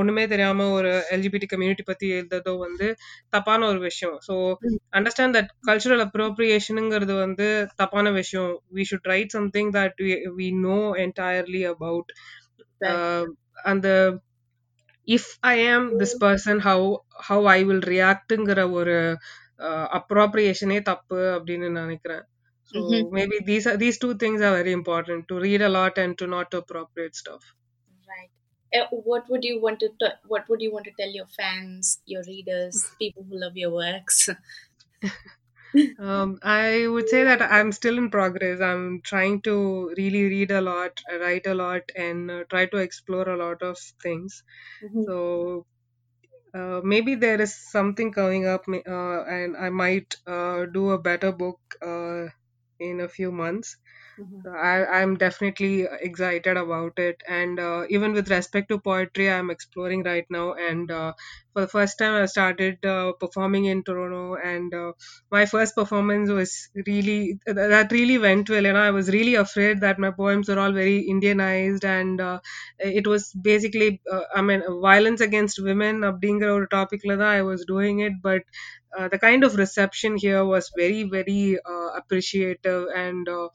ஒண்ணுமே 0.00 0.24
தெரியாம 0.26 0.68
ஒரு 0.76 0.90
எல்ஜிபிடி 1.14 1.46
கம்யூனிட்டி 1.46 1.84
பத்தி 1.88 2.06
எழுதுறதோ 2.16 2.52
வந்து 2.58 2.86
தப்பான 3.30 3.66
ஒரு 3.72 3.80
விஷயம். 3.88 4.16
ஸோ 4.28 4.34
அண்டர்ஸ்டாண்ட் 4.98 5.36
தட் 5.38 5.50
கல்ச்சுரல் 5.68 6.04
அப்ரோப்ரியேஷனுங்கிறது 6.06 7.16
வந்து 7.24 7.48
தப்பான 7.82 8.12
விஷயம். 8.20 8.52
We 8.76 8.84
should 8.90 9.10
write 9.12 9.34
something 9.36 9.72
that 9.78 10.00
we 10.38 10.48
know 10.66 10.78
entirely 11.06 11.62
about 11.74 12.12
அந்த 13.64 13.88
if 15.07 15.29
I 15.51 15.57
am 15.75 15.87
this 16.01 16.15
person 16.23 16.61
how 16.67 16.87
how 17.27 17.45
I 17.57 17.59
will 17.69 17.85
ரியாக்டுங்கிற 17.93 18.63
ஒரு 18.79 18.95
அப்ராப்ரியேஷனே 19.99 20.79
தப்பு 20.89 21.19
அப்படின்னு 21.37 21.69
நினைக்கிறேன் 21.81 22.25
so 22.71 22.79
maybe 23.17 23.37
these 23.49 23.69
these 23.83 24.01
two 24.03 24.09
things 24.23 24.43
are 24.47 24.55
very 24.59 24.73
important 24.79 25.25
to 25.31 25.37
read 25.45 25.65
a 25.69 25.71
lot 25.77 25.99
and 26.05 26.17
to 26.23 26.27
not 26.35 26.55
appropriate 26.61 27.17
stuff 27.21 27.47
Right. 28.09 28.31
Uh, 28.71 28.85
what 29.03 29.23
would 29.29 29.43
you 29.43 29.55
want 29.61 29.79
to 29.81 29.89
t- 30.01 30.17
What 30.25 30.47
would 30.49 30.61
you 30.61 30.71
want 30.71 30.85
to 30.85 30.93
tell 30.93 31.11
your 31.11 31.27
fans, 31.29 31.85
your 32.05 32.23
readers, 32.25 32.77
people 32.97 33.23
who 33.23 33.37
love 33.37 33.57
your 33.57 33.71
works? 33.75 34.19
um, 35.98 36.38
I 36.42 36.86
would 36.88 37.08
say 37.08 37.24
that 37.24 37.42
I'm 37.42 37.72
still 37.72 37.98
in 37.98 38.10
progress. 38.10 38.60
I'm 38.60 39.00
trying 39.02 39.42
to 39.42 39.94
really 39.96 40.24
read 40.24 40.50
a 40.50 40.60
lot, 40.60 41.00
write 41.20 41.46
a 41.46 41.54
lot, 41.54 41.82
and 41.96 42.30
uh, 42.30 42.44
try 42.50 42.66
to 42.66 42.78
explore 42.78 43.28
a 43.28 43.36
lot 43.36 43.62
of 43.62 43.78
things. 44.02 44.42
So 45.06 45.66
uh, 46.54 46.80
maybe 46.84 47.14
there 47.16 47.40
is 47.40 47.54
something 47.70 48.12
coming 48.12 48.46
up, 48.46 48.64
uh, 48.68 49.24
and 49.24 49.56
I 49.56 49.70
might 49.70 50.14
uh, 50.26 50.66
do 50.66 50.90
a 50.90 50.98
better 50.98 51.32
book 51.32 51.60
uh, 51.82 52.26
in 52.80 53.00
a 53.00 53.08
few 53.08 53.32
months. 53.32 53.76
Mm-hmm. 54.20 54.54
I, 54.54 54.84
I'm 55.00 55.16
definitely 55.16 55.86
excited 56.00 56.58
about 56.58 56.98
it. 56.98 57.22
And 57.26 57.58
uh, 57.58 57.84
even 57.88 58.12
with 58.12 58.30
respect 58.30 58.68
to 58.68 58.78
poetry, 58.78 59.30
I'm 59.30 59.48
exploring 59.48 60.02
right 60.02 60.26
now. 60.28 60.52
And 60.52 60.90
uh, 60.90 61.14
for 61.54 61.62
the 61.62 61.68
first 61.68 61.96
time, 61.98 62.22
I 62.22 62.26
started 62.26 62.84
uh, 62.84 63.12
performing 63.12 63.64
in 63.64 63.82
Toronto. 63.82 64.34
And 64.34 64.74
uh, 64.74 64.92
my 65.30 65.46
first 65.46 65.74
performance 65.74 66.28
was 66.28 66.68
really, 66.86 67.38
that 67.46 67.90
really 67.90 68.18
went 68.18 68.50
well. 68.50 68.66
And 68.66 68.76
I 68.76 68.90
was 68.90 69.08
really 69.08 69.34
afraid 69.36 69.80
that 69.80 69.98
my 69.98 70.10
poems 70.10 70.48
were 70.48 70.58
all 70.58 70.72
very 70.72 71.08
Indianized. 71.08 71.84
And 71.84 72.20
uh, 72.20 72.40
it 72.78 73.06
was 73.06 73.32
basically, 73.32 74.02
uh, 74.12 74.24
I 74.34 74.42
mean, 74.42 74.62
violence 74.82 75.22
against 75.22 75.62
women, 75.62 76.02
Abdinga 76.02 76.64
a 76.64 76.66
topic, 76.66 77.00
lada, 77.06 77.24
I 77.24 77.42
was 77.42 77.64
doing 77.64 78.00
it. 78.00 78.12
But 78.22 78.42
uh, 78.96 79.08
the 79.08 79.18
kind 79.18 79.42
of 79.42 79.56
reception 79.56 80.18
here 80.18 80.44
was 80.44 80.70
very, 80.76 81.04
very 81.04 81.58
uh, 81.64 81.88
appreciative. 81.96 82.88
And 82.94 83.26
uh, 83.26 83.48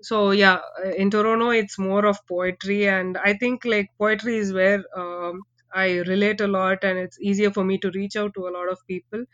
so 0.00 0.30
yeah 0.30 0.60
uh, 0.84 0.90
in 1.02 1.10
toronto 1.10 1.50
it's 1.50 1.78
more 1.78 2.04
of 2.06 2.18
poetry 2.26 2.88
and 2.88 3.16
i 3.18 3.32
think 3.34 3.64
like 3.64 3.88
poetry 3.98 4.36
is 4.36 4.52
where 4.52 4.82
um, 4.96 5.42
i 5.74 5.86
relate 6.12 6.40
a 6.40 6.46
lot 6.46 6.84
and 6.84 6.98
it's 6.98 7.20
easier 7.20 7.50
for 7.50 7.64
me 7.64 7.78
to 7.78 7.90
reach 7.92 8.16
out 8.16 8.32
to 8.34 8.46
a 8.48 8.54
lot 8.58 8.70
of 8.70 8.78
people 8.86 9.24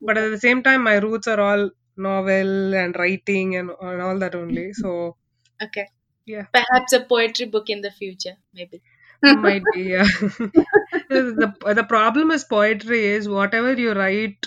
but 0.00 0.18
at 0.18 0.30
the 0.30 0.38
same 0.46 0.62
time 0.62 0.82
my 0.84 0.96
roots 0.96 1.26
are 1.26 1.40
all 1.40 1.70
novel 1.96 2.74
and 2.74 2.96
writing 2.98 3.56
and, 3.56 3.70
and 3.80 4.00
all 4.02 4.18
that 4.18 4.34
only 4.34 4.72
so 4.72 5.16
Okay. 5.62 5.88
yeah 6.26 6.46
Perhaps 6.52 6.92
a 6.92 7.04
poetry 7.04 7.46
book 7.46 7.70
in 7.70 7.82
the 7.82 7.90
future, 7.90 8.38
maybe. 8.52 8.82
might 9.30 9.68
be 9.70 9.82
yeah 9.90 10.04
the, 11.08 11.54
the 11.74 11.84
problem 11.88 12.30
is 12.30 12.44
poetry 12.44 13.04
is 13.04 13.28
whatever 13.28 13.72
you 13.74 13.92
write 13.92 14.46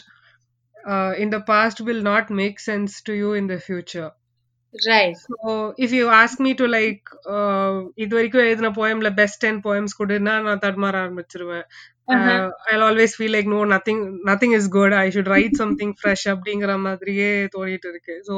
uh, 0.88 1.14
in 1.18 1.30
the 1.32 1.42
past 1.42 1.82
will 1.82 2.02
not 2.02 2.30
make 2.30 2.60
sense 2.60 3.02
to 3.04 3.14
you 3.14 3.34
in 3.34 3.48
the 3.48 3.60
future 3.60 4.12
Right. 4.75 5.17
So 5.21 5.53
if 5.77 5.93
you 5.93 6.09
ask 6.15 6.39
me 6.39 6.51
to 6.55 6.67
like 6.69 7.05
uh, 7.35 7.71
இது 7.97 8.13
வரைக்கும் 8.17 8.43
எழுதின 8.45 8.71
போயம்ல 8.77 9.09
best 9.15 9.41
ten 9.45 9.59
poems 9.65 9.95
கொடுன்னா 10.01 10.35
நான் 10.43 10.65
தடுமாற 10.67 10.97
ஆரம்பிச்சிருவேன் 11.05 11.65
Uh-huh. 12.09 12.39
I 12.71 12.77
always 12.85 13.13
feel 13.17 13.35
like 13.35 13.49
no 13.53 13.59
nothing 13.73 14.01
nothing 14.29 14.55
is 14.57 14.69
good 14.69 14.95
I 14.95 15.05
should 15.11 15.29
write 15.33 15.59
something 15.61 15.93
fresh 15.99 16.25
அப்படிங்கிற 16.33 16.73
மாதிரியே 16.79 17.29
தோணிட்டு 17.55 17.89
இருக்கு 17.93 18.15
ஸோ 18.29 18.37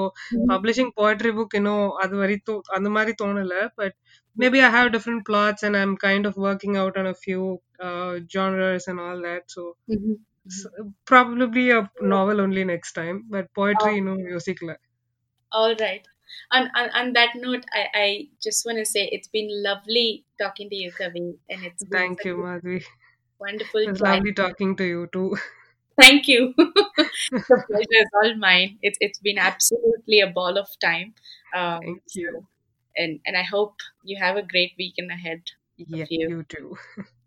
பப்ளிஷிங் 0.50 0.90
போய்ட்ரி 0.98 1.30
புக் 1.38 1.56
இன்னும் 1.60 1.86
அது 2.02 2.16
வரைக்கும் 2.16 2.60
அந்த 2.78 2.88
மாதிரி 2.88 3.12
தோணல 3.22 3.56
but 3.80 3.96
maybe 4.36 4.60
I 4.66 4.70
have 4.76 4.90
different 4.96 5.24
plots 5.30 5.64
and 5.68 5.78
I'm 5.82 5.96
kind 6.04 6.28
of 6.30 6.38
working 6.44 6.76
out 6.82 6.98
on 7.02 7.10
a 7.12 7.16
few 7.22 7.42
genres 8.34 8.88
and 8.92 9.02
all 9.06 9.22
that 9.28 9.48
so 9.56 9.64
Mhm. 9.94 10.14
Probably 11.10 11.64
a 11.70 11.80
novel 12.14 12.40
only 12.40 12.64
next 12.70 12.98
time 13.00 13.18
but 13.30 13.50
poetry 13.60 13.94
இன்னும் 14.00 14.24
யோசிக்கல 14.34 14.74
All 15.52 15.74
right. 15.76 16.04
On, 16.51 16.69
on, 16.75 16.89
on 16.91 17.13
that 17.13 17.29
note, 17.35 17.65
I, 17.73 17.85
I 17.93 18.27
just 18.41 18.65
want 18.65 18.77
to 18.77 18.85
say 18.85 19.09
it's 19.11 19.27
been 19.27 19.49
lovely 19.51 20.25
talking 20.39 20.69
to 20.69 20.75
you, 20.75 20.91
Kavi, 20.91 21.37
and 21.49 21.65
it's 21.65 21.83
been 21.83 21.91
Thank 21.99 22.25
you, 22.25 22.37
Madhvi. 22.37 22.83
wonderful 23.39 23.81
It 23.81 23.89
was 23.89 24.01
time. 24.01 24.17
lovely 24.17 24.33
talking 24.33 24.75
to 24.77 24.83
you 24.83 25.07
too. 25.11 25.37
Thank 25.99 26.27
you. 26.27 26.53
the 26.57 27.63
pleasure 27.67 28.01
is 28.03 28.09
all 28.13 28.35
mine. 28.35 28.77
It's 28.81 28.97
it's 29.01 29.19
been 29.19 29.37
absolutely 29.37 30.19
a 30.21 30.27
ball 30.27 30.57
of 30.57 30.67
time. 30.79 31.13
Um, 31.55 31.79
Thank 31.81 32.01
you. 32.15 32.47
and 32.95 33.19
and 33.25 33.35
I 33.37 33.43
hope 33.43 33.75
you 34.03 34.17
have 34.19 34.37
a 34.37 34.43
great 34.43 34.73
weekend 34.77 35.11
ahead. 35.11 35.41
Yeah, 35.77 36.05
you. 36.09 36.29
you 36.29 36.43
too. 36.43 36.77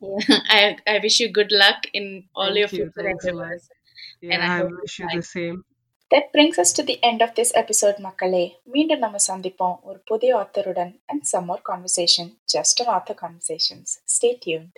I 0.28 0.76
I 0.86 0.98
wish 1.02 1.20
you 1.20 1.32
good 1.32 1.52
luck 1.52 1.84
in 1.92 2.24
all 2.34 2.46
Thank 2.46 2.58
your 2.58 2.68
future 2.68 3.08
endeavors. 3.08 3.68
Yeah, 4.20 4.46
I 4.46 4.60
I 4.60 4.62
wish 4.64 4.98
you 4.98 5.08
the 5.12 5.22
same. 5.22 5.64
That 6.11 6.31
brings 6.31 6.57
us 6.57 6.71
to 6.73 6.83
the 6.83 6.97
end 7.03 7.21
of 7.21 7.31
this 7.35 7.51
episode, 7.55 7.97
மக்களே 7.97 8.43
மீண்டும் 8.73 8.99
நம்ம 8.99 9.17
சந்திப்போம் 9.27 9.77
ஒரு 9.81 9.99
புதிய 10.05 10.31
ஆத்தருடன் 10.41 10.93
and 11.07 11.21
some 11.31 11.45
more 11.51 11.61
conversation, 11.71 12.27
just 12.55 12.83
an 12.83 12.89
author 12.95 13.17
conversations. 13.25 13.87
Stay 14.17 14.33
tuned. 14.45 14.75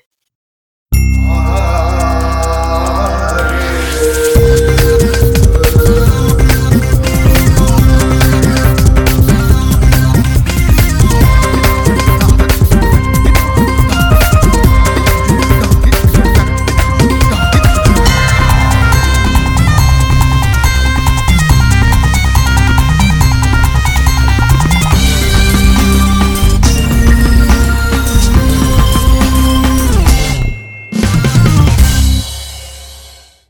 Ah 3.99 5.10